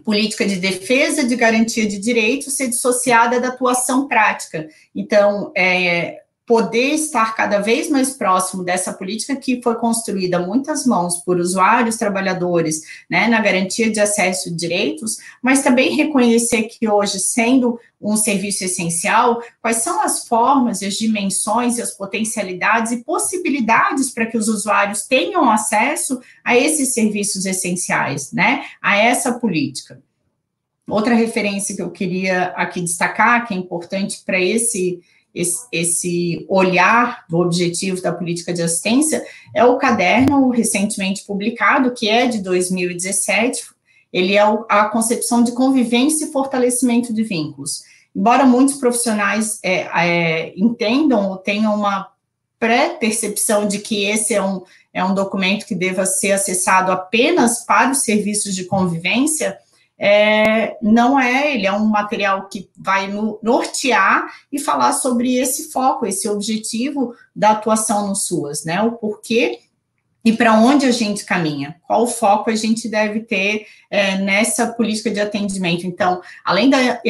política 0.04 0.46
de 0.46 0.56
defesa 0.56 1.24
de 1.24 1.36
garantia 1.36 1.86
de 1.86 1.98
direitos 1.98 2.54
ser 2.54 2.68
dissociada 2.68 3.40
da 3.40 3.48
atuação 3.48 4.06
prática. 4.08 4.68
Então, 4.94 5.52
é, 5.56 6.22
poder 6.48 6.94
estar 6.94 7.36
cada 7.36 7.58
vez 7.58 7.90
mais 7.90 8.08
próximo 8.08 8.64
dessa 8.64 8.90
política 8.90 9.36
que 9.36 9.60
foi 9.62 9.74
construída 9.74 10.38
muitas 10.38 10.86
mãos 10.86 11.18
por 11.18 11.38
usuários, 11.38 11.96
trabalhadores, 11.98 12.80
né, 13.08 13.28
na 13.28 13.38
garantia 13.38 13.90
de 13.90 14.00
acesso 14.00 14.48
a 14.48 14.52
direitos, 14.52 15.18
mas 15.42 15.62
também 15.62 15.94
reconhecer 15.94 16.62
que 16.62 16.88
hoje, 16.88 17.18
sendo 17.18 17.78
um 18.00 18.16
serviço 18.16 18.64
essencial, 18.64 19.42
quais 19.60 19.76
são 19.78 20.00
as 20.00 20.26
formas, 20.26 20.82
as 20.82 20.94
dimensões, 20.94 21.78
as 21.78 21.90
potencialidades 21.90 22.92
e 22.92 23.04
possibilidades 23.04 24.08
para 24.08 24.24
que 24.24 24.38
os 24.38 24.48
usuários 24.48 25.02
tenham 25.02 25.50
acesso 25.50 26.18
a 26.42 26.56
esses 26.56 26.94
serviços 26.94 27.44
essenciais, 27.44 28.32
né, 28.32 28.64
a 28.80 28.96
essa 28.96 29.38
política. 29.38 30.00
Outra 30.88 31.14
referência 31.14 31.76
que 31.76 31.82
eu 31.82 31.90
queria 31.90 32.44
aqui 32.56 32.80
destacar, 32.80 33.46
que 33.46 33.52
é 33.52 33.56
importante 33.58 34.22
para 34.24 34.40
esse 34.40 35.02
esse, 35.34 35.66
esse 35.70 36.46
olhar 36.48 37.24
do 37.28 37.38
objetivo 37.38 38.00
da 38.00 38.12
política 38.12 38.52
de 38.52 38.62
assistência 38.62 39.24
é 39.54 39.64
o 39.64 39.76
caderno 39.76 40.48
recentemente 40.50 41.24
publicado, 41.24 41.92
que 41.92 42.08
é 42.08 42.26
de 42.26 42.40
2017, 42.40 43.66
ele 44.12 44.34
é 44.34 44.42
a 44.68 44.86
concepção 44.86 45.42
de 45.42 45.52
convivência 45.52 46.26
e 46.26 46.32
fortalecimento 46.32 47.12
de 47.12 47.22
vínculos. 47.22 47.82
Embora 48.14 48.46
muitos 48.46 48.76
profissionais 48.76 49.60
é, 49.62 49.86
é, 49.94 50.52
entendam 50.56 51.28
ou 51.28 51.36
tenham 51.36 51.74
uma 51.74 52.08
pré-percepção 52.58 53.68
de 53.68 53.78
que 53.78 54.04
esse 54.04 54.34
é 54.34 54.42
um, 54.42 54.62
é 54.92 55.04
um 55.04 55.14
documento 55.14 55.66
que 55.66 55.74
deva 55.74 56.04
ser 56.04 56.32
acessado 56.32 56.90
apenas 56.90 57.64
para 57.64 57.92
os 57.92 58.02
serviços 58.02 58.54
de 58.54 58.64
convivência, 58.64 59.58
é, 59.98 60.76
não 60.80 61.18
é, 61.18 61.54
ele 61.54 61.66
é 61.66 61.72
um 61.72 61.86
material 61.86 62.48
que 62.48 62.70
vai 62.76 63.08
no, 63.08 63.38
nortear 63.42 64.32
e 64.52 64.58
falar 64.58 64.92
sobre 64.92 65.36
esse 65.36 65.72
foco, 65.72 66.06
esse 66.06 66.28
objetivo 66.28 67.14
da 67.34 67.50
atuação 67.50 68.06
no 68.06 68.14
SUAS, 68.14 68.64
né? 68.64 68.80
O 68.82 68.92
porquê 68.92 69.60
e 70.24 70.32
para 70.32 70.52
onde 70.60 70.84
a 70.84 70.90
gente 70.90 71.24
caminha, 71.24 71.76
qual 71.86 72.06
foco 72.06 72.50
a 72.50 72.54
gente 72.54 72.88
deve 72.88 73.20
ter 73.20 73.66
é, 73.90 74.18
nessa 74.18 74.66
política 74.66 75.10
de 75.10 75.20
atendimento. 75.20 75.86
Então, 75.86 76.20
além 76.44 76.68
da 76.68 77.00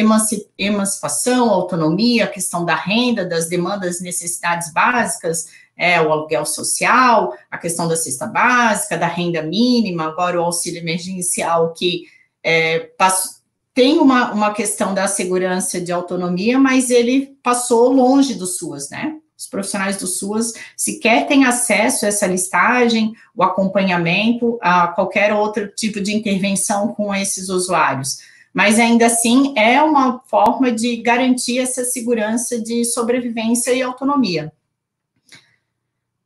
emancipação, 0.57 1.51
autonomia, 1.51 2.24
a 2.24 2.28
questão 2.28 2.64
da 2.64 2.76
renda, 2.76 3.24
das 3.24 3.49
demandas, 3.49 4.01
necessidades 4.01 4.72
básicas, 4.72 5.47
é, 5.76 6.01
o 6.01 6.12
aluguel 6.12 6.45
social, 6.45 7.34
a 7.51 7.59
questão 7.59 7.89
da 7.89 7.97
cesta 7.97 8.26
básica, 8.26 8.97
da 8.97 9.07
renda 9.07 9.43
mínima, 9.43 10.05
agora 10.05 10.41
o 10.41 10.45
auxílio 10.45 10.80
emergencial 10.80 11.72
que 11.72 12.05
é, 12.45 12.91
tem 13.74 13.99
uma, 13.99 14.32
uma 14.32 14.53
questão 14.53 14.93
da 14.93 15.07
segurança 15.07 15.80
de 15.80 15.93
autonomia, 15.93 16.59
mas 16.59 16.91
ele 16.91 17.36
passou 17.43 17.93
longe 17.93 18.34
do 18.34 18.47
SUAS, 18.47 18.91
né? 18.91 19.16
Os 19.39 19.47
profissionais 19.47 19.97
do 19.99 20.07
SUAS 20.09 20.53
sequer 20.76 21.28
têm 21.28 21.45
acesso 21.45 22.05
a 22.05 22.09
essa 22.09 22.26
listagem, 22.26 23.12
o 23.36 23.45
acompanhamento, 23.45 24.59
a 24.61 24.89
qualquer 24.89 25.32
outro 25.32 25.68
tipo 25.68 26.01
de 26.01 26.12
intervenção 26.12 26.89
com 26.89 27.14
esses 27.14 27.49
usuários. 27.49 28.18
Mas 28.53 28.80
ainda 28.80 29.07
assim 29.07 29.55
é 29.57 29.80
uma 29.80 30.20
forma 30.26 30.72
de 30.72 30.97
garantir 30.97 31.61
essa 31.61 31.84
segurança 31.84 32.61
de 32.61 32.84
sobrevivência 32.84 33.72
e 33.72 33.80
autonomia. 33.80 34.53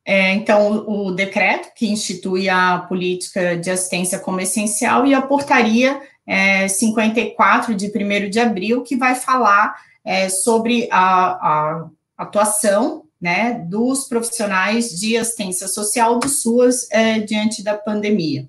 É, 0.05 0.33
então, 0.33 0.85
o 0.87 1.11
decreto 1.11 1.73
que 1.75 1.89
institui 1.89 2.49
a 2.49 2.79
política 2.79 3.55
de 3.55 3.71
assistência 3.71 4.19
como 4.19 4.41
essencial 4.41 5.05
e 5.05 5.13
a 5.13 5.21
portaria 5.21 6.01
é, 6.27 6.67
54 6.67 7.73
de 7.73 7.87
1 7.87 8.29
de 8.29 8.39
abril, 8.39 8.83
que 8.83 8.97
vai 8.97 9.15
falar 9.15 9.75
é, 10.03 10.27
sobre 10.27 10.89
a, 10.91 11.01
a, 11.01 11.87
atuação 12.17 13.03
né, 13.19 13.65
dos 13.69 14.05
profissionais 14.05 14.89
de 14.99 15.17
assistência 15.17 15.67
social 15.67 16.19
do 16.19 16.27
SUAS 16.27 16.87
é, 16.91 17.19
diante 17.19 17.63
da 17.63 17.75
pandemia 17.75 18.47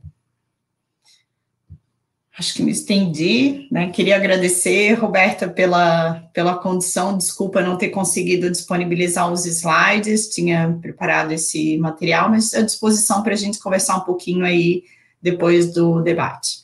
acho 2.36 2.54
que 2.54 2.62
me 2.62 2.72
estendi, 2.72 3.68
né? 3.70 3.90
Queria 3.90 4.16
agradecer, 4.16 4.94
Roberta, 4.94 5.48
pela, 5.48 6.28
pela 6.32 6.58
condição, 6.58 7.16
desculpa 7.16 7.62
não 7.62 7.78
ter 7.78 7.90
conseguido 7.90 8.50
disponibilizar 8.50 9.32
os 9.32 9.46
slides, 9.46 10.28
tinha 10.28 10.76
preparado 10.82 11.32
esse 11.32 11.78
material, 11.78 12.28
mas 12.28 12.52
à 12.52 12.62
disposição 12.62 13.22
para 13.22 13.34
a 13.34 13.36
gente 13.36 13.60
conversar 13.60 13.98
um 13.98 14.04
pouquinho 14.04 14.44
aí 14.44 14.82
depois 15.22 15.72
do 15.72 16.02
debate. 16.02 16.63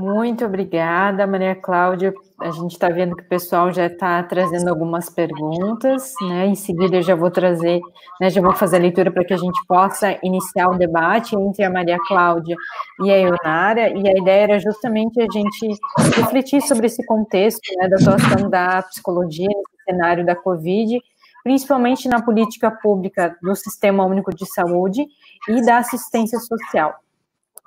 Muito 0.00 0.44
obrigada, 0.44 1.26
Maria 1.26 1.56
Cláudia. 1.56 2.14
A 2.40 2.52
gente 2.52 2.70
está 2.70 2.88
vendo 2.88 3.16
que 3.16 3.24
o 3.24 3.28
pessoal 3.28 3.72
já 3.72 3.86
está 3.86 4.22
trazendo 4.22 4.68
algumas 4.68 5.10
perguntas, 5.10 6.14
né? 6.20 6.46
Em 6.46 6.54
seguida 6.54 6.98
eu 6.98 7.02
já 7.02 7.16
vou 7.16 7.32
trazer, 7.32 7.80
né, 8.20 8.30
já 8.30 8.40
vou 8.40 8.54
fazer 8.54 8.76
a 8.76 8.80
leitura 8.80 9.10
para 9.10 9.24
que 9.24 9.34
a 9.34 9.36
gente 9.36 9.60
possa 9.66 10.16
iniciar 10.22 10.68
um 10.68 10.78
debate 10.78 11.34
entre 11.34 11.64
a 11.64 11.70
Maria 11.70 11.98
Cláudia 12.06 12.54
e 13.02 13.10
a 13.10 13.18
Eunara, 13.18 13.88
e 13.88 14.08
a 14.08 14.16
ideia 14.16 14.42
era 14.44 14.60
justamente 14.60 15.20
a 15.20 15.26
gente 15.32 15.76
refletir 16.14 16.62
sobre 16.62 16.86
esse 16.86 17.04
contexto 17.04 17.68
né, 17.76 17.88
da 17.88 17.96
atuação 17.96 18.48
da 18.48 18.82
psicologia 18.82 19.48
nesse 19.48 19.84
cenário 19.84 20.24
da 20.24 20.36
Covid, 20.36 20.96
principalmente 21.42 22.08
na 22.08 22.22
política 22.22 22.70
pública 22.70 23.36
do 23.42 23.52
Sistema 23.56 24.04
Único 24.04 24.32
de 24.32 24.46
Saúde 24.46 25.04
e 25.48 25.60
da 25.66 25.78
assistência 25.78 26.38
social. 26.38 26.94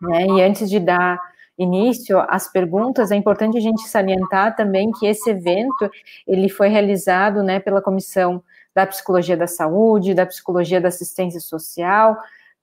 Né? 0.01 0.27
E 0.27 0.41
antes 0.41 0.69
de 0.69 0.79
dar 0.79 1.19
início 1.57 2.19
as 2.27 2.51
perguntas, 2.51 3.11
é 3.11 3.15
importante 3.15 3.57
a 3.57 3.61
gente 3.61 3.87
salientar 3.87 4.55
também 4.55 4.91
que 4.91 5.05
esse 5.05 5.29
evento 5.29 5.89
ele 6.27 6.49
foi 6.49 6.69
realizado, 6.69 7.43
né, 7.43 7.59
pela 7.59 7.81
Comissão 7.81 8.43
da 8.73 8.85
Psicologia 8.87 9.35
da 9.35 9.47
Saúde, 9.47 10.13
da 10.13 10.25
Psicologia 10.25 10.79
da 10.79 10.87
Assistência 10.87 11.39
Social. 11.39 12.17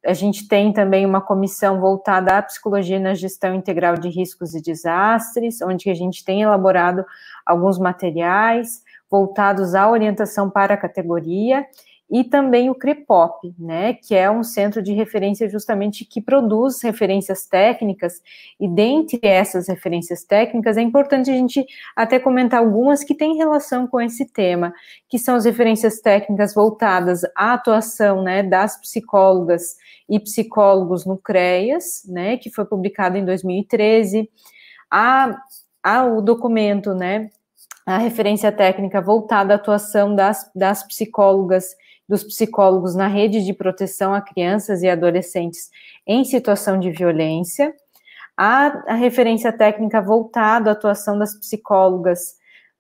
A 0.05 0.13
gente 0.13 0.49
tem 0.49 0.73
também 0.73 1.05
uma 1.05 1.21
comissão 1.21 1.81
voltada 1.81 2.39
à 2.39 2.43
psicologia 2.43 3.01
na 3.01 3.15
gestão 3.15 3.55
integral 3.55 3.95
de 3.97 4.09
riscos 4.09 4.55
e 4.55 4.63
desastres, 4.63 5.61
onde 5.61 5.91
a 5.91 5.95
gente 5.95 6.25
tem 6.25 6.43
elaborado 6.43 7.05
alguns 7.45 7.79
materiais 7.79 8.83
voltados 9.11 9.75
à 9.75 9.91
orientação 9.91 10.49
para 10.49 10.75
a 10.75 10.77
categoria 10.77 11.67
e 12.11 12.25
também 12.25 12.71
o 12.71 12.75
CREPOP, 12.75 13.55
né, 13.59 13.93
que 13.93 14.15
é 14.15 14.31
um 14.31 14.43
centro 14.43 14.83
de 14.83 14.93
referência 14.93 15.49
justamente 15.49 16.05
que 16.07 16.23
produz 16.23 16.83
referências 16.83 17.47
técnicas, 17.47 18.23
e 18.59 18.67
dentre 18.67 19.21
essas 19.23 19.69
referências 19.69 20.25
técnicas 20.25 20.79
é 20.79 20.81
importante 20.83 21.31
a 21.31 21.35
gente 21.35 21.67
até 21.95 22.19
comentar 22.19 22.61
algumas 22.61 23.05
que 23.05 23.15
têm 23.15 23.37
relação 23.37 23.87
com 23.87 24.01
esse 24.01 24.25
tema, 24.25 24.73
que 25.09 25.19
são 25.19 25.35
as 25.35 25.45
referências 25.45 26.01
técnicas 26.01 26.55
voltadas 26.55 27.23
à 27.37 27.53
atuação, 27.53 28.23
né, 28.23 28.43
das 28.43 28.81
psicólogas 28.81 29.77
e 30.09 30.19
psicólogos 30.19 31.05
no 31.05 31.19
CREAS, 31.19 32.03
né, 32.07 32.39
que 32.39 32.51
foi 32.51 32.65
publicado 32.65 33.19
em 33.19 33.25
2013, 33.25 34.31
a, 34.91 35.37
a 35.83 36.07
o 36.07 36.23
documento, 36.23 36.95
né, 36.95 37.29
a 37.85 37.99
referência 37.99 38.51
técnica 38.51 39.01
voltada 39.01 39.53
à 39.53 39.57
atuação 39.57 40.15
das, 40.15 40.51
das 40.55 40.83
psicólogas 40.83 41.75
dos 42.09 42.25
psicólogos 42.25 42.95
na 42.95 43.07
rede 43.07 43.45
de 43.45 43.53
proteção 43.53 44.15
a 44.15 44.21
crianças 44.21 44.83
e 44.83 44.89
adolescentes 44.89 45.71
em 46.07 46.25
situação 46.25 46.79
de 46.79 46.91
violência, 46.91 47.75
a, 48.37 48.93
a 48.93 48.95
referência 48.95 49.53
técnica 49.53 50.01
voltada 50.01 50.71
à 50.71 50.73
atuação 50.73 51.19
das 51.19 51.35
psicólogas 51.39 52.37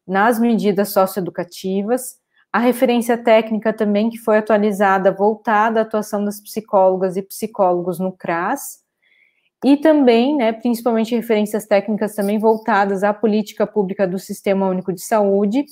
nas 0.06 0.38
medidas 0.38 0.88
socioeducativas, 0.90 2.16
a 2.50 2.58
referência 2.58 3.18
técnica 3.18 3.72
também 3.72 4.08
que 4.08 4.16
foi 4.16 4.38
atualizada, 4.38 5.12
voltada 5.12 5.80
à 5.80 5.82
atuação 5.82 6.24
das 6.24 6.40
psicólogas 6.40 7.16
e 7.16 7.22
psicólogos 7.22 7.98
no 7.98 8.10
CRAS, 8.12 8.78
e 9.64 9.76
também, 9.76 10.36
né, 10.36 10.52
principalmente 10.52 11.14
referências 11.14 11.66
técnicas 11.66 12.14
também 12.14 12.38
voltadas 12.38 13.02
à 13.02 13.12
política 13.12 13.66
pública 13.66 14.06
do 14.06 14.18
Sistema 14.18 14.68
Único 14.68 14.92
de 14.92 15.00
Saúde, 15.00 15.66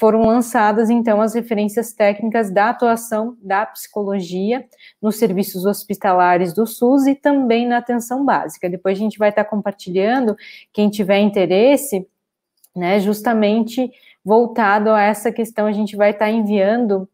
foram 0.00 0.22
lançadas 0.22 0.88
então 0.88 1.20
as 1.20 1.34
referências 1.34 1.92
técnicas 1.92 2.50
da 2.50 2.70
atuação 2.70 3.36
da 3.42 3.66
psicologia 3.66 4.66
nos 5.00 5.16
serviços 5.16 5.66
hospitalares 5.66 6.54
do 6.54 6.66
SUS 6.66 7.06
e 7.06 7.14
também 7.14 7.68
na 7.68 7.76
atenção 7.76 8.24
básica. 8.24 8.70
Depois 8.70 8.96
a 8.96 9.00
gente 9.00 9.18
vai 9.18 9.28
estar 9.28 9.44
compartilhando, 9.44 10.34
quem 10.72 10.88
tiver 10.88 11.18
interesse, 11.18 12.08
né, 12.74 12.98
justamente 12.98 13.92
voltado 14.24 14.88
a 14.88 15.02
essa 15.02 15.30
questão, 15.30 15.66
a 15.66 15.72
gente 15.72 15.94
vai 15.96 16.12
estar 16.12 16.30
enviando 16.30 17.06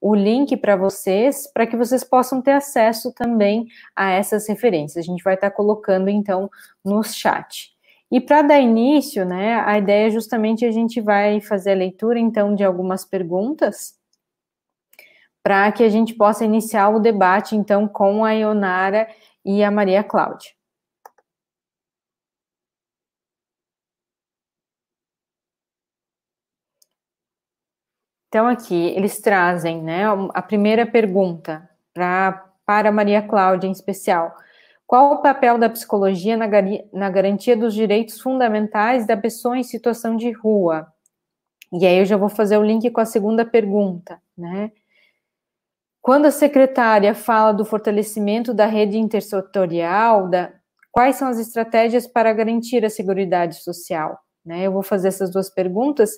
o 0.00 0.14
link 0.14 0.56
para 0.56 0.76
vocês, 0.76 1.46
para 1.52 1.66
que 1.66 1.76
vocês 1.76 2.02
possam 2.02 2.40
ter 2.40 2.52
acesso 2.52 3.12
também 3.12 3.66
a 3.94 4.12
essas 4.12 4.48
referências. 4.48 5.04
A 5.04 5.06
gente 5.06 5.22
vai 5.22 5.34
estar 5.34 5.50
colocando, 5.50 6.08
então, 6.08 6.50
no 6.82 7.02
chat. 7.02 7.69
E 8.12 8.20
para 8.20 8.42
dar 8.42 8.58
início, 8.60 9.24
né, 9.24 9.60
a 9.64 9.78
ideia 9.78 10.08
é 10.08 10.10
justamente 10.10 10.64
a 10.64 10.70
gente 10.72 11.00
vai 11.00 11.40
fazer 11.40 11.72
a 11.72 11.76
leitura, 11.76 12.18
então, 12.18 12.54
de 12.54 12.64
algumas 12.64 13.04
perguntas, 13.04 13.94
para 15.42 15.70
que 15.72 15.84
a 15.84 15.88
gente 15.88 16.14
possa 16.14 16.44
iniciar 16.44 16.88
o 16.90 16.98
debate, 16.98 17.54
então, 17.54 17.86
com 17.86 18.24
a 18.24 18.32
Ionara 18.32 19.08
e 19.44 19.62
a 19.62 19.70
Maria 19.70 20.02
Cláudia. 20.02 20.50
Então, 28.28 28.46
aqui, 28.46 28.74
eles 28.96 29.20
trazem, 29.20 29.82
né, 29.82 30.04
a 30.34 30.42
primeira 30.42 30.86
pergunta 30.86 31.68
pra, 31.92 32.46
para 32.64 32.92
Maria 32.92 33.22
Cláudia, 33.22 33.66
em 33.68 33.72
especial. 33.72 34.36
Qual 34.90 35.12
o 35.12 35.22
papel 35.22 35.56
da 35.56 35.70
psicologia 35.70 36.36
na, 36.36 36.46
na 36.92 37.08
garantia 37.08 37.56
dos 37.56 37.74
direitos 37.74 38.20
fundamentais 38.20 39.06
da 39.06 39.16
pessoa 39.16 39.56
em 39.56 39.62
situação 39.62 40.16
de 40.16 40.32
rua? 40.32 40.84
E 41.72 41.86
aí 41.86 42.00
eu 42.00 42.04
já 42.04 42.16
vou 42.16 42.28
fazer 42.28 42.56
o 42.56 42.64
link 42.64 42.90
com 42.90 43.00
a 43.00 43.04
segunda 43.04 43.44
pergunta, 43.44 44.20
né? 44.36 44.72
Quando 46.02 46.26
a 46.26 46.32
secretária 46.32 47.14
fala 47.14 47.52
do 47.52 47.64
fortalecimento 47.64 48.52
da 48.52 48.66
rede 48.66 48.98
intersetorial, 48.98 50.28
da, 50.28 50.52
quais 50.90 51.14
são 51.14 51.28
as 51.28 51.38
estratégias 51.38 52.08
para 52.08 52.32
garantir 52.32 52.84
a 52.84 52.90
segurança 52.90 53.52
social? 53.62 54.18
Né? 54.44 54.66
Eu 54.66 54.72
vou 54.72 54.82
fazer 54.82 55.08
essas 55.08 55.30
duas 55.30 55.50
perguntas 55.50 56.10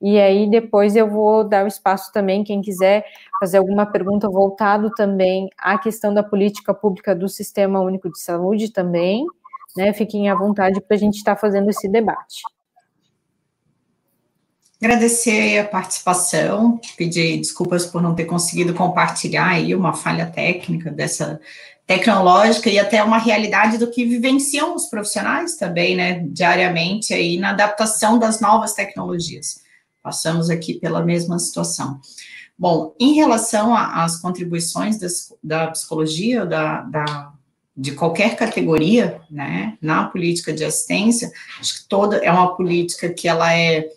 e 0.00 0.18
aí 0.20 0.48
depois 0.48 0.94
eu 0.94 1.10
vou 1.10 1.42
dar 1.42 1.64
o 1.64 1.68
espaço 1.68 2.12
também, 2.12 2.44
quem 2.44 2.60
quiser 2.60 3.04
fazer 3.40 3.58
alguma 3.58 3.84
pergunta 3.84 4.28
voltado 4.28 4.90
também 4.92 5.48
à 5.58 5.76
questão 5.76 6.14
da 6.14 6.22
política 6.22 6.72
pública 6.72 7.16
do 7.16 7.28
Sistema 7.28 7.80
Único 7.80 8.08
de 8.10 8.20
Saúde 8.20 8.72
também, 8.72 9.26
né? 9.76 9.92
Fiquem 9.92 10.30
à 10.30 10.36
vontade 10.36 10.80
para 10.80 10.96
a 10.96 10.98
gente 10.98 11.16
estar 11.16 11.34
tá 11.34 11.40
fazendo 11.40 11.68
esse 11.68 11.88
debate. 11.88 12.42
Agradecer 14.84 15.60
a 15.60 15.64
participação, 15.64 16.78
pedir 16.94 17.38
desculpas 17.38 17.86
por 17.86 18.02
não 18.02 18.14
ter 18.14 18.26
conseguido 18.26 18.74
compartilhar 18.74 19.48
aí 19.48 19.74
uma 19.74 19.94
falha 19.94 20.26
técnica 20.26 20.90
dessa 20.90 21.40
tecnológica 21.86 22.68
e 22.68 22.78
até 22.78 23.02
uma 23.02 23.16
realidade 23.16 23.78
do 23.78 23.90
que 23.90 24.04
vivenciam 24.04 24.74
os 24.74 24.84
profissionais 24.84 25.56
também, 25.56 25.96
né, 25.96 26.26
diariamente 26.28 27.14
aí 27.14 27.38
na 27.38 27.48
adaptação 27.48 28.18
das 28.18 28.42
novas 28.42 28.74
tecnologias. 28.74 29.62
Passamos 30.02 30.50
aqui 30.50 30.74
pela 30.74 31.02
mesma 31.02 31.38
situação. 31.38 31.98
Bom, 32.58 32.94
em 33.00 33.14
relação 33.14 33.74
às 33.74 34.20
contribuições 34.20 34.98
das, 34.98 35.32
da 35.42 35.68
psicologia, 35.68 36.44
da, 36.44 36.82
da, 36.82 37.32
de 37.74 37.92
qualquer 37.92 38.36
categoria, 38.36 39.18
né, 39.30 39.78
na 39.80 40.04
política 40.04 40.52
de 40.52 40.62
assistência, 40.62 41.32
acho 41.58 41.80
que 41.80 41.88
toda 41.88 42.18
é 42.18 42.30
uma 42.30 42.54
política 42.54 43.08
que 43.08 43.26
ela 43.26 43.50
é 43.50 43.88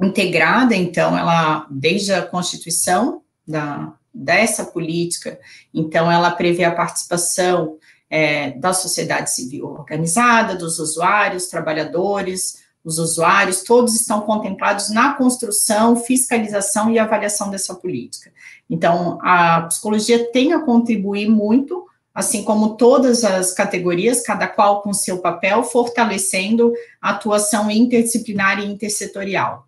integrada, 0.00 0.74
então, 0.74 1.16
ela, 1.16 1.66
desde 1.70 2.12
a 2.12 2.22
Constituição 2.22 3.22
da, 3.46 3.94
dessa 4.12 4.64
política, 4.64 5.38
então 5.72 6.10
ela 6.10 6.30
prevê 6.30 6.64
a 6.64 6.74
participação 6.74 7.78
é, 8.08 8.50
da 8.52 8.72
sociedade 8.72 9.32
civil 9.32 9.66
organizada, 9.66 10.54
dos 10.54 10.78
usuários, 10.78 11.46
trabalhadores, 11.46 12.64
os 12.86 12.98
usuários, 13.00 13.62
todos 13.62 13.96
estão 13.96 14.20
contemplados 14.20 14.90
na 14.90 15.14
construção, 15.14 15.96
fiscalização 15.96 16.88
e 16.88 17.00
avaliação 17.00 17.50
dessa 17.50 17.74
política. 17.74 18.30
Então, 18.70 19.18
a 19.22 19.62
psicologia 19.62 20.30
tem 20.30 20.52
a 20.52 20.60
contribuir 20.60 21.28
muito, 21.28 21.84
assim 22.14 22.44
como 22.44 22.76
todas 22.76 23.24
as 23.24 23.52
categorias, 23.52 24.22
cada 24.22 24.46
qual 24.46 24.82
com 24.82 24.94
seu 24.94 25.18
papel, 25.18 25.64
fortalecendo 25.64 26.72
a 27.02 27.10
atuação 27.10 27.68
interdisciplinar 27.68 28.60
e 28.60 28.66
intersetorial. 28.66 29.65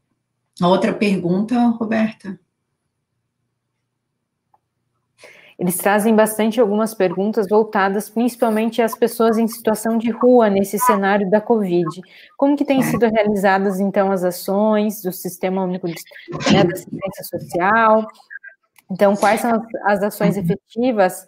Outra 0.60 0.92
pergunta, 0.92 1.54
Roberta? 1.68 2.38
Eles 5.58 5.76
trazem 5.76 6.14
bastante 6.14 6.60
algumas 6.60 6.94
perguntas 6.94 7.48
voltadas 7.48 8.08
principalmente 8.08 8.80
às 8.80 8.94
pessoas 8.94 9.38
em 9.38 9.48
situação 9.48 9.98
de 9.98 10.08
rua 10.08 10.48
nesse 10.48 10.78
cenário 10.78 11.28
da 11.28 11.40
Covid. 11.40 12.00
Como 12.36 12.56
que 12.56 12.64
têm 12.64 12.80
sido 12.80 13.06
realizadas, 13.06 13.80
então, 13.80 14.12
as 14.12 14.22
ações 14.22 15.02
do 15.02 15.12
Sistema 15.12 15.64
Único 15.64 15.88
de, 15.88 15.94
né, 16.52 16.62
da 16.62 16.72
Assistência 16.72 17.24
Social? 17.24 18.06
Então, 18.88 19.16
quais 19.16 19.40
são 19.40 19.50
as, 19.50 19.62
as 19.84 20.02
ações 20.04 20.36
efetivas 20.36 21.26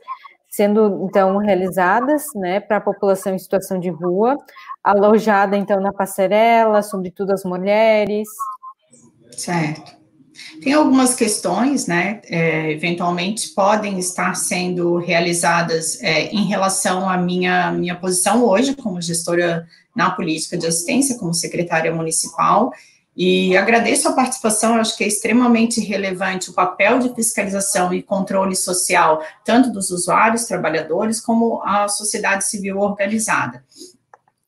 sendo, 0.49 1.07
então, 1.09 1.37
realizadas, 1.39 2.27
né, 2.37 2.61
para 2.61 2.77
a 2.77 2.81
população 2.81 3.35
em 3.35 3.39
situação 3.39 3.81
de 3.81 3.91
rua, 3.91 4.37
alojada, 4.83 5.57
então, 5.57 5.81
na 5.81 5.93
passarela, 5.93 6.83
sobretudo 6.83 7.33
as 7.33 7.45
mulheres? 7.45 8.29
Certo. 9.37 10.01
Tem 10.63 10.73
algumas 10.73 11.15
questões, 11.15 11.87
né, 11.87 12.21
é, 12.25 12.71
eventualmente 12.73 13.49
podem 13.51 13.99
estar 13.99 14.35
sendo 14.35 14.97
realizadas 14.97 16.01
é, 16.03 16.27
em 16.27 16.47
relação 16.47 17.09
à 17.09 17.17
minha, 17.17 17.73
minha 17.73 17.97
posição 17.97 18.45
hoje 18.45 18.75
como 18.75 19.01
gestora 19.01 19.67
na 19.95 20.11
política 20.11 20.57
de 20.57 20.67
assistência, 20.67 21.19
como 21.19 21.35
secretária 21.35 21.93
municipal, 21.93 22.73
e 23.17 23.57
agradeço 23.57 24.09
a 24.09 24.13
participação, 24.13 24.77
acho 24.77 24.97
que 24.97 25.05
é 25.05 25.09
extremamente 25.09 25.81
relevante 25.81 26.49
o 26.49 26.53
papel 26.53 27.01
de 27.01 27.15
fiscalização 27.15 27.93
e 27.93 28.03
controle 28.03 28.55
social, 28.55 29.23
tanto 29.45 29.71
dos 29.71 29.91
usuários, 29.91 30.45
trabalhadores, 30.45 31.21
como 31.21 31.61
a 31.65 31.89
sociedade 31.89 32.45
civil 32.45 32.79
organizada. 32.79 33.65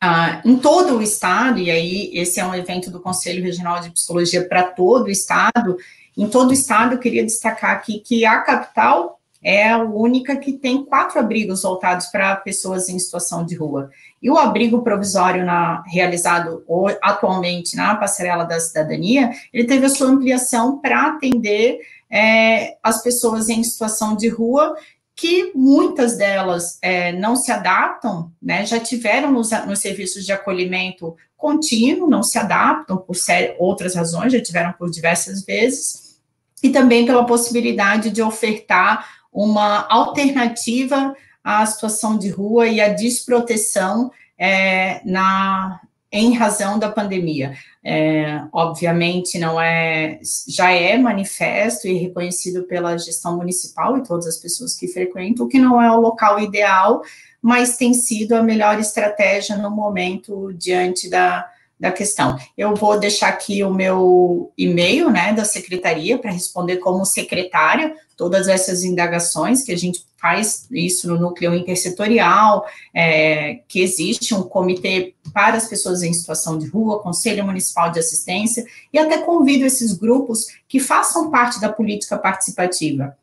Ah, 0.05 0.43
em 0.45 0.57
todo 0.57 0.97
o 0.97 1.03
estado, 1.03 1.61
e 1.61 1.71
aí 1.71 2.11
esse 2.13 2.41
é 2.41 2.45
um 2.45 2.53
evento 2.53 2.91
do 2.91 2.99
Conselho 2.99 3.41
Regional 3.41 3.79
de 3.79 3.89
Psicologia 3.89 4.45
para 4.49 4.65
todo 4.65 5.07
o 5.07 5.11
estado, 5.13 5.77
em 6.19 6.29
todo 6.29 6.51
o 6.51 6.53
estado, 6.53 6.95
eu 6.95 6.99
queria 6.99 7.25
destacar 7.25 7.71
aqui 7.71 8.01
que 8.01 8.27
a 8.27 8.41
capital 8.41 9.21
é 9.41 9.71
a 9.71 9.79
única 9.79 10.35
que 10.35 10.55
tem 10.55 10.85
quatro 10.85 11.21
abrigos 11.21 11.63
voltados 11.63 12.07
para 12.07 12.35
pessoas 12.35 12.89
em 12.89 12.99
situação 12.99 13.47
de 13.47 13.55
rua. 13.55 13.91
E 14.21 14.29
o 14.29 14.37
abrigo 14.37 14.83
provisório 14.83 15.47
na, 15.47 15.85
realizado 15.87 16.65
atualmente 17.01 17.77
na 17.77 17.95
Passarela 17.95 18.43
da 18.43 18.59
Cidadania, 18.59 19.31
ele 19.53 19.69
teve 19.69 19.87
a 19.87 19.89
sua 19.89 20.09
ampliação 20.09 20.81
para 20.81 21.07
atender 21.07 21.79
é, 22.11 22.77
as 22.83 23.03
pessoas 23.03 23.49
em 23.49 23.63
situação 23.65 24.15
de 24.17 24.29
rua, 24.29 24.77
que 25.15 25.53
muitas 25.55 26.17
delas 26.17 26.79
é, 26.81 27.13
não 27.13 27.37
se 27.37 27.53
adaptam, 27.53 28.33
né, 28.41 28.65
já 28.65 28.81
tiveram 28.81 29.31
nos, 29.31 29.51
nos 29.67 29.79
serviços 29.79 30.25
de 30.25 30.33
acolhimento 30.33 31.17
contínuo, 31.37 32.09
não 32.09 32.23
se 32.23 32.39
adaptam 32.39 32.97
por 32.97 33.17
outras 33.59 33.95
razões, 33.95 34.33
já 34.33 34.41
tiveram 34.41 34.73
por 34.73 34.91
diversas 34.91 35.45
vezes, 35.45 36.21
e 36.63 36.71
também 36.71 37.05
pela 37.05 37.27
possibilidade 37.27 38.11
de 38.11 38.23
ofertar 38.23 39.07
uma 39.33 39.87
alternativa 39.89 41.15
à 41.43 41.67
situação 41.67 42.17
de 42.17 42.29
rua 42.29 42.69
e 42.69 42.81
à 42.81 42.89
desproteção 42.89 44.11
é, 44.39 45.01
na, 45.05 45.81
em 46.13 46.35
razão 46.35 46.79
da 46.79 46.91
pandemia. 46.91 47.55
É, 47.83 48.43
obviamente 48.53 49.39
não 49.39 49.61
é, 49.61 50.21
já 50.47 50.71
é 50.71 50.97
manifesto 50.99 51.89
e 51.89 51.95
reconhecido 51.95 52.65
pela 52.65 52.97
gestão 52.99 53.37
municipal 53.37 53.97
e 53.97 54.05
todas 54.05 54.27
as 54.27 54.37
pessoas 54.37 54.77
que 54.77 54.87
frequentam 54.87 55.49
que 55.49 55.59
não 55.59 55.81
é 55.81 55.91
o 55.91 56.01
local 56.01 56.39
ideal, 56.39 57.03
mas 57.41 57.77
tem 57.77 57.95
sido 57.95 58.35
a 58.35 58.43
melhor 58.43 58.79
estratégia 58.79 59.57
no 59.57 59.71
momento 59.71 60.53
diante 60.53 61.09
da, 61.11 61.49
da 61.81 61.91
questão. 61.91 62.39
Eu 62.57 62.77
vou 62.77 63.01
deixar 63.01 63.29
aqui 63.29 63.65
o 63.65 63.73
meu 63.73 64.53
e-mail, 64.57 65.11
né, 65.11 65.33
da 65.33 65.45
secretaria 65.45 66.19
para 66.19 66.31
responder 66.31 66.77
como 66.77 67.05
secretária 67.05 67.97
todas 68.23 68.47
essas 68.47 68.85
indagações 68.85 69.65
que 69.65 69.73
a 69.73 69.77
gente 69.77 70.07
faz 70.17 70.69
isso 70.71 71.09
no 71.09 71.19
núcleo 71.19 71.53
intersetorial, 71.53 72.65
é, 72.95 73.63
que 73.67 73.81
existe 73.81 74.33
um 74.33 74.45
comitê 74.45 75.17
para 75.35 75.57
as 75.57 75.67
pessoas 75.67 76.05
em 76.05 76.13
situação 76.13 76.57
de 76.57 76.69
rua, 76.69 77.03
Conselho 77.03 77.45
Municipal 77.45 77.91
de 77.91 77.99
Assistência, 77.99 78.65
e 78.93 78.99
até 79.01 79.19
convido 79.19 79.65
esses 79.65 79.93
grupos 79.93 80.47
que 80.69 80.79
façam 80.79 81.33
parte 81.33 81.61
da 81.61 81.69
política 81.69 82.17
participativa. 82.17 83.19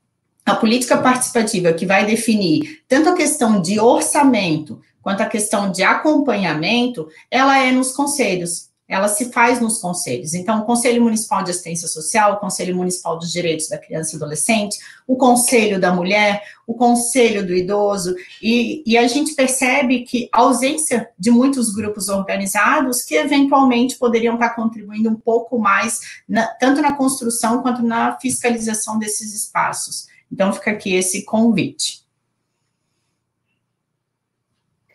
A 0.45 0.55
política 0.55 0.97
participativa 0.97 1.71
que 1.71 1.85
vai 1.85 2.05
definir 2.05 2.81
tanto 2.85 3.07
a 3.07 3.15
questão 3.15 3.61
de 3.61 3.79
orçamento 3.79 4.81
quanto 5.01 5.23
a 5.23 5.27
questão 5.27 5.71
de 5.71 5.81
acompanhamento, 5.81 7.07
ela 7.31 7.57
é 7.57 7.71
nos 7.71 7.93
conselhos 7.93 8.68
ela 8.89 9.07
se 9.07 9.31
faz 9.31 9.61
nos 9.61 9.77
conselhos. 9.77 10.33
Então, 10.33 10.61
o 10.61 10.65
Conselho 10.65 11.03
Municipal 11.03 11.43
de 11.43 11.51
Assistência 11.51 11.87
Social, 11.87 12.33
o 12.33 12.37
Conselho 12.37 12.75
Municipal 12.75 13.19
dos 13.19 13.31
Direitos 13.31 13.69
da 13.69 13.77
Criança 13.77 14.13
e 14.13 14.15
Adolescente, 14.15 14.79
o 15.07 15.15
Conselho 15.15 15.79
da 15.79 15.93
Mulher, 15.93 16.41
o 16.65 16.73
Conselho 16.73 17.45
do 17.45 17.53
Idoso, 17.53 18.15
e, 18.41 18.81
e 18.87 18.97
a 18.97 19.07
gente 19.07 19.35
percebe 19.35 19.99
que 20.05 20.27
a 20.33 20.39
ausência 20.39 21.07
de 21.19 21.29
muitos 21.29 21.71
grupos 21.71 22.09
organizados 22.09 23.03
que 23.03 23.13
eventualmente 23.13 23.95
poderiam 23.95 24.33
estar 24.33 24.55
contribuindo 24.55 25.07
um 25.07 25.15
pouco 25.15 25.59
mais, 25.59 25.99
na, 26.27 26.47
tanto 26.47 26.81
na 26.81 26.93
construção 26.93 27.61
quanto 27.61 27.83
na 27.83 28.17
fiscalização 28.19 28.97
desses 28.97 29.35
espaços. 29.35 30.07
Então, 30.31 30.51
fica 30.51 30.71
aqui 30.71 30.95
esse 30.95 31.23
convite. 31.23 32.08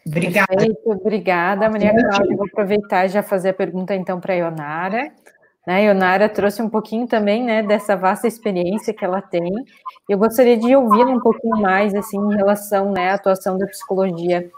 Obrigada. 0.06 0.46
Perfeito, 0.48 0.90
obrigada, 0.90 1.70
Maria 1.70 1.92
Cláudia. 1.94 2.36
Vou 2.36 2.46
aproveitar 2.46 3.06
e 3.06 3.08
já 3.08 3.22
fazer 3.22 3.50
a 3.50 3.54
pergunta 3.54 3.94
então 3.94 4.20
para 4.20 4.34
a 4.34 4.36
Ionara. 4.36 5.12
Né, 5.66 5.76
a 5.76 5.78
Ionara 5.78 6.28
trouxe 6.28 6.60
um 6.60 6.68
pouquinho 6.68 7.06
também 7.06 7.42
né, 7.42 7.62
dessa 7.62 7.96
vasta 7.96 8.28
experiência 8.28 8.92
que 8.92 9.04
ela 9.04 9.22
tem. 9.22 9.50
Eu 10.08 10.18
gostaria 10.18 10.58
de 10.58 10.76
ouvi-la 10.76 11.10
um 11.10 11.20
pouquinho 11.20 11.56
mais 11.56 11.94
assim, 11.94 12.18
em 12.18 12.36
relação 12.36 12.92
né, 12.92 13.10
à 13.10 13.14
atuação 13.14 13.56
da 13.56 13.66
psicologia 13.66 14.50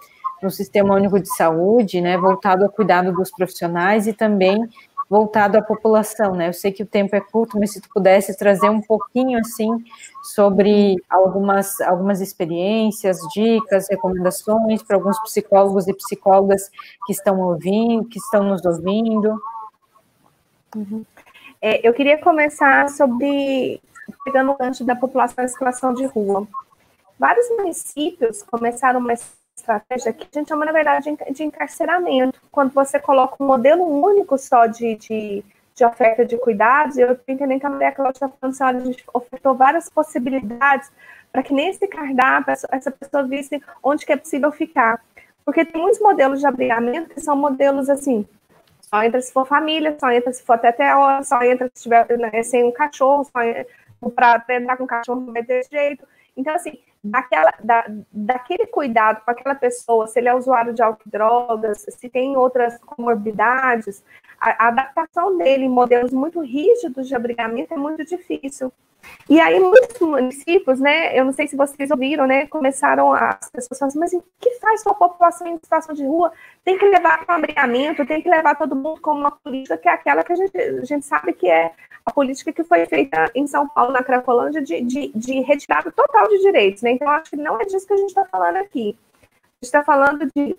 no 0.42 0.50
Sistema 0.50 0.94
Único 0.94 1.20
de 1.20 1.34
Saúde, 1.34 2.00
né, 2.00 2.18
voltado 2.18 2.64
ao 2.64 2.70
cuidado 2.70 3.12
dos 3.12 3.30
profissionais 3.30 4.06
e 4.06 4.12
também 4.12 4.68
voltado 5.08 5.56
à 5.56 5.62
população, 5.62 6.34
né? 6.34 6.48
Eu 6.48 6.52
sei 6.52 6.72
que 6.72 6.82
o 6.82 6.86
tempo 6.86 7.14
é 7.14 7.20
curto, 7.20 7.58
mas 7.58 7.72
se 7.72 7.80
tu 7.80 7.88
pudesse 7.88 8.36
trazer 8.36 8.68
um 8.68 8.80
pouquinho 8.80 9.38
assim 9.38 9.84
sobre 10.22 10.96
algumas 11.08 11.80
algumas 11.80 12.20
experiências, 12.20 13.18
dicas, 13.32 13.88
recomendações 13.88 14.82
para 14.82 14.96
alguns 14.96 15.18
psicólogos 15.20 15.86
e 15.86 15.94
psicólogas 15.94 16.70
que 17.06 17.12
estão 17.12 17.40
ouvindo, 17.40 18.08
que 18.08 18.18
estão 18.18 18.42
nos 18.42 18.64
ouvindo. 18.64 19.40
Uhum. 20.74 21.04
É, 21.62 21.86
eu 21.86 21.94
queria 21.94 22.18
começar 22.18 22.88
sobre 22.90 23.80
pegando 24.24 24.50
o 24.50 24.56
gancho 24.56 24.84
da 24.84 24.96
população 24.96 25.44
em 25.44 25.48
situação 25.48 25.94
de 25.94 26.04
rua. 26.06 26.46
Vários 27.18 27.48
municípios 27.50 28.42
começaram 28.42 29.00
uma 29.00 29.14
estratégia 29.56 30.12
que 30.12 30.28
a 30.30 30.38
gente 30.38 30.48
chama, 30.48 30.66
na 30.66 30.72
verdade, 30.72 31.16
de 31.30 31.44
encarceramento. 31.44 32.40
Quando 32.50 32.72
você 32.72 33.00
coloca 33.00 33.42
um 33.42 33.46
modelo 33.46 33.82
único 33.84 34.36
só 34.36 34.66
de, 34.66 34.94
de, 34.96 35.44
de 35.74 35.84
oferta 35.84 36.24
de 36.24 36.36
cuidados, 36.36 36.96
eu 36.98 37.12
estou 37.12 37.34
entendendo 37.34 37.60
que 37.60 37.66
a 37.66 37.70
Maria 37.70 37.92
Cláudia 37.92 38.16
está 38.16 38.28
falando 38.28 38.54
assim, 38.54 38.64
a 38.64 38.84
gente 38.84 39.04
ofertou 39.12 39.54
várias 39.54 39.88
possibilidades 39.88 40.90
para 41.32 41.42
que 41.42 41.52
nesse 41.52 41.86
cardápio 41.88 42.52
essa 42.52 42.90
pessoa 42.90 43.24
visse 43.24 43.62
onde 43.82 44.04
que 44.04 44.12
é 44.12 44.16
possível 44.16 44.52
ficar. 44.52 45.02
Porque 45.44 45.64
tem 45.64 45.80
muitos 45.80 46.00
modelos 46.00 46.40
de 46.40 46.46
abrigamento 46.46 47.10
que 47.10 47.20
são 47.20 47.36
modelos 47.36 47.88
assim, 47.88 48.26
só 48.80 49.02
entra 49.02 49.20
se 49.20 49.32
for 49.32 49.46
família, 49.46 49.96
só 49.98 50.10
entra 50.10 50.32
se 50.32 50.42
for 50.42 50.54
até 50.54 50.68
até 50.68 50.94
hora, 50.94 51.22
só 51.22 51.42
entra 51.42 51.70
se 51.74 51.82
tiver 51.82 52.06
né, 52.18 52.42
sem 52.42 52.64
um 52.64 52.72
cachorro, 52.72 53.24
só 53.24 54.10
para 54.10 54.44
entrar 54.50 54.76
com 54.76 54.84
um 54.84 54.86
cachorro 54.86 55.20
não 55.20 55.32
vai 55.32 55.42
ter 55.42 55.66
jeito. 55.70 56.06
Então, 56.36 56.54
assim, 56.54 56.78
daquela, 57.10 57.54
da, 57.62 57.86
daquele 58.12 58.66
cuidado 58.66 59.22
com 59.24 59.30
aquela 59.30 59.54
pessoa, 59.54 60.06
se 60.06 60.18
ele 60.18 60.28
é 60.28 60.34
usuário 60.34 60.72
de 60.72 60.82
drogas, 61.06 61.86
se 61.88 62.08
tem 62.08 62.36
outras 62.36 62.78
comorbidades, 62.78 64.04
a, 64.40 64.66
a 64.66 64.68
adaptação 64.68 65.36
dele 65.36 65.64
em 65.64 65.68
modelos 65.68 66.12
muito 66.12 66.40
rígidos 66.40 67.08
de 67.08 67.14
abrigamento 67.14 67.72
é 67.72 67.76
muito 67.76 68.04
difícil. 68.04 68.72
E 69.28 69.40
aí, 69.40 69.58
muitos 69.58 70.00
municípios, 70.00 70.80
né, 70.80 71.16
eu 71.18 71.24
não 71.24 71.32
sei 71.32 71.46
se 71.46 71.56
vocês 71.56 71.90
ouviram, 71.90 72.26
né, 72.26 72.46
começaram 72.46 73.12
as 73.12 73.50
pessoas 73.50 73.78
falando 73.78 73.90
assim, 73.90 73.98
mas 73.98 74.12
o 74.12 74.24
que 74.40 74.50
faz 74.60 74.82
sua 74.82 74.94
população 74.94 75.46
em 75.46 75.56
situação 75.56 75.94
de 75.94 76.04
rua? 76.04 76.32
Tem 76.64 76.78
que 76.78 76.84
levar 76.86 77.24
para 77.24 77.34
o 77.34 77.38
abrigamento, 77.38 78.06
tem 78.06 78.22
que 78.22 78.28
levar 78.28 78.56
todo 78.56 78.76
mundo 78.76 79.00
como 79.00 79.20
uma 79.20 79.30
política 79.30 79.76
que 79.76 79.88
é 79.88 79.92
aquela 79.92 80.22
que 80.22 80.32
a 80.32 80.36
gente, 80.36 80.56
a 80.56 80.84
gente 80.84 81.06
sabe 81.06 81.32
que 81.32 81.48
é 81.48 81.72
a 82.06 82.12
política 82.12 82.52
que 82.52 82.62
foi 82.62 82.86
feita 82.86 83.30
em 83.34 83.48
São 83.48 83.68
Paulo, 83.68 83.92
na 83.92 84.02
Cracolândia, 84.02 84.62
de, 84.62 84.80
de, 84.80 85.10
de 85.12 85.40
retirada 85.40 85.90
total 85.90 86.28
de 86.28 86.38
direitos, 86.38 86.82
né? 86.82 86.92
Então, 86.92 87.08
acho 87.10 87.30
que 87.30 87.36
não 87.36 87.60
é 87.60 87.64
disso 87.64 87.86
que 87.86 87.92
a 87.92 87.96
gente 87.96 88.10
está 88.10 88.24
falando 88.24 88.56
aqui. 88.58 88.96
A 89.22 89.26
gente 89.26 89.64
está 89.64 89.82
falando 89.82 90.30
de 90.34 90.56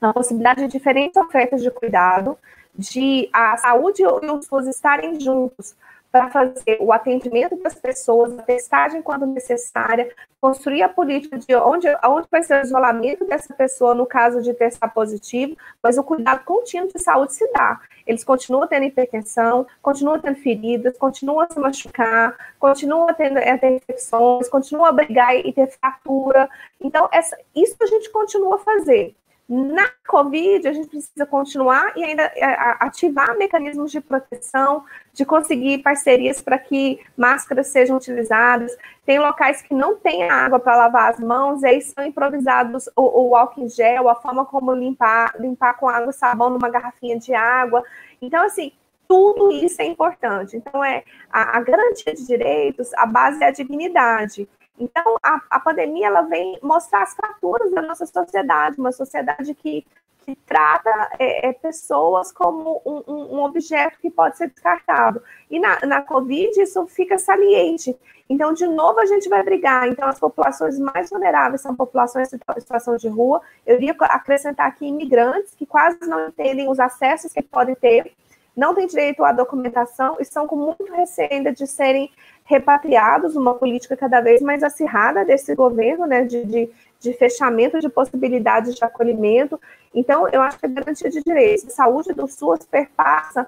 uma 0.00 0.14
possibilidade 0.14 0.60
de 0.62 0.68
diferentes 0.68 1.16
ofertas 1.16 1.60
de 1.60 1.70
cuidado, 1.72 2.38
de 2.72 3.28
a 3.32 3.56
saúde 3.56 4.02
e 4.02 4.06
o 4.06 4.42
SUS 4.42 4.68
estarem 4.68 5.18
juntos 5.18 5.74
para 6.16 6.30
fazer 6.30 6.78
o 6.80 6.92
atendimento 6.92 7.56
das 7.56 7.74
pessoas, 7.74 8.38
a 8.38 8.42
testagem 8.42 9.02
quando 9.02 9.26
necessária, 9.26 10.10
construir 10.40 10.82
a 10.82 10.88
política 10.88 11.36
de 11.36 11.54
onde, 11.54 11.86
onde 12.02 12.26
vai 12.30 12.42
ser 12.42 12.62
o 12.62 12.64
isolamento 12.64 13.26
dessa 13.26 13.52
pessoa 13.52 13.94
no 13.94 14.06
caso 14.06 14.40
de 14.40 14.54
testar 14.54 14.88
positivo, 14.88 15.54
mas 15.82 15.98
o 15.98 16.02
cuidado 16.02 16.42
contínuo 16.42 16.88
de 16.90 16.98
saúde 16.98 17.34
se 17.34 17.46
dá. 17.52 17.78
Eles 18.06 18.24
continuam 18.24 18.66
tendo 18.66 18.84
hipertensão, 18.84 19.66
continuam 19.82 20.18
tendo 20.18 20.36
feridas, 20.36 20.96
continuam 20.96 21.40
a 21.40 21.50
se 21.50 21.58
machucar, 21.60 22.34
continuam 22.58 23.12
tendo, 23.12 23.36
a 23.38 23.58
ter 23.58 23.72
infecções, 23.72 24.48
continuam 24.48 24.86
a 24.86 24.92
brigar 24.92 25.36
e 25.36 25.52
ter 25.52 25.66
fratura. 25.66 26.48
Então, 26.80 27.10
essa, 27.12 27.36
isso 27.54 27.76
a 27.82 27.86
gente 27.86 28.08
continua 28.10 28.54
a 28.54 28.58
fazer. 28.58 29.14
Na 29.48 29.88
Covid, 30.08 30.66
a 30.66 30.72
gente 30.72 30.88
precisa 30.88 31.24
continuar 31.24 31.96
e 31.96 32.02
ainda 32.02 32.24
é, 32.34 32.44
ativar 32.80 33.38
mecanismos 33.38 33.92
de 33.92 34.00
proteção, 34.00 34.84
de 35.12 35.24
conseguir 35.24 35.78
parcerias 35.84 36.40
para 36.40 36.58
que 36.58 37.00
máscaras 37.16 37.68
sejam 37.68 37.96
utilizadas. 37.96 38.76
Tem 39.04 39.20
locais 39.20 39.62
que 39.62 39.72
não 39.72 39.94
têm 39.94 40.28
água 40.28 40.58
para 40.58 40.76
lavar 40.76 41.12
as 41.12 41.20
mãos, 41.20 41.62
e 41.62 41.66
aí 41.66 41.80
são 41.80 42.04
improvisados 42.04 42.88
o, 42.96 43.28
o 43.28 43.36
álcool 43.36 43.62
em 43.62 43.68
gel, 43.68 44.08
a 44.08 44.16
forma 44.16 44.44
como 44.44 44.74
limpar, 44.74 45.32
limpar 45.38 45.74
com 45.74 45.88
água 45.88 46.10
e 46.10 46.14
sabão 46.14 46.50
numa 46.50 46.68
garrafinha 46.68 47.16
de 47.16 47.32
água. 47.32 47.84
Então, 48.20 48.44
assim, 48.44 48.72
tudo 49.06 49.52
isso 49.52 49.80
é 49.80 49.84
importante. 49.84 50.56
Então, 50.56 50.82
é 50.82 51.04
a, 51.32 51.58
a 51.58 51.60
garantia 51.60 52.12
de 52.12 52.26
direitos, 52.26 52.92
a 52.94 53.06
base 53.06 53.44
é 53.44 53.46
a 53.46 53.52
dignidade. 53.52 54.48
Então, 54.78 55.16
a, 55.22 55.40
a 55.50 55.60
pandemia 55.60 56.06
ela 56.06 56.22
vem 56.22 56.58
mostrar 56.62 57.02
as 57.02 57.14
fraturas 57.14 57.70
da 57.72 57.82
nossa 57.82 58.06
sociedade, 58.06 58.78
uma 58.78 58.92
sociedade 58.92 59.54
que, 59.54 59.86
que 60.24 60.36
trata 60.46 60.90
é, 61.18 61.48
é, 61.48 61.52
pessoas 61.52 62.30
como 62.32 62.82
um, 62.84 63.36
um, 63.36 63.42
objeto 63.42 63.98
que 64.00 64.10
pode 64.10 64.36
ser 64.36 64.50
descartado. 64.50 65.22
E 65.50 65.58
na, 65.58 65.80
na 65.86 66.02
Covid 66.02 66.60
isso 66.60 66.86
fica 66.86 67.16
saliente. 67.16 67.96
Então, 68.28 68.52
de 68.52 68.66
novo, 68.66 68.98
a 68.98 69.06
gente 69.06 69.28
vai 69.28 69.42
brigar. 69.42 69.88
Então, 69.88 70.08
as 70.08 70.18
populações 70.18 70.78
mais 70.78 71.10
vulneráveis 71.10 71.60
são 71.60 71.74
populações 71.74 72.32
em 72.32 72.38
situação 72.58 72.96
de 72.96 73.08
rua. 73.08 73.40
Eu 73.64 73.76
iria 73.76 73.94
acrescentar 74.00 74.66
aqui 74.66 74.86
imigrantes, 74.86 75.54
que 75.54 75.64
quase 75.64 76.00
não 76.00 76.28
entendem 76.28 76.68
os 76.68 76.80
acessos 76.80 77.32
que 77.32 77.42
podem 77.42 77.76
ter, 77.76 78.12
não 78.56 78.74
têm 78.74 78.86
direito 78.86 79.22
à 79.22 79.32
documentação 79.32 80.16
e 80.18 80.22
estão 80.22 80.46
com 80.46 80.56
muito 80.56 80.84
receio 80.92 81.54
de 81.54 81.66
serem 81.66 82.10
repatriados, 82.44 83.36
uma 83.36 83.54
política 83.54 83.96
cada 83.96 84.20
vez 84.20 84.40
mais 84.40 84.62
acirrada 84.62 85.24
desse 85.24 85.54
governo, 85.54 86.06
né, 86.06 86.24
de, 86.24 86.44
de, 86.44 86.70
de, 86.98 87.12
fechamento 87.12 87.78
de 87.80 87.88
possibilidades 87.88 88.74
de 88.74 88.84
acolhimento. 88.84 89.60
Então, 89.92 90.28
eu 90.28 90.40
acho 90.40 90.58
que 90.58 90.66
a 90.66 90.68
garantia 90.68 91.10
de 91.10 91.22
direitos, 91.22 91.66
a 91.66 91.70
saúde 91.70 92.14
do 92.14 92.26
SUS 92.26 92.60
perpassa 92.64 93.46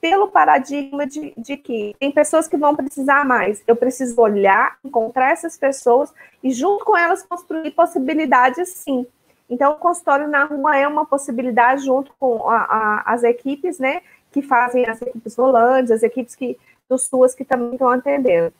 pelo 0.00 0.28
paradigma 0.28 1.06
de, 1.06 1.32
de 1.36 1.56
que 1.56 1.96
tem 1.98 2.12
pessoas 2.12 2.46
que 2.46 2.58
vão 2.58 2.76
precisar 2.76 3.24
mais. 3.24 3.62
Eu 3.66 3.74
preciso 3.74 4.20
olhar, 4.20 4.76
encontrar 4.84 5.32
essas 5.32 5.56
pessoas 5.56 6.12
e, 6.42 6.52
junto 6.52 6.84
com 6.84 6.94
elas, 6.94 7.22
construir 7.22 7.70
possibilidades, 7.70 8.68
sim. 8.68 9.06
Então, 9.48 9.72
o 9.72 9.76
consultório 9.76 10.28
na 10.28 10.44
rua 10.44 10.76
é 10.76 10.86
uma 10.86 11.06
possibilidade, 11.06 11.86
junto 11.86 12.12
com 12.20 12.48
a, 12.48 12.56
a, 12.56 13.14
as 13.14 13.22
equipes, 13.22 13.78
né, 13.78 14.02
que 14.34 14.42
fazem 14.42 14.84
as 14.84 15.00
equipes 15.00 15.36
volantes, 15.36 15.92
as 15.92 16.02
equipes 16.02 16.34
que 16.34 16.58
dos 16.88 17.06
SUAS 17.06 17.36
que 17.36 17.44
também 17.44 17.72
estão 17.72 17.88
atendendo. 17.88 18.52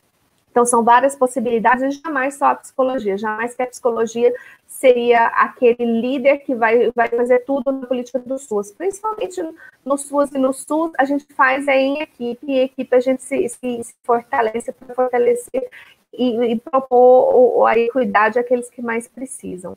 Então, 0.50 0.64
são 0.64 0.84
várias 0.84 1.16
possibilidades, 1.16 2.00
jamais 2.00 2.36
só 2.36 2.46
a 2.46 2.54
psicologia, 2.54 3.18
jamais 3.18 3.56
que 3.56 3.62
a 3.62 3.66
psicologia 3.66 4.32
seria 4.68 5.26
aquele 5.26 5.84
líder 6.00 6.38
que 6.38 6.54
vai, 6.54 6.92
vai 6.94 7.08
fazer 7.08 7.40
tudo 7.40 7.72
na 7.72 7.88
política 7.88 8.20
do 8.20 8.38
SUS. 8.38 8.70
Principalmente 8.70 9.42
no 9.84 9.98
SUS 9.98 10.30
e 10.30 10.38
no 10.38 10.52
SUS, 10.52 10.92
a 10.96 11.04
gente 11.04 11.26
faz 11.34 11.66
é 11.66 11.76
em 11.76 12.00
equipe, 12.00 12.46
e 12.46 12.60
equipe 12.60 12.94
a 12.94 13.00
gente 13.00 13.24
se, 13.24 13.48
se, 13.48 13.82
se 13.82 13.94
fortalece 14.04 14.70
para 14.70 14.94
fortalecer 14.94 15.68
e, 16.12 16.52
e 16.52 16.60
propor 16.60 17.34
ou, 17.34 17.66
aí 17.66 17.90
cuidar 17.90 18.28
de 18.28 18.38
aqueles 18.38 18.70
que 18.70 18.80
mais 18.80 19.08
precisam. 19.08 19.76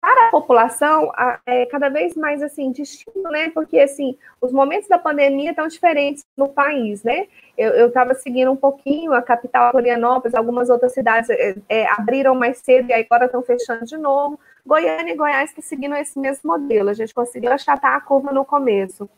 Para 0.00 0.28
a 0.28 0.30
população 0.30 1.10
é 1.44 1.66
cada 1.66 1.88
vez 1.88 2.16
mais 2.16 2.42
assim 2.42 2.70
distinto, 2.70 3.28
né? 3.30 3.50
Porque 3.50 3.78
assim 3.78 4.16
os 4.40 4.52
momentos 4.52 4.88
da 4.88 4.98
pandemia 4.98 5.50
estão 5.50 5.66
diferentes 5.66 6.24
no 6.36 6.48
país, 6.48 7.02
né? 7.02 7.26
Eu 7.56 7.88
estava 7.88 8.14
seguindo 8.14 8.52
um 8.52 8.56
pouquinho 8.56 9.12
a 9.12 9.20
capital 9.20 9.72
Florianópolis, 9.72 10.34
algumas 10.34 10.70
outras 10.70 10.92
cidades 10.92 11.28
é, 11.28 11.56
é, 11.68 11.86
abriram 11.90 12.34
mais 12.34 12.58
cedo 12.58 12.88
e 12.88 12.92
agora 12.92 13.26
estão 13.26 13.42
fechando 13.42 13.84
de 13.84 13.96
novo. 13.96 14.38
Goiânia 14.64 15.12
e 15.12 15.16
Goiás 15.16 15.52
que 15.52 15.60
seguindo 15.60 15.96
esse 15.96 16.18
mesmo 16.18 16.50
modelo. 16.52 16.90
A 16.90 16.94
gente 16.94 17.12
conseguiu 17.12 17.52
achatar 17.52 17.94
a 17.94 18.00
curva 18.00 18.32
no 18.32 18.44
começo. 18.44 19.08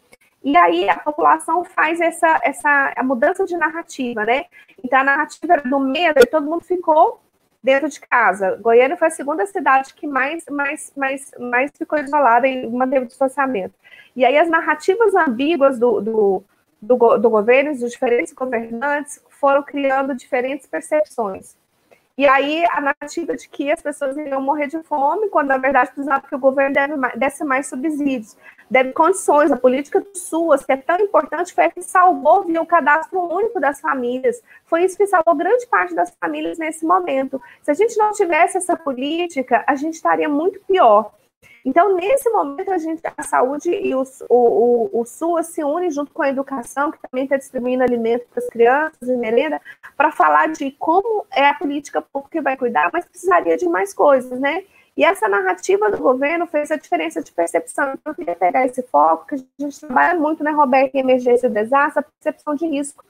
E 0.43 0.57
aí 0.57 0.89
a 0.89 0.99
população 0.99 1.62
faz 1.62 2.01
essa, 2.01 2.41
essa 2.43 2.95
a 2.97 3.03
mudança 3.03 3.45
de 3.45 3.57
narrativa, 3.59 4.24
né? 4.24 4.47
Então 4.83 5.01
a 5.01 5.05
narrativa 5.05 5.59
do 5.59 5.78
medo 5.78 6.26
todo 6.26 6.49
mundo 6.49 6.64
ficou 6.64 7.20
dentro 7.63 7.89
de 7.89 8.01
casa. 8.01 8.57
Goiânia 8.57 8.97
foi 8.97 9.09
a 9.09 9.11
segunda 9.11 9.47
cidade 9.47 9.95
que 9.95 10.07
mais, 10.07 10.45
mais, 10.51 10.93
mais, 10.97 11.31
mais 11.39 11.71
ficou 11.77 11.99
isolada 11.99 12.47
e 12.47 12.67
manteve 12.67 13.07
distanciamento. 13.07 13.75
E 14.17 14.25
aí 14.25 14.37
as 14.39 14.49
narrativas 14.49 15.15
ambíguas 15.15 15.79
do, 15.79 16.01
do, 16.01 16.45
do, 16.81 17.19
do 17.19 17.31
governo, 17.31 17.77
dos 17.77 17.93
diferentes 17.93 18.33
governantes, 18.33 19.23
foram 19.29 19.63
criando 19.63 20.15
diferentes 20.15 20.67
percepções. 20.67 21.57
E 22.17 22.27
aí 22.27 22.65
a 22.71 22.81
narrativa 22.81 23.37
de 23.37 23.49
que 23.49 23.71
as 23.71 23.81
pessoas 23.81 24.17
iriam 24.17 24.43
morrer 24.43 24.67
de 24.67 24.83
fome, 24.83 25.29
quando 25.29 25.49
na 25.49 25.59
verdade 25.59 25.91
precisava 25.93 26.27
que 26.27 26.35
o 26.35 26.39
governo 26.39 26.75
desse 27.17 27.45
mais 27.45 27.67
subsídios, 27.67 28.37
deve 28.71 28.93
condições. 28.93 29.51
A 29.51 29.57
política 29.57 30.01
do 30.01 30.16
SUAS, 30.16 30.64
que 30.64 30.73
é 30.73 30.77
tão 30.77 30.99
importante, 31.01 31.53
foi 31.53 31.64
a 31.64 31.71
que 31.71 31.83
salvou 31.83 32.45
o 32.47 32.66
cadastro 32.66 33.21
único 33.21 33.59
das 33.59 33.81
famílias. 33.81 34.41
Foi 34.64 34.85
isso 34.85 34.97
que 34.97 35.07
salvou 35.07 35.35
grande 35.35 35.66
parte 35.66 35.95
das 35.95 36.14
famílias 36.21 36.59
nesse 36.59 36.87
momento. 36.87 37.43
Se 37.62 37.71
a 37.71 37.75
gente 37.75 37.97
não 37.99 38.12
tivesse 38.12 38.57
essa 38.57 38.77
política, 38.77 39.64
a 39.66 39.75
gente 39.75 39.95
estaria 39.95 40.29
muito 40.29 40.61
pior. 40.61 41.12
Então, 41.64 41.95
nesse 41.95 42.29
momento, 42.31 42.71
a 42.71 42.79
gente, 42.79 43.03
a 43.05 43.23
saúde 43.23 43.71
e 43.71 43.95
o, 43.95 44.03
o, 44.29 44.89
o, 44.95 45.01
o 45.01 45.05
SUAS 45.05 45.49
se 45.49 45.62
unem 45.62 45.91
junto 45.91 46.11
com 46.12 46.23
a 46.23 46.29
educação, 46.29 46.91
que 46.91 46.99
também 46.99 47.25
está 47.25 47.37
distribuindo 47.37 47.83
alimento 47.83 48.27
para 48.31 48.43
as 48.43 48.49
crianças 48.49 49.09
e 49.09 49.16
merenda, 49.16 49.61
para 49.97 50.11
falar 50.11 50.49
de 50.49 50.71
como 50.73 51.27
é 51.31 51.49
a 51.49 51.55
política 51.55 52.01
pública 52.01 52.39
que 52.39 52.41
vai 52.41 52.57
cuidar, 52.57 52.91
mas 52.93 53.05
precisaria 53.05 53.59
de 53.59 53.68
mais 53.68 53.93
coisas, 53.93 54.41
né? 54.41 54.64
E 55.01 55.03
essa 55.03 55.26
narrativa 55.26 55.90
do 55.90 55.96
governo 55.96 56.46
fez 56.46 56.70
a 56.70 56.76
diferença 56.76 57.22
de 57.22 57.32
percepção. 57.32 57.94
Então, 57.94 58.11
eu 58.11 58.14
queria 58.14 58.36
pegar 58.36 58.66
esse 58.66 58.82
foco, 58.82 59.28
que 59.28 59.34
a 59.34 59.38
gente 59.59 59.80
trabalha 59.80 60.20
muito, 60.20 60.44
né, 60.44 60.51
Roberto, 60.51 60.94
em 60.94 60.98
emergência 60.98 61.46
e 61.46 61.51
desastre, 61.51 62.01
a 62.01 62.03
percepção 62.03 62.55
de 62.55 62.66
risco. 62.66 63.03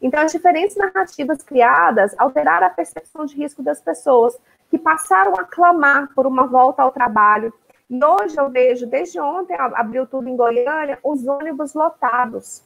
Então, 0.00 0.22
as 0.22 0.32
diferentes 0.32 0.74
narrativas 0.74 1.42
criadas 1.42 2.14
alteraram 2.16 2.66
a 2.66 2.70
percepção 2.70 3.26
de 3.26 3.36
risco 3.36 3.62
das 3.62 3.78
pessoas, 3.78 4.34
que 4.70 4.78
passaram 4.78 5.34
a 5.34 5.44
clamar 5.44 6.08
por 6.14 6.26
uma 6.26 6.46
volta 6.46 6.82
ao 6.82 6.90
trabalho, 6.90 7.52
e 7.90 8.00
hoje 8.02 8.40
eu 8.40 8.48
vejo, 8.48 8.86
desde 8.86 9.20
ontem, 9.20 9.54
abriu 9.54 10.06
tudo 10.06 10.26
em 10.26 10.36
Goiânia, 10.36 10.98
os 11.04 11.26
ônibus 11.26 11.74
lotados. 11.74 12.62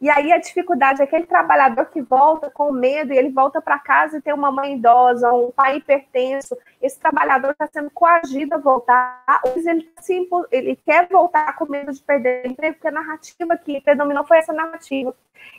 E 0.00 0.10
aí 0.10 0.32
a 0.32 0.38
dificuldade 0.38 1.00
é 1.00 1.04
aquele 1.04 1.26
trabalhador 1.26 1.86
que 1.86 2.02
volta 2.02 2.50
com 2.50 2.72
medo 2.72 3.12
e 3.12 3.16
ele 3.16 3.30
volta 3.30 3.62
para 3.62 3.78
casa 3.78 4.18
e 4.18 4.20
tem 4.20 4.34
uma 4.34 4.50
mãe 4.50 4.74
idosa, 4.74 5.32
um 5.32 5.50
pai 5.50 5.76
hipertenso. 5.76 6.56
Esse 6.82 6.98
trabalhador 6.98 7.52
está 7.52 7.66
sendo 7.66 7.90
coagido 7.90 8.54
a 8.54 8.58
voltar, 8.58 9.40
ou 9.44 9.52
ele, 9.56 9.90
sim, 10.00 10.28
ele 10.50 10.76
quer 10.76 11.08
voltar 11.08 11.56
com 11.56 11.66
medo 11.66 11.92
de 11.92 12.02
perder 12.02 12.44
o 12.44 12.50
emprego, 12.50 12.74
porque 12.74 12.88
a 12.88 12.92
narrativa 12.92 13.56
que 13.56 13.80
predominou 13.80 14.24
foi 14.24 14.38
essa 14.38 14.52
narrativa. 14.52 15.14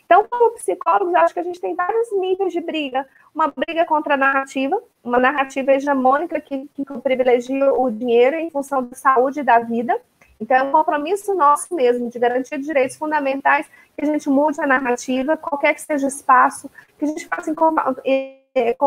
Então, 0.05 0.23
como 0.29 0.51
psicólogos, 0.51 1.15
acho 1.15 1.33
que 1.33 1.39
a 1.39 1.43
gente 1.43 1.59
tem 1.59 1.75
vários 1.75 2.11
níveis 2.11 2.53
de 2.53 2.61
briga. 2.61 3.07
Uma 3.33 3.47
briga 3.47 3.85
contra 3.85 4.13
a 4.13 4.17
narrativa, 4.17 4.81
uma 5.03 5.19
narrativa 5.19 5.73
hegemônica 5.73 6.39
que, 6.39 6.69
que 6.73 6.83
privilegia 7.01 7.73
o 7.73 7.89
dinheiro 7.89 8.35
em 8.35 8.49
função 8.49 8.83
da 8.83 8.95
saúde 8.95 9.39
e 9.39 9.43
da 9.43 9.59
vida. 9.59 9.99
Então, 10.39 10.57
é 10.57 10.63
um 10.63 10.71
compromisso 10.71 11.33
nosso 11.33 11.73
mesmo 11.73 12.09
de 12.09 12.19
garantir 12.19 12.57
direitos 12.59 12.97
fundamentais, 12.97 13.67
que 13.95 14.03
a 14.03 14.05
gente 14.05 14.29
mude 14.29 14.61
a 14.61 14.67
narrativa, 14.67 15.37
qualquer 15.37 15.73
que 15.73 15.81
seja 15.81 16.05
o 16.05 16.09
espaço, 16.09 16.69
que 16.97 17.05
a 17.05 17.07
gente 17.07 17.27
faça 17.27 17.53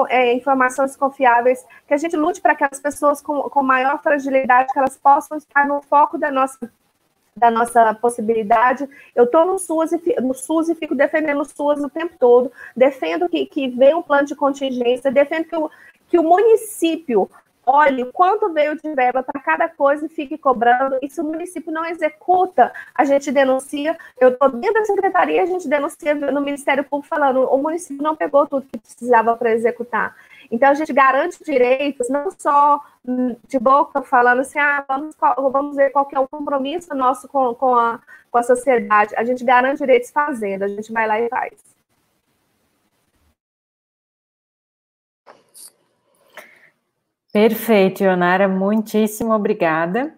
é, 0.09 0.33
informações 0.35 0.97
confiáveis, 0.97 1.65
que 1.87 1.95
a 1.95 1.97
gente 1.97 2.17
lute 2.17 2.41
para 2.41 2.55
que 2.55 2.65
as 2.65 2.81
pessoas 2.81 3.21
com, 3.21 3.43
com 3.43 3.63
maior 3.63 4.03
fragilidade, 4.03 4.73
que 4.73 4.79
elas 4.79 4.97
possam 4.97 5.39
estar 5.39 5.67
no 5.67 5.81
foco 5.83 6.19
da 6.19 6.31
nossa 6.31 6.71
da 7.39 7.53
nossa 7.53 7.95
possibilidade. 7.95 8.89
Eu 9.15 9.25
estou 9.25 9.47
no 9.47 9.61
SUS, 9.61 9.93
e, 9.93 10.21
no 10.21 10.35
SUS 10.35 10.69
e 10.69 10.75
fico 10.75 10.93
defendendo 10.93 11.41
o 11.41 11.45
SUS 11.45 11.85
o 11.85 11.89
tempo 11.89 12.17
todo, 12.19 12.51
defendo 12.77 13.29
que, 13.29 13.47
que 13.47 13.69
venha 13.69 13.97
um 13.97 14.03
plano 14.03 14.27
de 14.27 14.35
contingência, 14.35 15.11
defendo 15.11 15.45
que 15.45 15.57
o, 15.57 15.71
que 16.09 16.19
o 16.19 16.23
município 16.25 17.31
olhe 17.69 18.05
quanto 18.13 18.53
veio 18.53 18.75
de 18.77 18.95
verba 18.95 19.23
para 19.23 19.41
cada 19.41 19.69
coisa 19.69 20.07
e 20.07 20.09
fique 20.09 20.39
cobrando. 20.39 20.99
E 21.03 21.11
se 21.11 21.21
o 21.21 21.25
município 21.25 21.71
não 21.71 21.85
executa, 21.85 22.73
a 22.95 23.05
gente 23.05 23.31
denuncia. 23.31 23.97
Eu 24.19 24.31
estou 24.31 24.49
dentro 24.49 24.81
da 24.81 24.85
secretaria, 24.87 25.43
a 25.43 25.47
gente 25.47 25.69
denuncia 25.69 26.15
no 26.15 26.41
Ministério 26.41 26.83
Público 26.85 27.09
falando 27.09 27.43
o 27.43 27.59
município 27.59 28.03
não 28.03 28.17
pegou 28.17 28.47
tudo 28.47 28.67
que 28.67 28.79
precisava 28.79 29.37
para 29.37 29.53
executar. 29.53 30.17
Então, 30.51 30.71
a 30.71 30.75
gente 30.75 30.93
garante 30.95 31.45
direitos, 31.45 32.09
não 32.09 32.31
só 32.31 32.81
de 33.47 33.59
boca 33.59 34.03
falando 34.03 34.41
assim, 34.41 34.59
ah, 34.59 34.83
vamos, 34.89 35.15
vamos 35.53 35.77
ver 35.77 35.91
qual 35.91 36.09
é 36.13 36.19
o 36.19 36.29
compromisso 36.29 36.95
nosso 36.95 37.29
com, 37.29 37.55
com, 37.55 37.75
a, 37.75 38.01
com 38.31 38.39
a 38.39 38.43
sociedade. 38.43 39.15
A 39.15 39.25
gente 39.25 39.45
garante 39.45 39.79
direitos 39.79 40.11
fazendo, 40.11 40.63
a 40.63 40.69
gente 40.69 40.91
vai 40.91 41.07
lá 41.07 41.21
e 41.21 41.29
faz. 41.29 41.68
Perfeito, 47.33 48.03
Ionara, 48.03 48.49
muitíssimo 48.49 49.33
obrigada. 49.33 50.15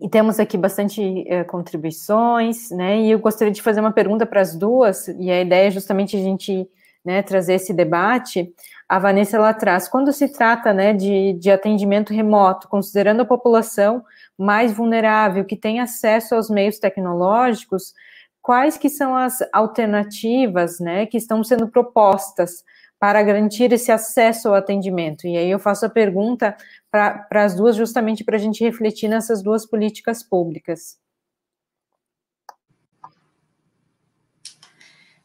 E 0.00 0.08
temos 0.08 0.40
aqui 0.40 0.58
bastante 0.58 1.24
eh, 1.28 1.44
contribuições, 1.44 2.70
né? 2.70 3.00
E 3.00 3.10
eu 3.10 3.18
gostaria 3.18 3.52
de 3.52 3.62
fazer 3.62 3.80
uma 3.80 3.92
pergunta 3.92 4.26
para 4.26 4.40
as 4.40 4.56
duas, 4.56 5.06
e 5.08 5.30
a 5.30 5.40
ideia 5.40 5.68
é 5.68 5.70
justamente 5.70 6.16
a 6.16 6.20
gente 6.20 6.68
né, 7.04 7.22
trazer 7.22 7.54
esse 7.54 7.72
debate 7.72 8.52
a 8.92 8.98
Vanessa 8.98 9.38
ela 9.38 9.54
traz, 9.54 9.88
quando 9.88 10.12
se 10.12 10.28
trata 10.28 10.70
né, 10.74 10.92
de, 10.92 11.32
de 11.32 11.50
atendimento 11.50 12.12
remoto, 12.12 12.68
considerando 12.68 13.22
a 13.22 13.24
população 13.24 14.04
mais 14.36 14.70
vulnerável, 14.70 15.46
que 15.46 15.56
tem 15.56 15.80
acesso 15.80 16.34
aos 16.34 16.50
meios 16.50 16.78
tecnológicos, 16.78 17.94
quais 18.42 18.76
que 18.76 18.90
são 18.90 19.16
as 19.16 19.38
alternativas 19.50 20.78
né, 20.78 21.06
que 21.06 21.16
estão 21.16 21.42
sendo 21.42 21.68
propostas 21.68 22.62
para 23.02 23.20
garantir 23.20 23.72
esse 23.72 23.90
acesso 23.90 24.46
ao 24.46 24.54
atendimento? 24.54 25.26
E 25.26 25.36
aí 25.36 25.50
eu 25.50 25.58
faço 25.58 25.84
a 25.84 25.90
pergunta 25.90 26.56
para 26.88 27.26
as 27.32 27.56
duas, 27.56 27.74
justamente 27.74 28.22
para 28.22 28.36
a 28.36 28.38
gente 28.38 28.62
refletir 28.62 29.08
nessas 29.08 29.42
duas 29.42 29.66
políticas 29.66 30.22
públicas. 30.22 30.98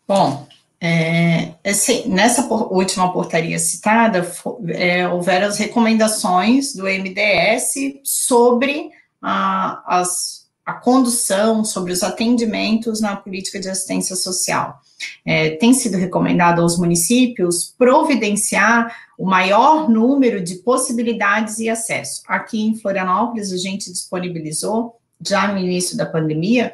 Bom, 0.07 0.47
é, 0.81 1.53
assim, 1.63 2.07
nessa 2.07 2.47
por, 2.47 2.73
última 2.73 3.13
portaria 3.13 3.59
citada, 3.59 4.27
é, 4.69 5.07
houveram 5.07 5.45
as 5.45 5.59
recomendações 5.59 6.73
do 6.73 6.85
MDS 6.85 7.75
sobre 8.03 8.89
a, 9.21 9.99
as, 9.99 10.49
a 10.65 10.73
condução, 10.73 11.63
sobre 11.63 11.93
os 11.93 12.01
atendimentos 12.01 13.01
na 13.01 13.15
política 13.15 13.59
de 13.59 13.69
assistência 13.69 14.15
social. 14.15 14.81
É, 15.25 15.51
tem 15.51 15.73
sido 15.73 15.97
recomendado 15.97 16.61
aos 16.61 16.77
municípios 16.77 17.73
providenciar 17.77 18.95
o 19.17 19.25
maior 19.25 19.89
número 19.89 20.41
de 20.41 20.55
possibilidades 20.55 21.59
e 21.59 21.69
acesso. 21.69 22.21
Aqui 22.27 22.61
em 22.61 22.77
Florianópolis, 22.77 23.51
a 23.51 23.57
gente 23.57 23.91
disponibilizou, 23.91 24.95
já 25.25 25.47
no 25.47 25.57
início 25.57 25.97
da 25.97 26.05
pandemia, 26.05 26.73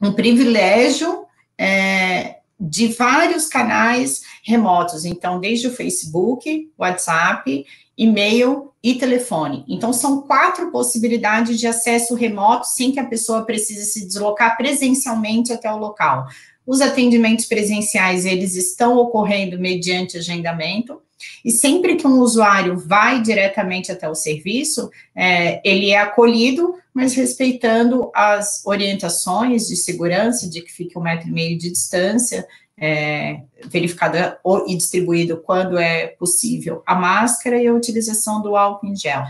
um 0.00 0.12
privilégio 0.12 1.24
é, 1.56 2.36
de 2.60 2.88
vários 2.88 3.46
canais 3.46 4.22
remotos, 4.44 5.04
então 5.04 5.40
desde 5.40 5.68
o 5.68 5.74
Facebook, 5.74 6.70
WhatsApp, 6.76 7.64
e-mail 7.96 8.72
e 8.82 8.94
telefone. 8.94 9.64
Então 9.68 9.92
são 9.92 10.22
quatro 10.22 10.70
possibilidades 10.70 11.58
de 11.58 11.66
acesso 11.66 12.14
remoto 12.14 12.66
sem 12.66 12.92
que 12.92 13.00
a 13.00 13.06
pessoa 13.06 13.44
precise 13.44 13.86
se 13.86 14.06
deslocar 14.06 14.56
presencialmente 14.56 15.52
até 15.52 15.70
o 15.72 15.78
local. 15.78 16.26
Os 16.68 16.82
atendimentos 16.82 17.46
presenciais, 17.46 18.26
eles 18.26 18.54
estão 18.54 18.98
ocorrendo 18.98 19.58
mediante 19.58 20.18
agendamento, 20.18 21.00
e 21.42 21.50
sempre 21.50 21.96
que 21.96 22.06
um 22.06 22.20
usuário 22.20 22.76
vai 22.76 23.22
diretamente 23.22 23.90
até 23.90 24.06
o 24.06 24.14
serviço, 24.14 24.90
é, 25.16 25.62
ele 25.66 25.90
é 25.90 25.98
acolhido, 25.98 26.74
mas 26.92 27.14
respeitando 27.14 28.10
as 28.14 28.60
orientações 28.66 29.66
de 29.66 29.76
segurança, 29.76 30.46
de 30.46 30.60
que 30.60 30.70
fique 30.70 30.98
um 30.98 31.02
metro 31.02 31.28
e 31.28 31.32
meio 31.32 31.56
de 31.56 31.70
distância, 31.70 32.46
é, 32.76 33.40
verificada 33.64 34.38
e 34.66 34.76
distribuído 34.76 35.38
quando 35.38 35.78
é 35.78 36.08
possível 36.08 36.82
a 36.86 36.94
máscara 36.94 37.56
e 37.56 37.66
a 37.66 37.72
utilização 37.72 38.42
do 38.42 38.54
álcool 38.54 38.88
em 38.88 38.94
gel. 38.94 39.22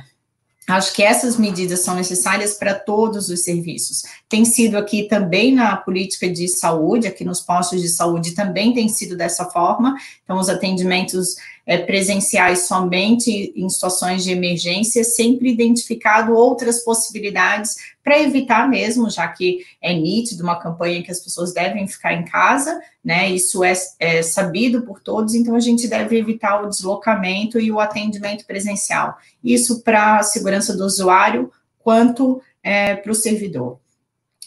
Acho 0.68 0.92
que 0.92 1.02
essas 1.02 1.38
medidas 1.38 1.80
são 1.80 1.94
necessárias 1.94 2.52
para 2.52 2.74
todos 2.74 3.30
os 3.30 3.40
serviços. 3.40 4.02
Tem 4.28 4.44
sido 4.44 4.76
aqui 4.76 5.08
também 5.08 5.54
na 5.54 5.74
política 5.78 6.28
de 6.28 6.46
saúde, 6.46 7.06
aqui 7.06 7.24
nos 7.24 7.40
postos 7.40 7.80
de 7.80 7.88
saúde 7.88 8.32
também 8.32 8.74
tem 8.74 8.86
sido 8.86 9.16
dessa 9.16 9.46
forma. 9.46 9.96
Então, 10.22 10.38
os 10.38 10.50
atendimentos 10.50 11.36
é, 11.68 11.76
presenciais 11.76 12.60
somente 12.60 13.52
em 13.54 13.68
situações 13.68 14.24
de 14.24 14.32
emergência, 14.32 15.04
sempre 15.04 15.50
identificado 15.50 16.34
outras 16.34 16.82
possibilidades 16.82 17.76
para 18.02 18.18
evitar 18.18 18.66
mesmo, 18.66 19.10
já 19.10 19.28
que 19.28 19.66
é 19.82 19.92
nítido 19.92 20.42
uma 20.42 20.58
campanha 20.58 21.02
que 21.02 21.10
as 21.10 21.20
pessoas 21.20 21.52
devem 21.52 21.86
ficar 21.86 22.14
em 22.14 22.24
casa, 22.24 22.80
né? 23.04 23.28
Isso 23.28 23.62
é, 23.62 23.74
é 24.00 24.22
sabido 24.22 24.80
por 24.80 25.00
todos, 25.00 25.34
então 25.34 25.54
a 25.54 25.60
gente 25.60 25.86
deve 25.86 26.16
evitar 26.16 26.62
o 26.62 26.70
deslocamento 26.70 27.60
e 27.60 27.70
o 27.70 27.78
atendimento 27.78 28.46
presencial. 28.46 29.18
Isso 29.44 29.82
para 29.82 30.20
a 30.20 30.22
segurança 30.22 30.74
do 30.74 30.86
usuário, 30.86 31.52
quanto 31.78 32.40
é, 32.62 32.96
para 32.96 33.12
o 33.12 33.14
servidor 33.14 33.78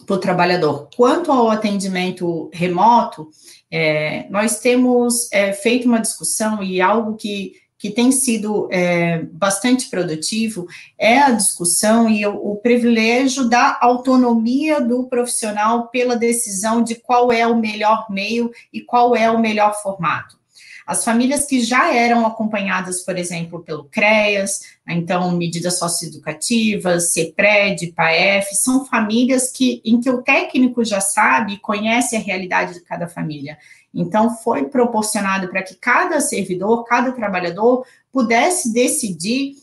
para 0.07 0.15
o 0.15 0.19
trabalhador. 0.19 0.89
Quanto 0.95 1.31
ao 1.31 1.51
atendimento 1.51 2.49
remoto, 2.51 3.29
é, 3.71 4.27
nós 4.29 4.59
temos 4.59 5.31
é, 5.31 5.53
feito 5.53 5.87
uma 5.87 6.01
discussão 6.01 6.61
e 6.61 6.81
algo 6.81 7.15
que, 7.15 7.53
que 7.77 7.89
tem 7.89 8.11
sido 8.11 8.67
é, 8.69 9.23
bastante 9.31 9.89
produtivo 9.89 10.67
é 10.99 11.19
a 11.19 11.31
discussão 11.31 12.09
e 12.09 12.25
o, 12.25 12.35
o 12.35 12.57
privilégio 12.57 13.47
da 13.47 13.77
autonomia 13.81 14.81
do 14.81 15.07
profissional 15.07 15.87
pela 15.87 16.17
decisão 16.17 16.83
de 16.83 16.95
qual 16.95 17.31
é 17.31 17.47
o 17.47 17.57
melhor 17.57 18.07
meio 18.09 18.51
e 18.73 18.81
qual 18.81 19.15
é 19.15 19.31
o 19.31 19.39
melhor 19.39 19.81
formato. 19.81 20.40
As 20.85 21.03
famílias 21.03 21.45
que 21.45 21.61
já 21.61 21.93
eram 21.93 22.25
acompanhadas, 22.25 23.01
por 23.01 23.17
exemplo, 23.17 23.61
pelo 23.61 23.85
CREAS, 23.85 24.61
né, 24.85 24.95
então 24.95 25.31
medidas 25.31 25.77
socioeducativas, 25.77 27.11
CEPRED, 27.13 27.93
PAEF, 27.93 28.55
são 28.55 28.85
famílias 28.85 29.51
que, 29.51 29.81
em 29.85 29.99
que 29.99 30.09
o 30.09 30.21
técnico 30.21 30.83
já 30.83 30.99
sabe 30.99 31.53
e 31.53 31.59
conhece 31.59 32.15
a 32.15 32.19
realidade 32.19 32.73
de 32.73 32.81
cada 32.81 33.07
família. 33.07 33.57
Então, 33.93 34.37
foi 34.37 34.65
proporcionado 34.65 35.49
para 35.49 35.63
que 35.63 35.75
cada 35.75 36.19
servidor, 36.21 36.85
cada 36.85 37.11
trabalhador 37.11 37.85
pudesse 38.11 38.73
decidir 38.73 39.55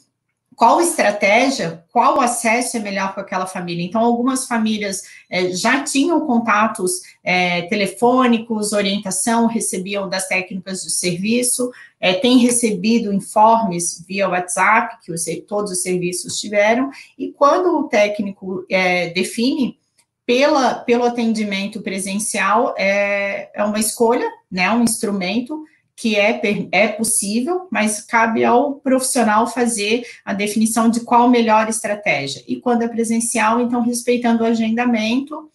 qual 0.59 0.81
estratégia, 0.81 1.85
qual 1.93 2.21
acesso 2.21 2.77
é 2.77 2.81
melhor 2.81 3.15
para 3.15 3.23
aquela 3.23 3.47
família. 3.47 3.85
Então, 3.85 4.01
algumas 4.01 4.45
famílias 4.45 5.03
é, 5.31 5.53
já 5.53 5.85
tinham 5.85 6.27
contatos 6.27 7.01
é, 7.23 7.63
telefônicos, 7.69 8.73
orientação, 8.73 9.47
recebiam 9.47 10.09
das 10.09 10.27
técnicas 10.27 10.83
do 10.83 10.91
serviço, 10.91 11.71
é, 12.01 12.13
têm 12.13 12.39
recebido 12.39 13.13
informes 13.15 14.05
via 14.05 14.29
WhatsApp, 14.29 14.97
que 15.05 15.13
os, 15.13 15.25
todos 15.47 15.71
os 15.71 15.81
serviços 15.81 16.41
tiveram, 16.41 16.91
e 17.17 17.31
quando 17.31 17.79
o 17.79 17.85
técnico 17.85 18.67
define 19.15 19.79
pela, 20.27 20.75
pelo 20.75 21.05
atendimento 21.05 21.81
presencial, 21.83 22.75
é, 22.77 23.49
é 23.55 23.63
uma 23.63 23.79
escolha, 23.79 24.29
né, 24.51 24.69
um 24.73 24.83
instrumento, 24.83 25.65
que 25.99 26.15
é, 26.15 26.41
é 26.71 26.87
possível, 26.87 27.67
mas 27.73 28.01
cabe 28.01 28.45
ao 28.45 28.75
profissional 28.75 29.49
fazer 29.49 30.05
a 30.25 30.33
definição 30.33 30.89
de 30.89 31.01
qual 31.01 31.29
melhor 31.29 31.69
estratégia. 31.69 32.41
E 32.47 32.61
quando 32.61 32.83
é 32.83 32.89
presencial, 32.89 33.61
então, 33.61 33.81
respeitando 33.81 34.45
o 34.45 34.47
agendamento 34.47 35.51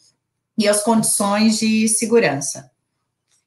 e 0.57 0.67
as 0.67 0.83
condições 0.83 1.59
de 1.59 1.87
segurança. 1.87 2.69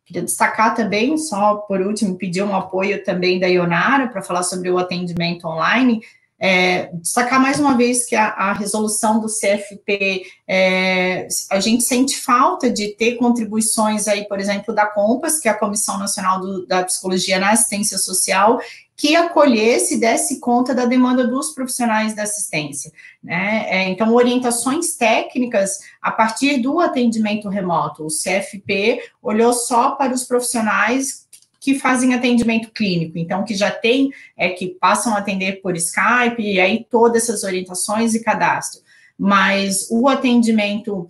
Queria 0.06 0.22
destacar 0.22 0.74
também, 0.74 1.18
só 1.18 1.56
por 1.56 1.82
último, 1.82 2.16
pedir 2.16 2.42
um 2.42 2.56
apoio 2.56 3.04
também 3.04 3.38
da 3.38 3.46
Ionara 3.46 4.08
para 4.08 4.22
falar 4.22 4.42
sobre 4.42 4.70
o 4.70 4.78
atendimento 4.78 5.46
online. 5.46 6.00
É, 6.38 6.90
destacar 6.94 7.40
mais 7.40 7.58
uma 7.58 7.76
vez 7.76 8.04
que 8.04 8.14
a, 8.14 8.28
a 8.28 8.52
resolução 8.52 9.20
do 9.20 9.26
CFP, 9.26 10.24
é, 10.46 11.26
a 11.50 11.60
gente 11.60 11.82
sente 11.82 12.16
falta 12.18 12.70
de 12.70 12.88
ter 12.88 13.16
contribuições 13.16 14.06
aí, 14.06 14.28
por 14.28 14.38
exemplo, 14.38 14.74
da 14.74 14.86
COMPAS, 14.86 15.40
que 15.40 15.48
é 15.48 15.50
a 15.52 15.58
Comissão 15.58 15.98
Nacional 15.98 16.40
do, 16.40 16.66
da 16.66 16.84
Psicologia 16.84 17.38
na 17.38 17.52
Assistência 17.52 17.96
Social, 17.96 18.60
que 18.96 19.14
acolhesse 19.14 19.94
e 19.94 20.00
desse 20.00 20.40
conta 20.40 20.74
da 20.74 20.86
demanda 20.86 21.26
dos 21.26 21.52
profissionais 21.52 22.14
da 22.14 22.22
assistência. 22.22 22.90
Né? 23.22 23.66
É, 23.68 23.88
então, 23.88 24.14
orientações 24.14 24.96
técnicas 24.96 25.80
a 26.00 26.10
partir 26.10 26.62
do 26.62 26.80
atendimento 26.80 27.48
remoto. 27.48 28.04
O 28.04 28.08
CFP 28.08 29.02
olhou 29.22 29.52
só 29.52 29.90
para 29.92 30.14
os 30.14 30.24
profissionais 30.24 31.25
que 31.66 31.76
fazem 31.76 32.14
atendimento 32.14 32.70
clínico, 32.70 33.18
então 33.18 33.42
que 33.42 33.52
já 33.52 33.72
tem, 33.72 34.12
é, 34.36 34.50
que 34.50 34.68
passam 34.68 35.12
a 35.12 35.18
atender 35.18 35.60
por 35.60 35.74
Skype, 35.74 36.40
e 36.40 36.60
aí 36.60 36.86
todas 36.88 37.24
essas 37.24 37.42
orientações 37.42 38.14
e 38.14 38.22
cadastro. 38.22 38.82
Mas 39.18 39.88
o 39.90 40.06
atendimento, 40.06 41.08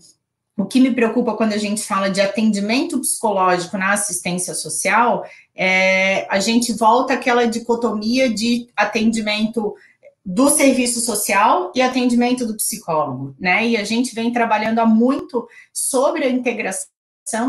o 0.57 0.65
que 0.65 0.81
me 0.81 0.95
preocupa 0.95 1.35
quando 1.35 1.53
a 1.53 1.59
gente 1.59 1.83
fala 1.83 2.09
de 2.09 2.23
atendimento 2.23 2.99
psicológico 2.99 3.77
na 3.77 3.93
assistência 3.93 4.55
social, 4.55 5.27
é, 5.55 6.27
a 6.31 6.41
gente 6.41 6.73
volta 6.73 7.13
àquela 7.13 7.45
dicotomia 7.45 8.33
de 8.33 8.67
atendimento 8.75 9.75
do 10.25 10.49
serviço 10.49 11.01
social 11.01 11.71
e 11.75 11.83
atendimento 11.83 12.47
do 12.47 12.57
psicólogo, 12.57 13.37
né? 13.39 13.69
E 13.69 13.77
a 13.77 13.85
gente 13.85 14.15
vem 14.15 14.33
trabalhando 14.33 14.79
há 14.79 14.87
muito 14.87 15.47
sobre 15.71 16.25
a 16.25 16.31
integração 16.31 16.96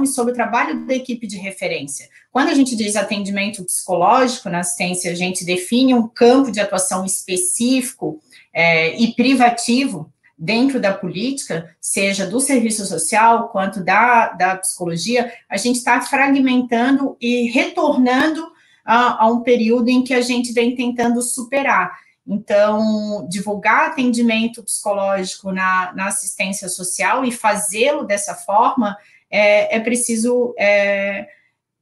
e 0.04 0.08
sobre 0.08 0.32
o 0.32 0.36
trabalho 0.36 0.86
da 0.86 0.96
equipe 0.96 1.28
de 1.28 1.38
referência. 1.38 2.10
Quando 2.32 2.50
a 2.50 2.54
gente 2.54 2.76
diz 2.76 2.96
atendimento 2.96 3.64
psicológico 3.64 4.50
na 4.50 4.60
assistência, 4.60 5.12
a 5.12 5.16
gente 5.16 5.46
define 5.46 5.94
um 5.94 6.08
campo 6.08 6.52
de 6.52 6.60
atuação 6.60 7.06
específico 7.06 8.20
é, 8.52 9.00
e 9.00 9.14
privativo 9.14 10.12
dentro 10.38 10.80
da 10.80 10.94
política, 10.94 11.76
seja 11.80 12.26
do 12.26 12.40
serviço 12.40 12.86
social 12.86 13.50
quanto 13.50 13.84
da, 13.84 14.30
da 14.30 14.56
psicologia, 14.56 15.32
a 15.50 15.58
gente 15.58 15.78
está 15.78 16.00
fragmentando 16.02 17.16
e 17.20 17.50
retornando 17.50 18.46
a, 18.86 19.26
a 19.26 19.28
um 19.28 19.42
período 19.42 19.90
em 19.90 20.04
que 20.04 20.14
a 20.14 20.22
gente 20.22 20.54
vem 20.54 20.76
tentando 20.76 21.22
superar. 21.22 21.98
Então, 22.26 23.26
divulgar 23.30 23.88
atendimento 23.88 24.62
psicológico 24.62 25.52
na, 25.52 25.94
na 25.94 26.08
assistência 26.08 26.68
social 26.68 27.24
e 27.24 27.32
fazê-lo 27.32 28.04
dessa 28.04 28.36
forma 28.36 28.98
é, 29.30 29.78
é 29.78 29.80
preciso 29.80 30.54
é, 30.58 31.28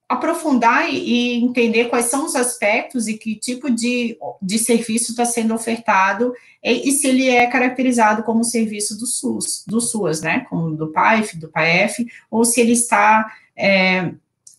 aprofundar 0.07 0.91
e, 0.91 1.43
entender 1.43 1.85
quais 1.85 2.05
são 2.05 2.25
os 2.25 2.35
aspectos 2.35 3.07
e 3.07 3.17
que 3.17 3.35
tipo 3.35 3.69
de, 3.71 4.17
de 4.41 4.59
serviço 4.59 5.11
está 5.11 5.25
sendo 5.25 5.53
ofertado 5.53 6.33
e, 6.63 6.89
e, 6.89 6.91
se 6.91 7.07
ele 7.07 7.29
é 7.29 7.47
caracterizado 7.47 8.23
como 8.23 8.43
serviço 8.43 8.97
do 8.97 9.05
SUS, 9.05 9.63
do 9.67 9.81
SUAS, 9.81 10.21
né, 10.21 10.45
como 10.49 10.75
do 10.75 10.91
PAIF, 10.91 11.37
do 11.37 11.49
PAEF, 11.49 12.05
ou 12.29 12.45
se 12.45 12.61
ele 12.61 12.73
está 12.73 13.31
é, 13.55 14.11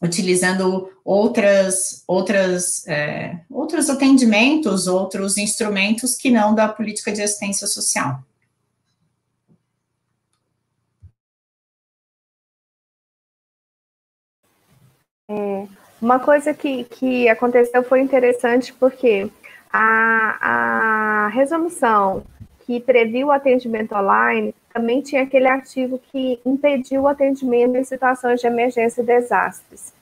utilizando 0.02 0.90
outras, 1.04 2.02
outras, 2.06 2.86
é, 2.86 3.38
outros 3.50 3.88
atendimentos, 3.88 4.86
outros 4.86 5.38
instrumentos 5.38 6.16
que 6.16 6.30
não 6.30 6.54
da 6.54 6.68
política 6.68 7.12
de 7.12 7.22
assistência 7.22 7.66
social. 7.66 8.22
É, 15.28 15.66
uma 16.00 16.20
coisa 16.20 16.54
que, 16.54 16.84
que 16.84 17.28
aconteceu 17.28 17.82
foi 17.82 18.00
interessante 18.00 18.72
porque 18.72 19.28
a, 19.72 21.24
a 21.24 21.28
resolução 21.28 22.22
que 22.60 22.78
previu 22.78 23.28
o 23.28 23.32
atendimento 23.32 23.92
online 23.92 24.54
também 24.72 25.00
tinha 25.00 25.22
aquele 25.22 25.48
artigo 25.48 26.00
que 26.12 26.38
impediu 26.46 27.02
o 27.02 27.08
atendimento 27.08 27.76
em 27.76 27.82
situações 27.82 28.40
de 28.40 28.46
emergência 28.46 29.02
e 29.02 29.04
desastres. 29.04 29.92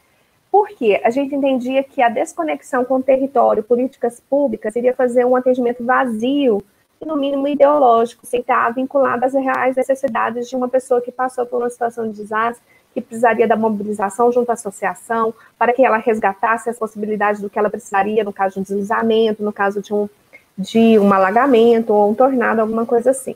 Por 0.51 0.68
quê? 0.68 1.01
A 1.03 1.09
gente 1.09 1.35
entendia 1.35 1.83
que 1.83 2.03
a 2.03 2.11
desconexão 2.11 2.85
com 2.85 2.97
o 2.97 3.03
território, 3.03 3.62
políticas 3.62 4.20
públicas, 4.20 4.77
iria 4.77 4.95
fazer 4.95 5.25
um 5.25 5.35
atendimento 5.35 5.83
vazio 5.85 6.62
e, 7.01 7.07
no 7.07 7.16
mínimo, 7.16 7.49
ideológico, 7.49 8.27
sem 8.27 8.41
estar 8.41 8.70
vinculado 8.75 9.25
às 9.25 9.33
reais 9.33 9.75
necessidades 9.75 10.49
de 10.49 10.55
uma 10.55 10.68
pessoa 10.68 11.01
que 11.01 11.11
passou 11.11 11.47
por 11.47 11.59
uma 11.62 11.70
situação 11.70 12.09
de 12.09 12.14
desastre 12.14 12.62
que 12.95 13.01
precisaria 13.01 13.47
da 13.47 13.57
mobilização 13.57 14.33
junto 14.33 14.49
à 14.51 14.53
associação, 14.55 15.35
para 15.59 15.73
que 15.73 15.85
ela 15.85 15.99
resgatasse 15.99 16.71
as 16.71 16.79
possibilidades 16.79 17.41
do 17.41 17.51
que 17.51 17.59
ela 17.59 17.69
precisaria 17.69 18.23
no 18.23 18.33
caso 18.33 18.55
de 18.55 18.61
um 18.61 18.63
deslizamento, 18.63 19.43
no 19.43 19.53
caso 19.53 19.83
de 19.83 19.93
um, 19.93 20.09
de 20.57 20.99
um 20.99 21.13
alagamento 21.13 21.93
ou 21.93 22.11
um 22.11 22.15
tornado, 22.15 22.61
alguma 22.61 22.87
coisa 22.87 23.11
assim. 23.11 23.35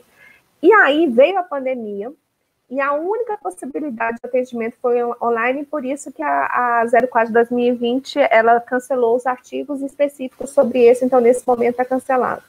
E 0.63 0.71
aí 0.71 1.05
veio 1.07 1.37
a 1.37 1.43
pandemia, 1.43 2.11
e 2.69 2.79
a 2.79 2.93
única 2.93 3.35
possibilidade 3.37 4.17
de 4.21 4.29
atendimento 4.29 4.75
foi 4.79 5.03
online, 5.21 5.65
por 5.65 5.83
isso 5.83 6.11
que 6.11 6.21
a, 6.21 6.83
a 6.83 6.85
04 7.07 7.27
de 7.27 7.33
2020 7.33 8.19
ela 8.29 8.59
cancelou 8.61 9.15
os 9.15 9.25
artigos 9.25 9.81
específicos 9.81 10.51
sobre 10.51 10.83
esse, 10.83 11.03
então 11.03 11.19
nesse 11.19 11.45
momento 11.47 11.71
está 11.71 11.85
cancelado. 11.85 12.43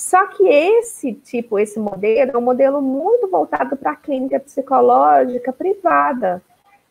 Só 0.00 0.28
que 0.28 0.48
esse 0.48 1.12
tipo, 1.12 1.58
esse 1.58 1.78
modelo, 1.78 2.30
é 2.32 2.38
um 2.38 2.40
modelo 2.40 2.80
muito 2.80 3.28
voltado 3.28 3.76
para 3.76 3.90
a 3.90 3.96
clínica 3.96 4.40
psicológica 4.40 5.52
privada. 5.52 6.42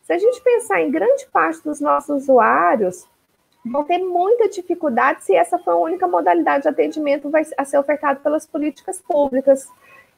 Se 0.04 0.14
a 0.14 0.20
gente 0.20 0.40
pensar 0.44 0.80
em 0.80 0.92
grande 0.92 1.26
parte 1.26 1.64
dos 1.64 1.82
nossos 1.82 2.22
usuários, 2.22 3.08
vão 3.66 3.84
ter 3.84 3.98
muita 3.98 4.48
dificuldade 4.48 5.24
se 5.24 5.36
essa 5.36 5.58
for 5.58 5.72
a 5.72 5.78
única 5.78 6.08
modalidade 6.08 6.62
de 6.62 6.70
atendimento 6.70 7.32
vai, 7.32 7.42
a 7.58 7.66
ser 7.66 7.80
ofertado 7.80 8.20
pelas 8.20 8.46
políticas 8.46 9.02
públicas. 9.02 9.68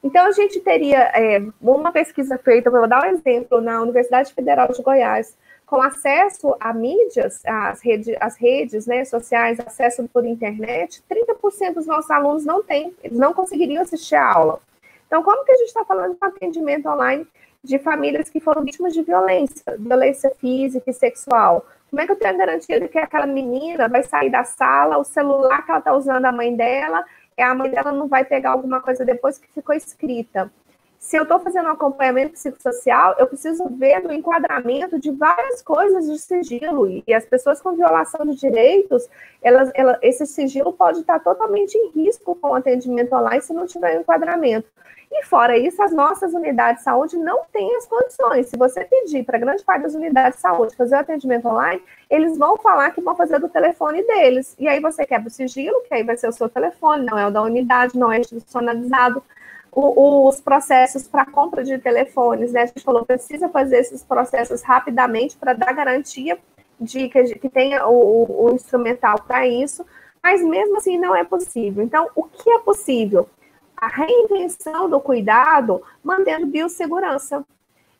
Então, 0.04 0.26
a 0.26 0.32
gente 0.32 0.60
teria 0.60 1.10
é, 1.14 1.42
uma 1.62 1.92
pesquisa 1.92 2.36
feita, 2.36 2.70
vou 2.70 2.86
dar 2.86 3.04
um 3.04 3.10
exemplo, 3.10 3.62
na 3.62 3.80
Universidade 3.80 4.34
Federal 4.34 4.70
de 4.70 4.82
Goiás, 4.82 5.34
com 5.72 5.80
acesso 5.80 6.54
a 6.60 6.70
mídias, 6.74 7.40
as 7.46 7.80
redes, 7.80 8.14
as 8.20 8.36
redes 8.36 8.86
né, 8.86 9.06
sociais, 9.06 9.58
acesso 9.58 10.06
por 10.12 10.22
internet, 10.26 11.02
30% 11.10 11.72
dos 11.72 11.86
nossos 11.86 12.10
alunos 12.10 12.44
não 12.44 12.62
têm, 12.62 12.94
eles 13.02 13.18
não 13.18 13.32
conseguiriam 13.32 13.80
assistir 13.80 14.16
a 14.16 14.34
aula. 14.34 14.60
Então, 15.06 15.22
como 15.22 15.42
que 15.46 15.52
a 15.52 15.56
gente 15.56 15.68
está 15.68 15.82
falando 15.82 16.12
de 16.12 16.18
atendimento 16.20 16.86
online 16.90 17.26
de 17.64 17.78
famílias 17.78 18.28
que 18.28 18.38
foram 18.38 18.62
vítimas 18.62 18.92
de 18.92 19.00
violência, 19.00 19.64
violência 19.78 20.30
física 20.38 20.90
e 20.90 20.92
sexual? 20.92 21.64
Como 21.88 22.02
é 22.02 22.04
que 22.04 22.12
eu 22.12 22.16
tenho 22.16 22.34
a 22.34 22.36
garantia 22.36 22.78
de 22.78 22.88
que 22.88 22.98
aquela 22.98 23.26
menina 23.26 23.88
vai 23.88 24.02
sair 24.02 24.28
da 24.28 24.44
sala, 24.44 24.98
o 24.98 25.04
celular 25.04 25.64
que 25.64 25.70
ela 25.70 25.78
está 25.78 25.94
usando 25.94 26.26
a 26.26 26.32
mãe 26.32 26.54
dela, 26.54 27.02
a 27.38 27.54
mãe 27.54 27.70
dela 27.70 27.92
não 27.92 28.08
vai 28.08 28.26
pegar 28.26 28.50
alguma 28.50 28.82
coisa 28.82 29.06
depois 29.06 29.38
que 29.38 29.48
ficou 29.48 29.74
escrita? 29.74 30.52
Se 31.02 31.16
eu 31.16 31.24
estou 31.24 31.40
fazendo 31.40 31.66
um 31.66 31.72
acompanhamento 31.72 32.34
psicossocial, 32.34 33.16
eu 33.18 33.26
preciso 33.26 33.68
ver 33.70 34.00
no 34.04 34.12
enquadramento 34.12 35.00
de 35.00 35.10
várias 35.10 35.60
coisas 35.60 36.06
de 36.06 36.16
sigilo. 36.16 37.02
E 37.04 37.12
as 37.12 37.26
pessoas 37.26 37.60
com 37.60 37.74
violação 37.74 38.24
de 38.24 38.36
direitos, 38.36 39.08
elas, 39.42 39.72
elas, 39.74 39.98
esse 40.00 40.24
sigilo 40.24 40.72
pode 40.72 41.00
estar 41.00 41.18
totalmente 41.18 41.76
em 41.76 41.90
risco 41.90 42.36
com 42.36 42.50
o 42.50 42.54
atendimento 42.54 43.12
online 43.16 43.42
se 43.42 43.52
não 43.52 43.66
tiver 43.66 43.98
um 43.98 44.02
enquadramento. 44.02 44.68
E 45.10 45.24
fora 45.24 45.58
isso, 45.58 45.82
as 45.82 45.92
nossas 45.92 46.34
unidades 46.34 46.78
de 46.78 46.84
saúde 46.84 47.16
não 47.16 47.42
têm 47.52 47.74
as 47.74 47.84
condições. 47.84 48.46
Se 48.46 48.56
você 48.56 48.84
pedir 48.84 49.24
para 49.24 49.38
grande 49.38 49.64
parte 49.64 49.82
das 49.82 49.94
unidades 49.94 50.36
de 50.36 50.40
saúde 50.40 50.76
fazer 50.76 50.94
o 50.94 51.00
atendimento 51.00 51.48
online, 51.48 51.82
eles 52.08 52.38
vão 52.38 52.56
falar 52.56 52.92
que 52.92 53.00
vão 53.00 53.16
fazer 53.16 53.40
do 53.40 53.48
telefone 53.48 54.06
deles. 54.06 54.54
E 54.56 54.68
aí 54.68 54.78
você 54.78 55.04
quebra 55.04 55.26
o 55.26 55.30
sigilo, 55.32 55.82
que 55.82 55.92
aí 55.92 56.04
vai 56.04 56.16
ser 56.16 56.28
o 56.28 56.32
seu 56.32 56.48
telefone, 56.48 57.04
não 57.04 57.18
é 57.18 57.26
o 57.26 57.30
da 57.30 57.42
unidade, 57.42 57.98
não 57.98 58.10
é 58.10 58.20
institucionalizado 58.20 59.20
o, 59.74 60.28
os 60.28 60.38
processos 60.40 61.08
para 61.08 61.24
compra 61.24 61.64
de 61.64 61.78
telefones, 61.78 62.52
né? 62.52 62.62
A 62.62 62.66
gente 62.66 62.82
falou 62.82 63.06
precisa 63.06 63.48
fazer 63.48 63.78
esses 63.78 64.04
processos 64.04 64.62
rapidamente 64.62 65.36
para 65.36 65.54
dar 65.54 65.72
garantia 65.72 66.38
de 66.78 67.08
que, 67.08 67.34
que 67.38 67.48
tenha 67.48 67.86
o, 67.86 68.46
o 68.46 68.54
instrumental 68.54 69.22
para 69.22 69.46
isso, 69.46 69.84
mas 70.22 70.42
mesmo 70.42 70.76
assim 70.76 70.98
não 70.98 71.16
é 71.16 71.24
possível. 71.24 71.82
Então, 71.82 72.08
o 72.14 72.24
que 72.24 72.50
é 72.50 72.58
possível? 72.58 73.28
A 73.76 73.88
reinvenção 73.88 74.90
do 74.90 75.00
cuidado 75.00 75.82
mantendo 76.04 76.46
biossegurança. 76.46 77.44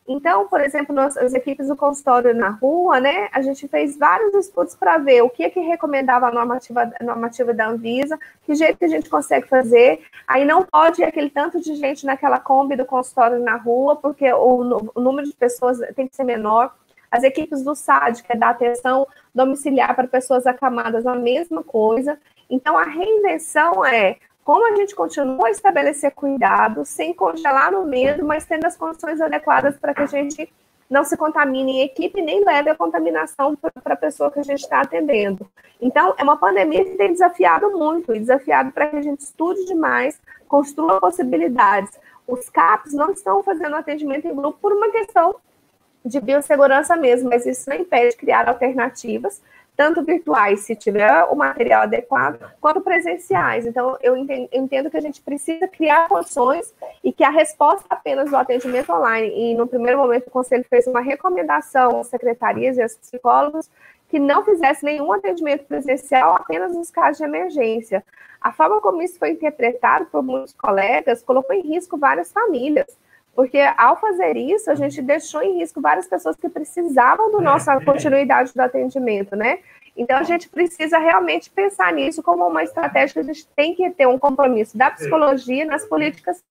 Então, 0.05 0.47
por 0.47 0.59
exemplo, 0.59 0.99
as 0.99 1.33
equipes 1.33 1.69
do 1.69 1.77
consultório 1.77 2.33
na 2.35 2.49
rua, 2.49 2.99
né, 2.99 3.29
a 3.31 3.41
gente 3.41 3.67
fez 3.69 3.97
vários 3.97 4.33
estudos 4.33 4.75
para 4.75 4.97
ver 4.97 5.21
o 5.21 5.29
que 5.29 5.43
é 5.43 5.49
que 5.49 5.61
recomendava 5.61 6.27
a 6.27 6.31
normativa, 6.31 6.91
a 6.99 7.03
normativa 7.03 7.53
da 7.53 7.69
Anvisa, 7.69 8.19
que 8.45 8.53
jeito 8.53 8.77
que 8.77 8.85
a 8.85 8.89
gente 8.89 9.09
consegue 9.09 9.47
fazer. 9.47 10.01
Aí 10.27 10.43
não 10.43 10.63
pode 10.63 11.01
aquele 11.03 11.29
tanto 11.29 11.61
de 11.61 11.75
gente 11.75 12.05
naquela 12.05 12.37
Kombi 12.37 12.75
do 12.75 12.85
consultório 12.85 13.39
na 13.39 13.55
rua, 13.55 13.95
porque 13.95 14.31
o, 14.33 14.91
o 14.93 14.99
número 14.99 15.25
de 15.25 15.33
pessoas 15.33 15.79
tem 15.95 16.07
que 16.07 16.15
ser 16.15 16.25
menor. 16.25 16.75
As 17.09 17.23
equipes 17.23 17.63
do 17.63 17.73
SAD, 17.73 18.23
que 18.23 18.33
é 18.33 18.35
da 18.35 18.49
atenção 18.49 19.07
domiciliar 19.33 19.95
para 19.95 20.07
pessoas 20.07 20.45
acamadas, 20.45 21.05
a 21.05 21.15
mesma 21.15 21.63
coisa. 21.63 22.19
Então, 22.49 22.77
a 22.77 22.83
reinvenção 22.83 23.85
é 23.85 24.17
como 24.43 24.65
a 24.71 24.75
gente 24.75 24.93
continua 24.93 25.47
a 25.47 25.51
estabelecer 25.51 26.11
cuidado, 26.11 26.85
sem 26.85 27.13
congelar 27.13 27.71
no 27.71 27.85
medo, 27.85 28.25
mas 28.25 28.45
tendo 28.45 28.65
as 28.65 28.75
condições 28.75 29.21
adequadas 29.21 29.77
para 29.77 29.93
que 29.93 30.01
a 30.01 30.05
gente 30.05 30.51
não 30.89 31.03
se 31.03 31.15
contamine 31.17 31.79
em 31.79 31.81
equipe 31.81 32.21
nem 32.21 32.43
leve 32.43 32.69
a 32.69 32.75
contaminação 32.75 33.55
para 33.55 33.93
a 33.93 33.97
pessoa 33.97 34.29
que 34.29 34.39
a 34.39 34.43
gente 34.43 34.59
está 34.59 34.81
atendendo. 34.81 35.49
Então, 35.81 36.13
é 36.17 36.23
uma 36.23 36.37
pandemia 36.37 36.83
que 36.83 36.97
tem 36.97 37.11
desafiado 37.11 37.71
muito, 37.71 38.13
e 38.13 38.19
desafiado 38.19 38.71
para 38.71 38.87
que 38.87 38.97
a 38.97 39.01
gente 39.01 39.21
estude 39.21 39.65
demais, 39.65 40.19
construa 40.47 40.99
possibilidades. 40.99 41.97
Os 42.27 42.49
CAPs 42.49 42.93
não 42.93 43.11
estão 43.11 43.41
fazendo 43.43 43.75
atendimento 43.75 44.27
em 44.27 44.35
grupo 44.35 44.59
por 44.61 44.73
uma 44.73 44.89
questão 44.91 45.35
de 46.05 46.19
biossegurança 46.19 46.95
mesmo, 46.95 47.29
mas 47.29 47.45
isso 47.45 47.69
não 47.69 47.77
impede 47.77 48.15
criar 48.15 48.47
alternativas 48.47 49.41
tanto 49.75 50.03
virtuais, 50.03 50.61
se 50.61 50.75
tiver 50.75 51.23
o 51.25 51.35
material 51.35 51.83
adequado, 51.83 52.39
quanto 52.61 52.81
presenciais. 52.81 53.65
Então, 53.65 53.97
eu 54.01 54.15
entendo 54.15 54.89
que 54.89 54.97
a 54.97 55.01
gente 55.01 55.21
precisa 55.21 55.67
criar 55.67 56.07
condições 56.07 56.73
e 57.03 57.11
que 57.11 57.23
a 57.23 57.29
resposta 57.29 57.85
apenas 57.89 58.29
do 58.29 58.37
atendimento 58.37 58.91
online, 58.91 59.29
e 59.29 59.55
no 59.55 59.67
primeiro 59.67 59.97
momento 59.97 60.27
o 60.27 60.31
Conselho 60.31 60.65
fez 60.69 60.85
uma 60.85 61.01
recomendação 61.01 61.99
às 61.99 62.07
secretarias 62.07 62.77
e 62.77 62.83
aos 62.83 62.95
psicólogos 62.95 63.69
que 64.09 64.19
não 64.19 64.45
fizesse 64.45 64.85
nenhum 64.85 65.11
atendimento 65.11 65.65
presencial 65.65 66.35
apenas 66.35 66.75
nos 66.75 66.91
casos 66.91 67.17
de 67.17 67.23
emergência. 67.23 68.03
A 68.39 68.51
forma 68.51 68.79
como 68.79 69.01
isso 69.01 69.17
foi 69.17 69.31
interpretado 69.31 70.05
por 70.05 70.21
muitos 70.21 70.53
colegas 70.53 71.23
colocou 71.23 71.55
em 71.55 71.61
risco 71.61 71.97
várias 71.97 72.31
famílias. 72.31 72.85
Porque 73.35 73.59
ao 73.77 73.99
fazer 73.99 74.37
isso, 74.37 74.69
a 74.69 74.75
gente 74.75 75.01
deixou 75.01 75.41
em 75.41 75.57
risco 75.59 75.81
várias 75.81 76.07
pessoas 76.07 76.35
que 76.35 76.47
precisavam 76.47 77.31
da 77.31 77.41
nossa 77.41 77.79
continuidade 77.81 78.53
do 78.53 78.61
atendimento, 78.61 79.35
né? 79.35 79.59
Então 79.95 80.17
a 80.17 80.23
gente 80.23 80.49
precisa 80.49 80.97
realmente 80.97 81.49
pensar 81.49 81.91
nisso 81.93 82.21
como 82.21 82.47
uma 82.47 82.63
estratégia 82.63 83.13
que 83.13 83.19
a 83.19 83.33
gente 83.33 83.47
tem 83.55 83.75
que 83.75 83.89
ter 83.91 84.07
um 84.07 84.17
compromisso 84.17 84.77
da 84.77 84.91
psicologia 84.91 85.65
nas 85.65 85.85
políticas 85.85 86.43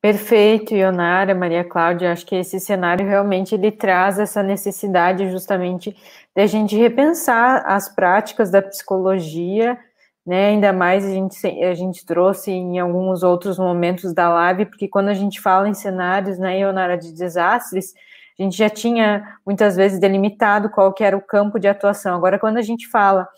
Perfeito, 0.00 0.74
Ionara, 0.74 1.34
Maria 1.34 1.62
Cláudia, 1.62 2.10
acho 2.10 2.24
que 2.24 2.34
esse 2.34 2.58
cenário 2.58 3.06
realmente 3.06 3.54
ele 3.54 3.70
traz 3.70 4.18
essa 4.18 4.42
necessidade 4.42 5.30
justamente 5.30 5.94
de 6.34 6.42
a 6.42 6.46
gente 6.46 6.74
repensar 6.74 7.62
as 7.66 7.86
práticas 7.94 8.50
da 8.50 8.62
psicologia, 8.62 9.78
né, 10.24 10.48
ainda 10.48 10.72
mais 10.72 11.04
a 11.04 11.10
gente, 11.10 11.46
a 11.46 11.74
gente 11.74 12.06
trouxe 12.06 12.50
em 12.50 12.78
alguns 12.78 13.22
outros 13.22 13.58
momentos 13.58 14.14
da 14.14 14.30
live, 14.30 14.66
porque 14.66 14.88
quando 14.88 15.08
a 15.10 15.14
gente 15.14 15.38
fala 15.38 15.68
em 15.68 15.74
cenários, 15.74 16.38
né, 16.38 16.58
Ionara, 16.58 16.96
de 16.96 17.12
desastres, 17.12 17.92
a 18.38 18.42
gente 18.42 18.56
já 18.56 18.70
tinha 18.70 19.36
muitas 19.44 19.76
vezes 19.76 20.00
delimitado 20.00 20.70
qual 20.70 20.94
que 20.94 21.04
era 21.04 21.16
o 21.16 21.20
campo 21.20 21.58
de 21.58 21.68
atuação, 21.68 22.16
agora 22.16 22.38
quando 22.38 22.56
a 22.56 22.62
gente 22.62 22.88
fala 22.88 23.28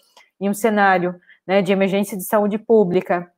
em 0.41 0.49
um 0.49 0.55
cenário, 0.55 1.17
né, 1.45 1.61
de 1.61 1.73
emergência 1.73 2.17
de 2.17 2.23
saúde 2.23 2.57
pública, 2.57 3.29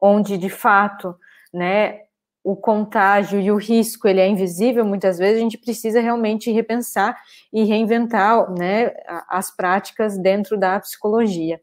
onde 0.00 0.38
de 0.38 0.48
fato, 0.48 1.16
né, 1.52 2.03
o 2.44 2.54
contágio 2.54 3.40
e 3.40 3.50
o 3.50 3.56
risco 3.56 4.06
ele 4.06 4.20
é 4.20 4.28
invisível 4.28 4.84
muitas 4.84 5.16
vezes, 5.16 5.38
a 5.38 5.42
gente 5.42 5.56
precisa 5.56 5.98
realmente 5.98 6.52
repensar 6.52 7.16
e 7.50 7.64
reinventar 7.64 8.52
né, 8.52 8.92
as 9.30 9.50
práticas 9.50 10.18
dentro 10.18 10.58
da 10.58 10.78
psicologia. 10.78 11.58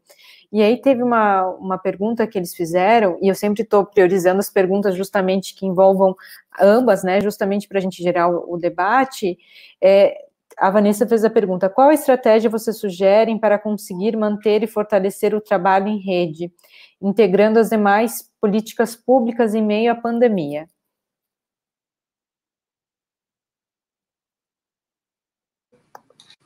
E 0.52 0.60
aí 0.60 0.76
teve 0.76 1.02
uma, 1.02 1.46
uma 1.52 1.78
pergunta 1.78 2.26
que 2.26 2.36
eles 2.36 2.54
fizeram, 2.54 3.16
e 3.22 3.28
eu 3.28 3.34
sempre 3.34 3.62
estou 3.62 3.86
priorizando 3.86 4.40
as 4.40 4.50
perguntas 4.50 4.94
justamente 4.96 5.54
que 5.54 5.64
envolvam 5.64 6.14
ambas, 6.60 7.04
né, 7.04 7.20
justamente 7.20 7.68
para 7.68 7.78
a 7.78 7.80
gente 7.80 8.02
gerar 8.02 8.28
o, 8.28 8.54
o 8.54 8.58
debate. 8.58 9.38
É, 9.80 10.14
a 10.58 10.70
Vanessa 10.70 11.06
fez 11.06 11.24
a 11.24 11.30
pergunta: 11.30 11.68
qual 11.68 11.90
estratégia 11.92 12.50
vocês 12.50 12.78
sugerem 12.78 13.38
para 13.38 13.58
conseguir 13.58 14.16
manter 14.16 14.62
e 14.62 14.66
fortalecer 14.66 15.34
o 15.34 15.40
trabalho 15.40 15.88
em 15.88 15.98
rede, 15.98 16.52
integrando 17.00 17.58
as 17.58 17.70
demais 17.70 18.28
políticas 18.40 18.94
públicas 18.94 19.54
em 19.54 19.62
meio 19.62 19.92
à 19.92 19.94
pandemia? 19.94 20.68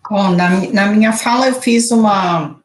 Bom, 0.08 0.30
na, 0.30 0.50
na 0.72 0.86
minha 0.86 1.12
fala 1.12 1.48
eu 1.48 1.54
fiz 1.60 1.90
uma 1.90 2.60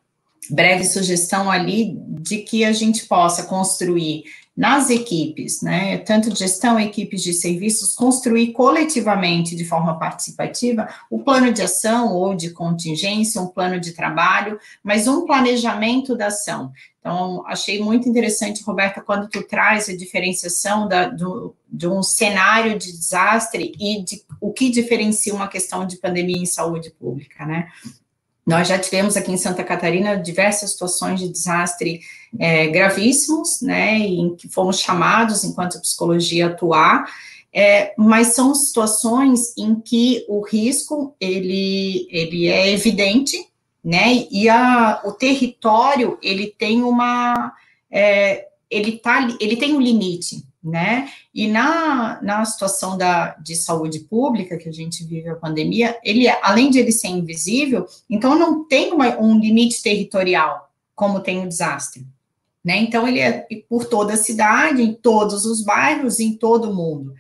breve 0.50 0.84
sugestão 0.84 1.50
ali 1.50 1.98
de 2.08 2.40
que 2.40 2.64
a 2.64 2.72
gente 2.72 3.08
possa 3.08 3.44
construir 3.44 4.24
nas 4.56 4.90
equipes, 4.90 5.62
né, 5.62 5.98
tanto 6.00 6.36
gestão, 6.36 6.80
equipes 6.80 7.24
de 7.24 7.34
serviços, 7.34 7.96
construir 7.96 8.52
coletivamente, 8.52 9.56
de 9.56 9.64
forma 9.64 9.98
participativa, 9.98 10.90
o 11.10 11.20
plano 11.20 11.54
de 11.54 11.62
ação 11.62 12.14
ou 12.14 12.36
de 12.36 12.52
contingência, 12.52 13.42
um 13.42 13.48
plano 13.48 13.80
de 13.80 13.94
trabalho, 13.94 14.60
mas 14.84 15.08
um 15.08 15.26
planejamento 15.26 16.16
da 16.16 16.28
ação. 16.28 16.72
Então, 17.00 17.44
achei 17.48 17.82
muito 17.82 18.08
interessante, 18.08 18.62
Roberta, 18.62 19.02
quando 19.02 19.28
tu 19.28 19.42
traz 19.42 19.90
a 19.90 19.96
diferenciação 19.96 20.88
da, 20.88 21.08
do, 21.08 21.56
de 21.68 21.88
um 21.88 22.04
cenário 22.04 22.78
de 22.78 22.92
desastre 22.92 23.74
e 23.80 24.04
de 24.04 24.22
o 24.40 24.52
que 24.52 24.70
diferencia 24.70 25.34
uma 25.34 25.48
questão 25.48 25.88
de 25.88 25.98
pandemia 25.98 26.38
em 26.38 26.46
saúde 26.46 26.92
pública, 26.92 27.46
né? 27.46 27.70
Nós 28.46 28.68
já 28.68 28.78
tivemos 28.78 29.16
aqui 29.16 29.32
em 29.32 29.38
Santa 29.38 29.64
Catarina 29.64 30.18
diversas 30.18 30.72
situações 30.72 31.20
de 31.20 31.30
desastre 31.30 32.02
é, 32.40 32.68
gravíssimos, 32.68 33.62
né, 33.62 33.98
em 33.98 34.36
que 34.36 34.48
fomos 34.48 34.80
chamados, 34.80 35.44
enquanto 35.44 35.82
psicologia, 35.82 36.48
atuar, 36.48 37.06
é, 37.54 37.94
mas 37.98 38.28
são 38.28 38.56
situações 38.56 39.56
em 39.58 39.76
que 39.76 40.26
o 40.28 40.42
risco, 40.42 41.16
ele, 41.20 42.08
ele 42.10 42.48
é 42.48 42.72
evidente, 42.72 43.48
né, 43.84 44.28
e 44.32 44.48
a, 44.48 45.02
o 45.04 45.12
território, 45.12 46.18
ele 46.22 46.48
tem 46.48 46.84
uma, 46.84 47.54
é, 47.90 48.48
ele, 48.70 48.98
tá, 48.98 49.28
ele 49.40 49.58
tem 49.58 49.76
um 49.76 49.82
limite, 49.82 50.46
né? 50.64 51.10
E 51.34 51.48
na, 51.48 52.22
na 52.22 52.46
situação 52.46 52.96
da, 52.98 53.32
de 53.36 53.56
saúde 53.56 54.00
pública 54.02 54.58
que 54.58 54.70
a 54.70 54.72
gente 54.72 55.04
vive 55.04 55.28
a 55.28 55.36
pandemia, 55.36 55.98
ele, 56.04 56.28
além 56.42 56.70
de 56.70 56.78
ele 56.78 56.92
ser 56.92 57.08
invisível, 57.08 57.88
então 58.10 58.38
não 58.38 58.68
tem 58.68 58.94
uma, 58.94 59.20
um 59.20 59.40
limite 59.40 59.82
territorial, 59.82 60.70
como 60.96 61.20
tem 61.20 61.44
o 61.44 61.50
desastre. 61.50 62.06
Né? 62.64 62.78
Então, 62.78 63.08
ele 63.08 63.20
é 63.20 63.48
por 63.68 63.86
toda 63.86 64.14
a 64.14 64.18
cidade, 64.18 64.84
em 64.84 64.94
todos 64.94 65.46
os 65.46 65.64
bairros, 65.64 66.20
em 66.20 66.34
todo 66.34 66.70
o 66.70 66.74
mundo. 66.74 67.14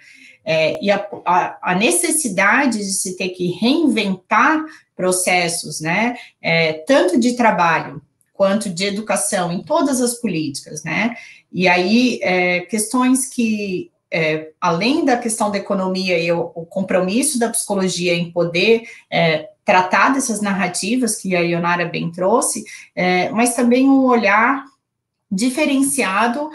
É, 0.43 0.83
e 0.83 0.89
a, 0.89 1.07
a, 1.25 1.71
a, 1.71 1.75
necessidade 1.75 2.79
de 2.79 2.93
se 2.93 3.15
ter 3.15 3.29
que 3.29 3.51
reinventar 3.51 4.63
processos, 4.95 5.79
né, 5.79 6.15
é, 6.41 6.73
tanto 6.73 7.19
de 7.19 7.33
trabalho 7.33 8.01
quanto 8.33 8.67
de 8.67 8.85
educação 8.85 9.51
em 9.51 9.61
todas 9.61 10.01
as 10.01 10.15
políticas, 10.15 10.83
né, 10.83 11.15
e 11.51 11.67
aí 11.67 12.19
é, 12.23 12.61
questões 12.61 13.27
que, 13.27 13.91
é, 14.09 14.49
além 14.59 15.05
da 15.05 15.15
questão 15.15 15.51
da 15.51 15.59
economia 15.59 16.17
e 16.17 16.31
o, 16.31 16.51
o, 16.55 16.65
compromisso 16.65 17.37
da 17.37 17.49
psicologia 17.49 18.15
em 18.15 18.31
poder 18.31 18.83
é, 19.11 19.47
tratar 19.63 20.09
dessas 20.09 20.41
narrativas 20.41 21.17
que 21.17 21.35
a 21.35 21.41
Ionara 21.41 21.85
bem 21.85 22.11
trouxe, 22.11 22.63
é, 22.95 23.29
mas 23.29 23.53
também 23.53 23.87
um 23.87 24.05
olhar 24.05 24.65
diferenciado 25.31 26.49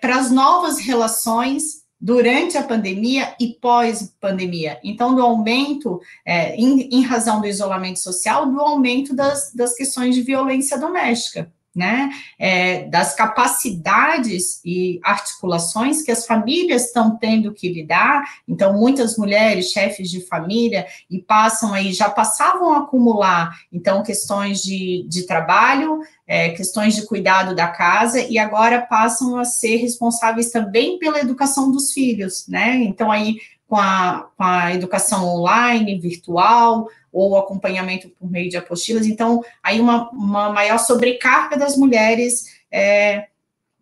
para 0.00 0.16
as 0.16 0.30
novas 0.30 0.78
relações 0.78 1.80
durante 2.00 2.56
a 2.56 2.62
pandemia 2.62 3.34
e 3.38 3.54
pós-pandemia. 3.60 4.80
Então, 4.82 5.14
do 5.14 5.22
aumento, 5.22 6.00
é, 6.24 6.56
em, 6.56 6.88
em, 6.90 7.02
razão 7.02 7.40
do 7.40 7.46
isolamento 7.46 7.98
social, 7.98 8.50
do 8.50 8.58
aumento 8.60 9.14
das, 9.14 9.52
das 9.54 9.74
questões 9.74 10.14
de 10.14 10.22
violência 10.22 10.78
doméstica 10.78 11.52
né, 11.74 12.10
é, 12.38 12.84
das 12.88 13.14
capacidades 13.14 14.60
e 14.64 14.98
articulações 15.04 16.02
que 16.02 16.10
as 16.10 16.26
famílias 16.26 16.86
estão 16.86 17.16
tendo 17.16 17.52
que 17.52 17.72
lidar. 17.72 18.24
Então, 18.46 18.72
muitas 18.72 19.16
mulheres, 19.16 19.70
chefes 19.70 20.10
de 20.10 20.26
família, 20.26 20.86
e 21.08 21.20
passam 21.20 21.72
aí, 21.72 21.92
já 21.92 22.10
passavam 22.10 22.72
a 22.72 22.78
acumular, 22.78 23.56
então, 23.72 24.02
questões 24.02 24.62
de, 24.62 25.06
de 25.08 25.26
trabalho, 25.26 26.00
é, 26.26 26.50
questões 26.50 26.94
de 26.94 27.06
cuidado 27.06 27.54
da 27.54 27.68
casa, 27.68 28.20
e 28.20 28.38
agora 28.38 28.80
passam 28.80 29.38
a 29.38 29.44
ser 29.44 29.76
responsáveis 29.76 30.50
também 30.50 30.98
pela 30.98 31.20
educação 31.20 31.70
dos 31.70 31.92
filhos, 31.92 32.46
né? 32.48 32.76
Então, 32.76 33.10
aí, 33.10 33.36
com 33.70 33.76
a, 33.76 34.28
com 34.36 34.42
a 34.42 34.74
educação 34.74 35.24
online, 35.24 36.00
virtual, 36.00 36.88
ou 37.12 37.38
acompanhamento 37.38 38.08
por 38.08 38.28
meio 38.28 38.50
de 38.50 38.56
apostilas. 38.56 39.06
Então, 39.06 39.44
aí 39.62 39.80
uma, 39.80 40.10
uma 40.10 40.50
maior 40.50 40.76
sobrecarga 40.76 41.56
das 41.56 41.76
mulheres 41.76 42.46
é, 42.68 43.28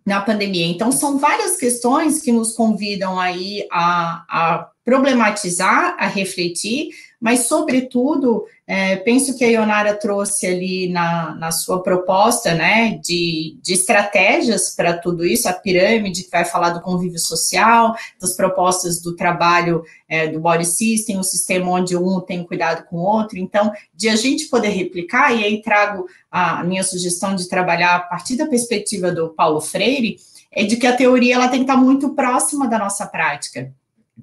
na 0.04 0.20
pandemia. 0.20 0.66
Então, 0.66 0.92
são 0.92 1.18
várias 1.18 1.56
questões 1.56 2.20
que 2.20 2.30
nos 2.30 2.54
convidam 2.54 3.18
aí 3.18 3.66
a, 3.72 4.24
a 4.28 4.70
problematizar, 4.84 5.96
a 5.98 6.06
refletir, 6.06 6.90
mas, 7.20 7.46
sobretudo, 7.46 8.44
é, 8.64 8.96
penso 8.96 9.36
que 9.36 9.44
a 9.44 9.48
Ionara 9.48 9.94
trouxe 9.94 10.46
ali 10.46 10.88
na, 10.88 11.34
na 11.34 11.50
sua 11.50 11.82
proposta, 11.82 12.54
né, 12.54 12.98
de, 13.02 13.58
de 13.60 13.72
estratégias 13.72 14.74
para 14.76 14.96
tudo 14.96 15.24
isso, 15.24 15.48
a 15.48 15.52
pirâmide 15.52 16.22
que 16.24 16.30
vai 16.30 16.44
falar 16.44 16.70
do 16.70 16.80
convívio 16.80 17.18
social, 17.18 17.94
das 18.20 18.36
propostas 18.36 19.02
do 19.02 19.16
trabalho 19.16 19.82
é, 20.08 20.28
do 20.28 20.38
body 20.38 20.64
system, 20.64 21.18
o 21.18 21.24
sistema 21.24 21.70
onde 21.72 21.96
um 21.96 22.20
tem 22.20 22.44
cuidado 22.44 22.86
com 22.86 22.96
o 22.96 23.02
outro, 23.02 23.36
então, 23.36 23.72
de 23.92 24.08
a 24.08 24.14
gente 24.14 24.46
poder 24.46 24.68
replicar, 24.68 25.34
e 25.34 25.42
aí 25.42 25.60
trago 25.60 26.06
a 26.30 26.62
minha 26.62 26.84
sugestão 26.84 27.34
de 27.34 27.48
trabalhar 27.48 27.96
a 27.96 28.00
partir 28.00 28.36
da 28.36 28.46
perspectiva 28.46 29.10
do 29.10 29.30
Paulo 29.30 29.60
Freire, 29.60 30.16
é 30.52 30.64
de 30.64 30.76
que 30.76 30.86
a 30.86 30.96
teoria 30.96 31.34
ela 31.34 31.48
tem 31.48 31.64
que 31.64 31.70
estar 31.70 31.76
muito 31.76 32.10
próxima 32.10 32.68
da 32.68 32.78
nossa 32.78 33.06
prática. 33.06 33.72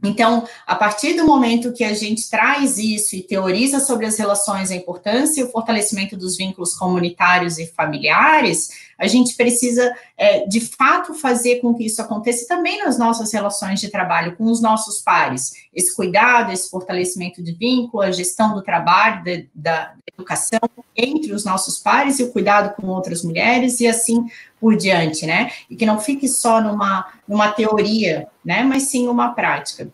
Então, 0.04 0.48
a 0.68 0.76
partir 0.76 1.14
do 1.14 1.26
momento 1.26 1.74
que 1.74 1.84
a 1.84 1.94
gente 1.94 2.30
traz 2.30 2.78
isso 2.78 3.16
e 3.16 3.24
teoriza 3.24 3.80
sobre 3.80 4.06
as 4.06 4.18
relações, 4.18 4.72
a 4.72 4.76
importância 4.76 5.42
e 5.42 5.44
o 5.44 5.52
fortalecimento 5.52 6.18
dos 6.18 6.38
vínculos 6.38 6.76
comunitários 6.76 7.58
e 7.58 7.68
familiares, 7.68 8.70
a 8.98 9.08
gente 9.08 9.36
precisa, 9.36 9.96
é, 10.18 10.46
de 10.48 10.62
fato, 10.62 11.14
fazer 11.14 11.60
com 11.60 11.74
que 11.74 11.86
isso 11.86 12.02
aconteça 12.02 12.48
também 12.48 12.84
nas 12.84 12.98
nossas 12.98 13.34
relações 13.34 13.80
de 13.80 13.90
trabalho 13.90 14.36
com 14.36 14.46
os 14.46 14.62
nossos 14.62 15.02
pares. 15.02 15.54
Esse 15.74 15.96
cuidado, 15.96 16.52
esse 16.52 16.70
fortalecimento 16.70 17.44
de 17.44 17.54
vínculo, 17.54 18.02
a 18.02 18.12
gestão 18.12 18.54
do 18.54 18.62
trabalho, 18.62 19.24
de, 19.24 19.50
da 19.54 19.94
educação 20.14 20.60
entre 20.96 21.34
os 21.34 21.44
nossos 21.44 21.78
pares 21.78 22.20
e 22.20 22.24
o 22.24 22.32
cuidado 22.32 22.74
com 22.76 22.88
outras 22.88 23.24
mulheres 23.24 23.80
e 23.82 23.88
assim 23.88 24.26
por 24.60 24.76
diante, 24.78 25.26
né? 25.26 25.52
E 25.70 25.76
que 25.76 25.86
não 25.86 26.00
fique 26.00 26.28
só 26.28 26.62
numa, 26.62 27.06
numa 27.28 27.52
teoria, 27.52 28.28
né? 28.44 28.64
Mas 28.64 28.84
sim 28.84 29.08
uma 29.08 29.34
prática. 29.34 29.90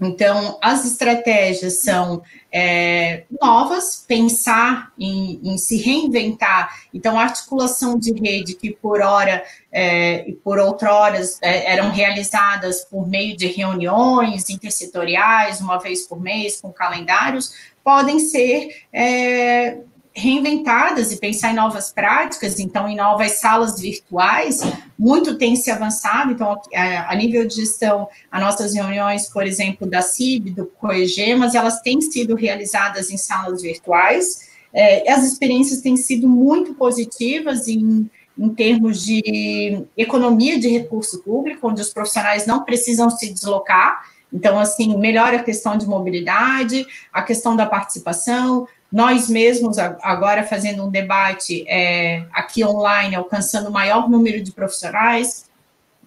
Então, 0.00 0.58
as 0.62 0.84
estratégias 0.84 1.82
são 1.82 2.22
é, 2.52 3.24
novas, 3.40 4.04
pensar 4.06 4.92
em, 4.98 5.40
em, 5.42 5.58
se 5.58 5.76
reinventar. 5.76 6.72
Então, 6.94 7.18
articulação 7.18 7.98
de 7.98 8.12
rede 8.12 8.54
que 8.54 8.70
por 8.70 9.00
hora 9.00 9.42
é, 9.72 10.28
e 10.28 10.32
por 10.32 10.58
outroras 10.58 11.38
é, 11.42 11.72
eram 11.72 11.90
realizadas 11.90 12.84
por 12.84 13.08
meio 13.08 13.36
de 13.36 13.48
reuniões 13.48 14.48
intersetoriais, 14.48 15.60
uma 15.60 15.78
vez 15.78 16.06
por 16.06 16.20
mês, 16.20 16.60
com 16.60 16.72
calendários, 16.72 17.52
podem 17.82 18.20
ser 18.20 18.84
é, 18.92 19.78
reinventadas 20.18 21.12
e 21.12 21.16
pensar 21.16 21.52
em 21.52 21.54
novas 21.54 21.92
práticas, 21.92 22.58
então 22.58 22.88
em 22.88 22.96
novas 22.96 23.32
salas 23.40 23.80
virtuais, 23.80 24.60
muito 24.98 25.38
tem 25.38 25.54
se 25.54 25.70
avançado, 25.70 26.32
então 26.32 26.60
a, 26.74 27.14
nível 27.14 27.46
de 27.46 27.54
gestão, 27.54 28.08
as 28.30 28.40
nossas 28.40 28.74
reuniões, 28.74 29.28
por 29.28 29.46
exemplo, 29.46 29.88
da 29.88 30.02
CIB, 30.02 30.50
do 30.50 30.66
COEGEMAS, 30.66 31.54
elas 31.54 31.80
têm 31.80 32.00
sido 32.00 32.34
realizadas 32.34 33.10
em 33.10 33.16
salas 33.16 33.62
virtuais, 33.62 34.48
é, 34.72 35.10
as 35.10 35.24
experiências 35.24 35.80
têm 35.80 35.96
sido 35.96 36.28
muito 36.28 36.74
positivas 36.74 37.68
em, 37.68 38.10
em 38.36 38.48
termos 38.50 39.02
de 39.02 39.82
economia 39.96 40.58
de 40.58 40.68
recurso 40.68 41.22
público, 41.22 41.68
onde 41.68 41.80
os 41.80 41.92
profissionais 41.92 42.44
não 42.44 42.64
precisam 42.64 43.08
se 43.08 43.32
deslocar, 43.32 44.02
então, 44.32 44.58
assim, 44.58 44.96
melhora 44.98 45.38
a 45.38 45.42
questão 45.42 45.76
de 45.76 45.86
mobilidade, 45.86 46.86
a 47.12 47.22
questão 47.22 47.56
da 47.56 47.64
participação, 47.64 48.68
nós 48.90 49.28
mesmos, 49.28 49.78
agora 49.78 50.42
fazendo 50.44 50.84
um 50.84 50.90
debate 50.90 51.64
é, 51.68 52.24
aqui 52.32 52.64
online, 52.64 53.14
alcançando 53.14 53.68
o 53.68 53.72
maior 53.72 54.08
número 54.08 54.42
de 54.42 54.50
profissionais, 54.50 55.46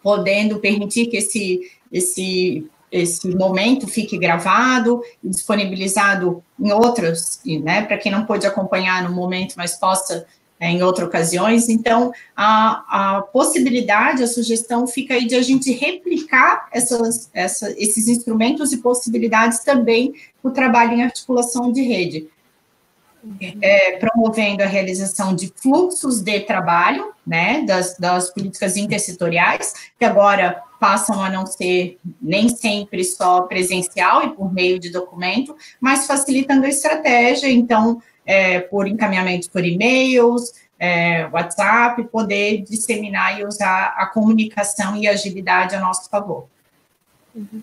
podendo 0.02 0.60
permitir 0.60 1.06
que 1.06 1.18
esse, 1.18 1.72
esse, 1.92 2.68
esse 2.92 3.36
momento 3.36 3.88
fique 3.88 4.18
gravado 4.18 5.04
e 5.24 5.30
disponibilizado 5.30 6.44
em 6.60 6.72
outros, 6.72 7.40
né, 7.46 7.84
para 7.84 8.00
quem 8.00 8.12
não 8.12 8.26
pôde 8.26 8.48
acompanhar 8.48 9.04
no 9.04 9.16
momento, 9.16 9.54
mas 9.56 9.76
possa 9.76 10.26
é, 10.60 10.72
em 10.72 10.82
outras 10.82 11.08
ocasiões. 11.08 11.70
Então, 11.70 12.12
a, 12.36 13.18
a 13.18 13.22
possibilidade, 13.22 14.24
a 14.24 14.28
sugestão 14.28 14.88
fica 14.88 15.14
aí 15.14 15.28
de 15.28 15.36
a 15.36 15.42
gente 15.44 15.72
replicar 15.72 16.68
essas, 16.72 17.30
essa, 17.32 17.72
esses 17.78 18.08
instrumentos 18.08 18.74
e 18.74 18.78
possibilidades 18.78 19.60
também 19.60 20.16
o 20.42 20.50
trabalho 20.50 20.94
em 20.94 21.04
articulação 21.04 21.72
de 21.72 21.84
rede 21.84 22.28
é, 23.62 23.98
promovendo 23.98 24.64
a 24.64 24.68
realização 24.68 25.36
de 25.36 25.52
fluxos 25.56 26.22
de 26.22 26.40
trabalho, 26.42 27.14
né, 27.26 27.64
das, 27.66 27.98
das 27.98 28.30
políticas 28.34 28.78
intersetoriais, 28.78 29.74
que 29.98 30.06
agora 30.06 30.62
passam 30.80 31.22
a 31.22 31.30
não 31.30 31.46
ser 31.46 32.00
nem 32.20 32.50
sempre 32.50 33.04
só 33.04 33.42
presencial 33.42 34.24
e 34.24 34.30
por 34.30 34.52
meio 34.52 34.80
de 34.80 34.90
documento, 34.90 35.56
mas 35.80 36.08
facilitando 36.08 36.66
a 36.66 36.70
estratégia, 36.70 37.50
então, 37.50 38.02
é, 38.26 38.60
por 38.60 38.88
encaminhamento 38.88 39.50
por 39.52 39.64
e-mails, 39.64 40.54
é, 40.80 41.28
WhatsApp, 41.28 42.04
poder 42.06 42.64
disseminar 42.64 43.40
e 43.40 43.46
usar 43.46 43.94
a 43.96 44.08
comunicação 44.08 44.98
e 44.98 45.08
agilidade 45.08 45.76
a 45.76 45.80
nosso 45.80 46.10
favor. 46.10 46.48
Uhum. 47.36 47.62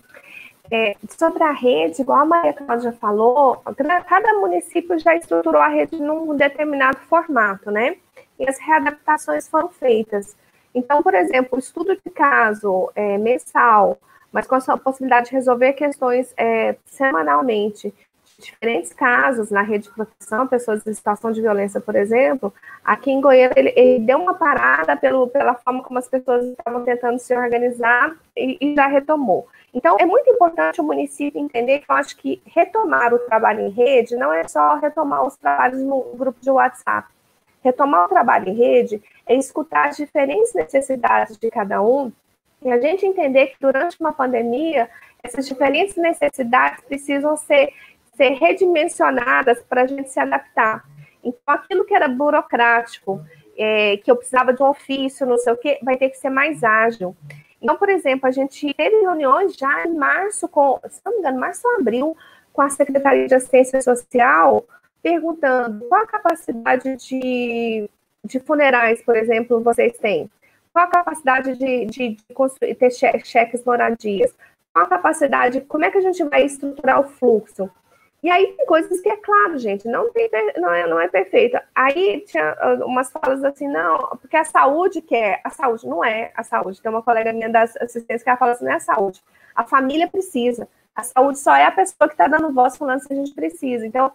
É, 0.71 0.95
sobre 1.17 1.43
a 1.43 1.51
rede, 1.51 2.01
igual 2.01 2.19
a 2.19 2.25
Maria 2.25 2.53
Cláudia 2.53 2.91
falou, 2.91 3.61
cada 4.07 4.33
município 4.39 4.99
já 4.99 5.15
estruturou 5.15 5.61
a 5.61 5.67
rede 5.67 5.99
num 5.99 6.35
determinado 6.35 6.99
formato, 6.99 7.71
né? 7.71 7.95
E 8.37 8.47
as 8.47 8.59
readaptações 8.59 9.47
foram 9.47 9.69
feitas. 9.69 10.35
Então, 10.73 11.01
por 11.01 11.15
exemplo, 11.15 11.55
o 11.55 11.59
estudo 11.59 11.95
de 11.95 12.11
caso 12.11 12.91
é, 12.95 13.17
mensal, 13.17 13.97
mas 14.31 14.45
com 14.45 14.55
a 14.55 14.77
possibilidade 14.77 15.29
de 15.29 15.35
resolver 15.35 15.73
questões 15.73 16.33
é, 16.37 16.75
semanalmente, 16.85 17.93
diferentes 18.39 18.93
casos 18.93 19.51
na 19.51 19.61
rede 19.61 19.85
de 19.85 19.93
proteção, 19.93 20.47
pessoas 20.47 20.85
em 20.85 20.93
situação 20.93 21.31
de 21.31 21.41
violência, 21.41 21.79
por 21.79 21.95
exemplo, 21.95 22.53
aqui 22.83 23.11
em 23.11 23.21
Goiânia 23.21 23.53
ele, 23.55 23.73
ele 23.75 23.99
deu 24.05 24.17
uma 24.17 24.33
parada 24.33 24.95
pelo, 24.97 25.27
pela 25.27 25.55
forma 25.55 25.83
como 25.83 25.99
as 25.99 26.07
pessoas 26.07 26.45
estavam 26.45 26.83
tentando 26.83 27.19
se 27.19 27.35
organizar 27.35 28.15
e, 28.35 28.57
e 28.59 28.75
já 28.75 28.87
retomou. 28.87 29.47
Então, 29.73 29.97
é 29.99 30.05
muito 30.05 30.29
importante 30.29 30.81
o 30.81 30.83
município 30.83 31.39
entender 31.39 31.79
que 31.79 31.91
eu 31.91 31.95
acho 31.95 32.17
que 32.17 32.41
retomar 32.45 33.13
o 33.13 33.19
trabalho 33.19 33.61
em 33.61 33.69
rede 33.69 34.15
não 34.15 34.33
é 34.33 34.47
só 34.47 34.75
retomar 34.75 35.25
os 35.25 35.35
trabalhos 35.37 35.81
no 35.81 36.01
grupo 36.15 36.39
de 36.41 36.49
WhatsApp. 36.49 37.07
Retomar 37.61 38.05
o 38.05 38.09
trabalho 38.09 38.49
em 38.49 38.55
rede 38.55 39.01
é 39.27 39.35
escutar 39.35 39.89
as 39.89 39.97
diferentes 39.97 40.53
necessidades 40.53 41.37
de 41.37 41.51
cada 41.51 41.81
um 41.81 42.11
e 42.61 42.71
a 42.71 42.79
gente 42.79 43.05
entender 43.05 43.47
que 43.47 43.57
durante 43.59 43.97
uma 43.99 44.11
pandemia, 44.11 44.89
essas 45.23 45.47
diferentes 45.47 45.95
necessidades 45.95 46.83
precisam 46.83 47.37
ser, 47.37 47.71
ser 48.19 48.31
redimensionadas 48.31 49.63
para 49.63 49.83
a 49.83 49.87
gente 49.87 50.09
se 50.09 50.19
adaptar. 50.19 50.83
Então, 51.23 51.41
aquilo 51.47 51.85
que 51.85 51.93
era 51.93 52.09
burocrático, 52.09 53.23
é, 53.57 53.95
que 53.97 54.11
eu 54.11 54.17
precisava 54.17 54.53
de 54.53 54.61
um 54.61 54.67
ofício, 54.67 55.25
não 55.25 55.37
sei 55.37 55.53
o 55.53 55.57
quê, 55.57 55.79
vai 55.81 55.95
ter 55.95 56.09
que 56.09 56.17
ser 56.17 56.29
mais 56.29 56.61
ágil. 56.61 57.15
Então, 57.61 57.77
por 57.77 57.89
exemplo, 57.89 58.27
a 58.27 58.31
gente 58.31 58.73
teve 58.73 58.99
reuniões 58.99 59.55
já 59.55 59.85
em 59.85 59.95
março, 59.95 60.49
com, 60.49 60.81
se 60.89 60.99
não 61.05 61.13
me 61.13 61.19
engano, 61.19 61.39
março 61.39 61.65
ou 61.65 61.79
abril, 61.79 62.17
com 62.51 62.61
a 62.61 62.69
Secretaria 62.69 63.25
de 63.25 63.35
Assistência 63.35 63.81
Social, 63.81 64.65
perguntando 65.01 65.85
qual 65.87 66.01
a 66.01 66.07
capacidade 66.07 66.97
de, 66.97 67.89
de 68.25 68.39
funerais, 68.41 69.01
por 69.01 69.15
exemplo, 69.15 69.61
vocês 69.61 69.97
têm? 69.97 70.29
Qual 70.73 70.83
a 70.83 70.89
capacidade 70.89 71.57
de, 71.57 71.85
de, 71.85 72.09
de 72.15 72.33
construir, 72.33 72.75
ter 72.75 72.91
cheques 72.91 73.63
moradias? 73.63 74.33
Qual 74.73 74.85
a 74.85 74.89
capacidade, 74.89 75.61
como 75.61 75.85
é 75.85 75.91
que 75.91 75.97
a 75.97 76.01
gente 76.01 76.21
vai 76.25 76.43
estruturar 76.43 76.99
o 76.99 77.09
fluxo? 77.09 77.69
E 78.21 78.29
aí 78.29 78.47
tem 78.47 78.65
coisas 78.65 78.99
que 78.99 79.09
é 79.09 79.15
claro, 79.15 79.57
gente, 79.57 79.87
não, 79.87 80.11
tem, 80.11 80.29
não, 80.57 80.73
é, 80.73 80.85
não 80.87 80.99
é 80.99 81.07
perfeita. 81.07 81.63
Aí 81.73 82.21
tinha 82.27 82.55
ah, 82.59 82.85
umas 82.85 83.09
falas 83.11 83.43
assim, 83.43 83.67
não, 83.67 83.97
porque 84.19 84.35
a 84.35 84.43
saúde 84.43 85.01
quer, 85.01 85.39
a 85.43 85.49
saúde 85.49 85.87
não 85.87 86.03
é 86.03 86.31
a 86.35 86.43
saúde. 86.43 86.81
Tem 86.81 86.91
uma 86.91 87.01
colega 87.01 87.31
minha 87.31 87.49
das 87.49 87.77
assistências 87.77 88.23
que 88.23 88.29
ela 88.29 88.37
fala 88.37 88.51
assim, 88.51 88.65
não 88.65 88.73
é 88.73 88.75
a 88.75 88.79
saúde. 88.79 89.21
A 89.55 89.63
família 89.63 90.07
precisa. 90.07 90.67
A 90.93 91.03
saúde 91.03 91.39
só 91.39 91.55
é 91.55 91.65
a 91.65 91.71
pessoa 91.71 92.09
que 92.09 92.13
está 92.13 92.27
dando 92.27 92.51
voz 92.51 92.75
falando 92.75 92.99
se 92.99 93.13
a 93.13 93.15
gente 93.15 93.33
precisa. 93.33 93.87
Então, 93.87 94.11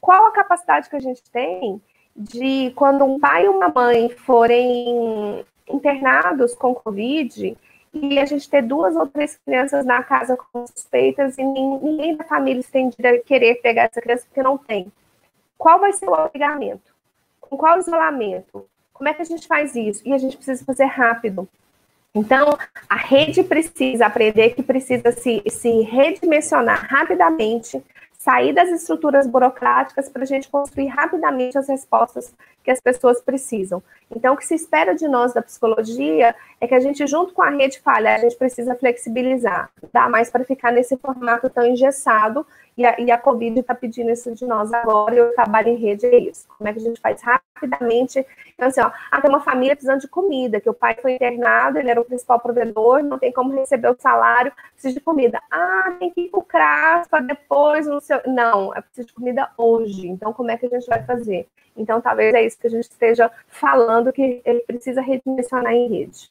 qual 0.00 0.26
a 0.26 0.32
capacidade 0.32 0.88
que 0.88 0.96
a 0.96 1.00
gente 1.00 1.22
tem 1.30 1.80
de, 2.16 2.72
quando 2.74 3.04
um 3.04 3.20
pai 3.20 3.44
e 3.44 3.48
uma 3.48 3.68
mãe 3.68 4.08
forem 4.08 5.44
internados 5.68 6.54
com 6.54 6.74
Covid, 6.74 7.56
e 7.92 8.18
a 8.18 8.24
gente 8.24 8.48
ter 8.48 8.62
duas 8.62 8.96
ou 8.96 9.06
três 9.06 9.38
crianças 9.44 9.84
na 9.84 10.02
casa 10.02 10.36
com 10.36 10.66
suspeitas 10.66 11.36
e 11.36 11.44
ninguém 11.44 12.16
da 12.16 12.24
família 12.24 12.60
estende 12.60 12.96
a 13.06 13.18
querer 13.20 13.56
pegar 13.56 13.84
essa 13.84 14.00
criança 14.00 14.24
porque 14.26 14.42
não 14.42 14.56
tem. 14.56 14.90
Qual 15.58 15.78
vai 15.78 15.92
ser 15.92 16.08
o 16.08 16.14
abrigamento? 16.14 16.92
Com 17.40 17.56
qual 17.56 17.78
isolamento? 17.78 18.66
Como 18.92 19.08
é 19.08 19.14
que 19.14 19.22
a 19.22 19.26
gente 19.26 19.46
faz 19.46 19.76
isso? 19.76 20.02
E 20.06 20.12
a 20.12 20.18
gente 20.18 20.36
precisa 20.36 20.64
fazer 20.64 20.86
rápido. 20.86 21.48
Então, 22.14 22.58
a 22.88 22.96
rede 22.96 23.42
precisa 23.42 24.06
aprender 24.06 24.50
que 24.50 24.62
precisa 24.62 25.12
se, 25.12 25.42
se 25.48 25.80
redimensionar 25.82 26.86
rapidamente 26.90 27.82
sair 28.22 28.52
das 28.52 28.68
estruturas 28.68 29.26
burocráticas 29.26 30.08
para 30.08 30.22
a 30.22 30.26
gente 30.26 30.48
construir 30.48 30.86
rapidamente 30.86 31.58
as 31.58 31.68
respostas 31.68 32.32
que 32.62 32.70
as 32.70 32.80
pessoas 32.80 33.20
precisam. 33.20 33.82
Então, 34.14 34.34
o 34.34 34.36
que 34.36 34.46
se 34.46 34.54
espera 34.54 34.94
de 34.94 35.08
nós 35.08 35.34
da 35.34 35.42
psicologia 35.42 36.32
é 36.60 36.68
que 36.68 36.74
a 36.74 36.78
gente, 36.78 37.04
junto 37.04 37.34
com 37.34 37.42
a 37.42 37.50
rede, 37.50 37.80
fale, 37.80 38.06
a 38.06 38.18
gente 38.18 38.36
precisa 38.36 38.76
flexibilizar, 38.76 39.68
dá 39.92 40.08
mais 40.08 40.30
para 40.30 40.44
ficar 40.44 40.70
nesse 40.70 40.96
formato 40.98 41.50
tão 41.50 41.66
engessado 41.66 42.46
e 42.76 42.86
a, 42.86 42.98
e 42.98 43.10
a 43.10 43.18
Covid 43.18 43.60
está 43.60 43.74
pedindo 43.74 44.10
isso 44.10 44.34
de 44.34 44.46
nós 44.46 44.72
agora, 44.72 45.14
e 45.14 45.20
o 45.20 45.34
trabalho 45.34 45.68
em 45.68 45.76
rede 45.76 46.06
é 46.06 46.18
isso. 46.18 46.46
Como 46.56 46.68
é 46.68 46.72
que 46.72 46.78
a 46.78 46.82
gente 46.82 47.00
faz 47.00 47.20
rapidamente? 47.22 48.26
Então, 48.54 48.68
assim, 48.68 48.80
ó, 48.80 48.90
ah, 49.10 49.20
tem 49.20 49.30
uma 49.30 49.40
família 49.40 49.76
precisando 49.76 50.00
de 50.00 50.08
comida, 50.08 50.60
que 50.60 50.70
o 50.70 50.74
pai 50.74 50.96
foi 51.00 51.14
internado, 51.14 51.78
ele 51.78 51.90
era 51.90 52.00
o 52.00 52.04
principal 52.04 52.40
provedor, 52.40 53.02
não 53.02 53.18
tem 53.18 53.32
como 53.32 53.52
receber 53.52 53.88
o 53.88 53.96
salário, 53.98 54.52
precisa 54.72 54.94
de 54.94 55.00
comida. 55.00 55.40
Ah, 55.50 55.96
tem 55.98 56.10
que 56.10 56.22
ir 56.22 56.30
para 56.30 56.40
o 56.40 56.44
CRAS 56.44 57.08
para 57.08 57.20
depois, 57.20 57.86
não 57.86 58.00
sei. 58.00 58.20
Não, 58.26 58.74
é 58.74 58.80
preciso 58.80 59.08
de 59.08 59.14
comida 59.14 59.50
hoje. 59.56 60.08
Então, 60.08 60.32
como 60.32 60.50
é 60.50 60.56
que 60.56 60.66
a 60.66 60.68
gente 60.68 60.86
vai 60.86 61.02
fazer? 61.02 61.46
Então, 61.76 62.00
talvez 62.00 62.34
é 62.34 62.44
isso 62.44 62.58
que 62.58 62.66
a 62.66 62.70
gente 62.70 62.84
esteja 62.84 63.30
falando, 63.48 64.12
que 64.12 64.42
ele 64.44 64.60
precisa 64.60 65.00
redimensionar 65.00 65.72
em 65.72 65.88
rede. 65.88 66.30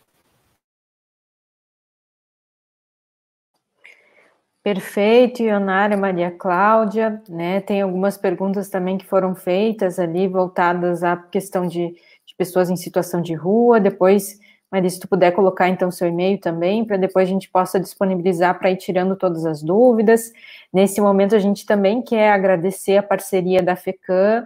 Perfeito, 4.63 5.41
Ionara, 5.41 5.97
Maria 5.97 6.29
Cláudia, 6.29 7.19
né? 7.27 7.61
Tem 7.61 7.81
algumas 7.81 8.15
perguntas 8.15 8.69
também 8.69 8.95
que 8.95 9.05
foram 9.05 9.33
feitas 9.33 9.97
ali, 9.97 10.27
voltadas 10.27 11.03
à 11.03 11.17
questão 11.17 11.65
de, 11.65 11.88
de 11.88 12.35
pessoas 12.38 12.69
em 12.69 12.75
situação 12.75 13.23
de 13.23 13.33
rua. 13.33 13.79
Depois, 13.79 14.38
Maria, 14.71 14.88
se 14.88 14.99
tu 14.99 15.07
puder 15.07 15.31
colocar 15.31 15.67
então 15.67 15.89
seu 15.89 16.07
e-mail 16.07 16.39
também, 16.39 16.85
para 16.85 16.95
depois 16.95 17.27
a 17.27 17.31
gente 17.31 17.49
possa 17.49 17.79
disponibilizar 17.79 18.59
para 18.59 18.69
ir 18.69 18.77
tirando 18.77 19.15
todas 19.15 19.47
as 19.47 19.63
dúvidas. 19.63 20.31
Nesse 20.71 21.01
momento, 21.01 21.35
a 21.35 21.39
gente 21.39 21.65
também 21.65 21.99
quer 22.03 22.31
agradecer 22.31 22.97
a 22.97 23.03
parceria 23.03 23.63
da 23.63 23.75
FECAM, 23.75 24.45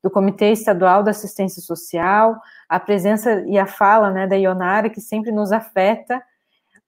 do 0.00 0.08
Comitê 0.08 0.52
Estadual 0.52 1.02
da 1.02 1.10
Assistência 1.10 1.60
Social, 1.60 2.36
a 2.68 2.78
presença 2.78 3.44
e 3.48 3.58
a 3.58 3.66
fala 3.66 4.12
né, 4.12 4.28
da 4.28 4.36
Ionara, 4.36 4.88
que 4.88 5.00
sempre 5.00 5.32
nos 5.32 5.50
afeta 5.50 6.22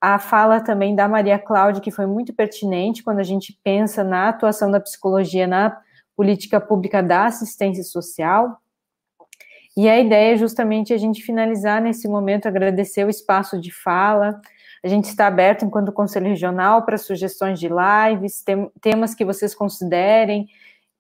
a 0.01 0.19
fala 0.19 0.61
também 0.61 0.95
da 0.95 1.09
Maria 1.09 1.39
Cláudia, 1.39 1.83
que 1.83 1.91
foi 1.91 2.07
muito 2.07 2.33
pertinente 2.33 3.03
quando 3.03 3.19
a 3.19 3.25
gente 3.25 3.59
pensa 3.65 4.05
na 4.05 4.29
atuação 4.29 4.71
da 4.71 4.81
psicologia 4.81 5.47
na 5.47 5.77
política 6.17 6.61
pública 6.61 7.03
da 7.03 7.27
assistência 7.27 7.83
social. 7.83 8.61
E 9.77 9.89
a 9.89 9.99
ideia 9.99 10.35
é 10.35 10.37
justamente 10.37 10.93
a 10.93 10.99
gente 10.99 11.23
finalizar 11.23 11.81
nesse 11.81 12.09
momento, 12.09 12.47
agradecer 12.49 13.05
o 13.05 13.11
espaço 13.11 13.61
de 13.61 13.73
fala. 13.73 14.41
A 14.85 14.89
gente 14.89 15.05
está 15.05 15.27
aberto, 15.27 15.65
enquanto 15.65 15.93
Conselho 15.93 16.27
Regional, 16.27 16.85
para 16.85 16.99
sugestões 16.99 17.59
de 17.61 17.69
lives, 17.69 18.43
tem, 18.43 18.71
temas 18.81 19.15
que 19.15 19.25
vocês 19.25 19.55
considerem, 19.55 20.49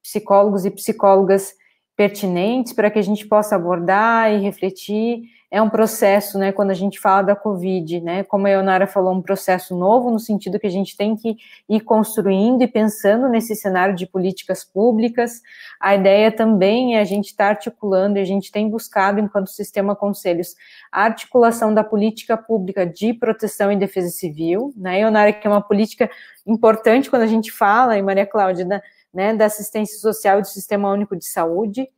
psicólogos 0.03 0.65
e 0.65 0.71
psicólogas 0.71 1.55
pertinentes, 1.97 2.73
para 2.73 2.91
que 2.91 2.99
a 2.99 3.03
gente 3.03 3.27
possa 3.27 3.57
abordar 3.57 4.33
e 4.33 4.39
refletir 4.39 5.23
é 5.51 5.63
um 5.63 5.71
processo, 5.71 6.39
né, 6.39 6.53
quando 6.53 6.71
a 6.71 6.75
gente 6.75 7.01
fala 7.01 7.23
da 7.23 7.37
Covid, 7.37 8.03
né, 8.03 8.23
como 8.23 8.47
a 8.47 8.51
Ionara 8.51 8.87
falou, 8.87 9.15
um 9.15 9.23
processo 9.23 9.75
novo, 9.75 10.11
no 10.11 10.19
sentido 10.19 10.59
que 10.59 10.67
a 10.67 10.71
gente 10.71 10.95
tem 10.95 11.17
que 11.17 11.39
ir 11.67 11.81
construindo 11.81 12.63
e 12.63 12.69
pensando 12.69 13.29
nesse 13.29 13.57
cenário 13.57 13.95
de 13.95 14.07
políticas 14.07 14.63
públicas. 14.63 15.41
A 15.81 15.95
ideia 15.95 16.31
também 16.31 16.97
é 16.97 17.01
a 17.01 17.05
gente 17.05 17.29
estar 17.29 17.45
tá 17.45 17.51
articulando, 17.51 18.19
e 18.19 18.21
a 18.21 18.27
gente 18.27 18.53
tem 18.53 18.69
buscado, 18.69 19.21
enquanto 19.21 19.49
sistema 19.49 19.97
conselhos, 19.97 20.55
a 20.93 21.05
articulação 21.05 21.73
da 21.73 21.83
política 21.83 22.37
pública 22.37 22.87
de 22.87 23.15
proteção 23.15 23.73
e 23.73 23.77
defesa 23.77 24.11
civil, 24.11 24.75
né, 24.77 25.01
Ionara, 25.01 25.33
que 25.33 25.47
é 25.47 25.51
uma 25.51 25.63
política 25.63 26.11
importante 26.47 27.09
quando 27.09 27.23
a 27.23 27.27
gente 27.27 27.51
fala, 27.51 27.97
e 27.97 28.03
Maria 28.03 28.27
Cláudia, 28.27 28.67
né, 29.15 29.35
da 29.35 29.47
assistência 29.47 29.99
social 29.99 30.39
e 30.39 30.43
do 30.43 30.49
Sistema 30.49 30.93
Único 30.93 31.17
de 31.17 31.25
Saúde, 31.25 31.89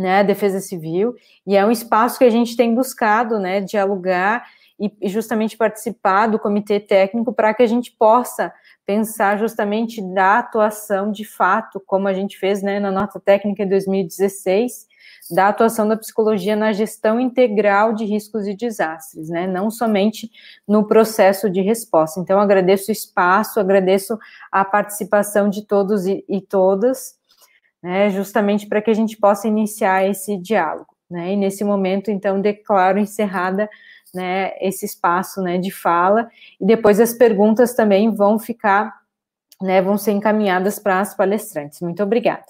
né, 0.00 0.24
defesa 0.24 0.60
civil, 0.60 1.14
e 1.46 1.56
é 1.56 1.64
um 1.64 1.70
espaço 1.70 2.18
que 2.18 2.24
a 2.24 2.30
gente 2.30 2.56
tem 2.56 2.74
buscado, 2.74 3.38
né, 3.38 3.60
dialogar 3.60 4.44
e, 4.78 4.90
e 5.02 5.08
justamente 5.08 5.56
participar 5.56 6.26
do 6.26 6.38
comitê 6.38 6.80
técnico 6.80 7.34
para 7.34 7.52
que 7.52 7.62
a 7.62 7.66
gente 7.66 7.92
possa 7.92 8.52
pensar 8.86 9.38
justamente 9.38 10.02
da 10.14 10.38
atuação 10.38 11.12
de 11.12 11.24
fato, 11.24 11.80
como 11.86 12.08
a 12.08 12.14
gente 12.14 12.38
fez, 12.38 12.62
né, 12.62 12.80
na 12.80 12.90
nota 12.90 13.20
técnica 13.20 13.62
em 13.62 13.68
2016, 13.68 14.88
da 15.30 15.48
atuação 15.48 15.86
da 15.86 15.96
psicologia 15.96 16.56
na 16.56 16.72
gestão 16.72 17.20
integral 17.20 17.92
de 17.92 18.04
riscos 18.04 18.46
e 18.46 18.54
desastres, 18.54 19.28
né, 19.28 19.46
não 19.46 19.70
somente 19.70 20.30
no 20.66 20.86
processo 20.86 21.50
de 21.50 21.60
resposta. 21.60 22.18
Então, 22.18 22.40
agradeço 22.40 22.90
o 22.90 22.92
espaço, 22.92 23.60
agradeço 23.60 24.18
a 24.50 24.64
participação 24.64 25.48
de 25.48 25.66
todos 25.66 26.06
e, 26.06 26.24
e 26.26 26.40
todas, 26.40 27.19
né, 27.82 28.10
justamente 28.10 28.66
para 28.66 28.82
que 28.82 28.90
a 28.90 28.94
gente 28.94 29.16
possa 29.16 29.48
iniciar 29.48 30.06
esse 30.06 30.36
diálogo. 30.36 30.88
Né, 31.10 31.32
e 31.32 31.36
nesse 31.36 31.64
momento, 31.64 32.10
então, 32.10 32.40
declaro 32.40 32.98
encerrada 32.98 33.68
né, 34.14 34.52
esse 34.60 34.86
espaço 34.86 35.42
né, 35.42 35.58
de 35.58 35.70
fala, 35.70 36.28
e 36.60 36.66
depois 36.66 37.00
as 37.00 37.12
perguntas 37.12 37.74
também 37.74 38.14
vão 38.14 38.38
ficar, 38.38 38.94
né, 39.60 39.82
vão 39.82 39.98
ser 39.98 40.12
encaminhadas 40.12 40.78
para 40.78 41.00
as 41.00 41.14
palestrantes. 41.14 41.80
Muito 41.80 42.02
obrigada. 42.02 42.44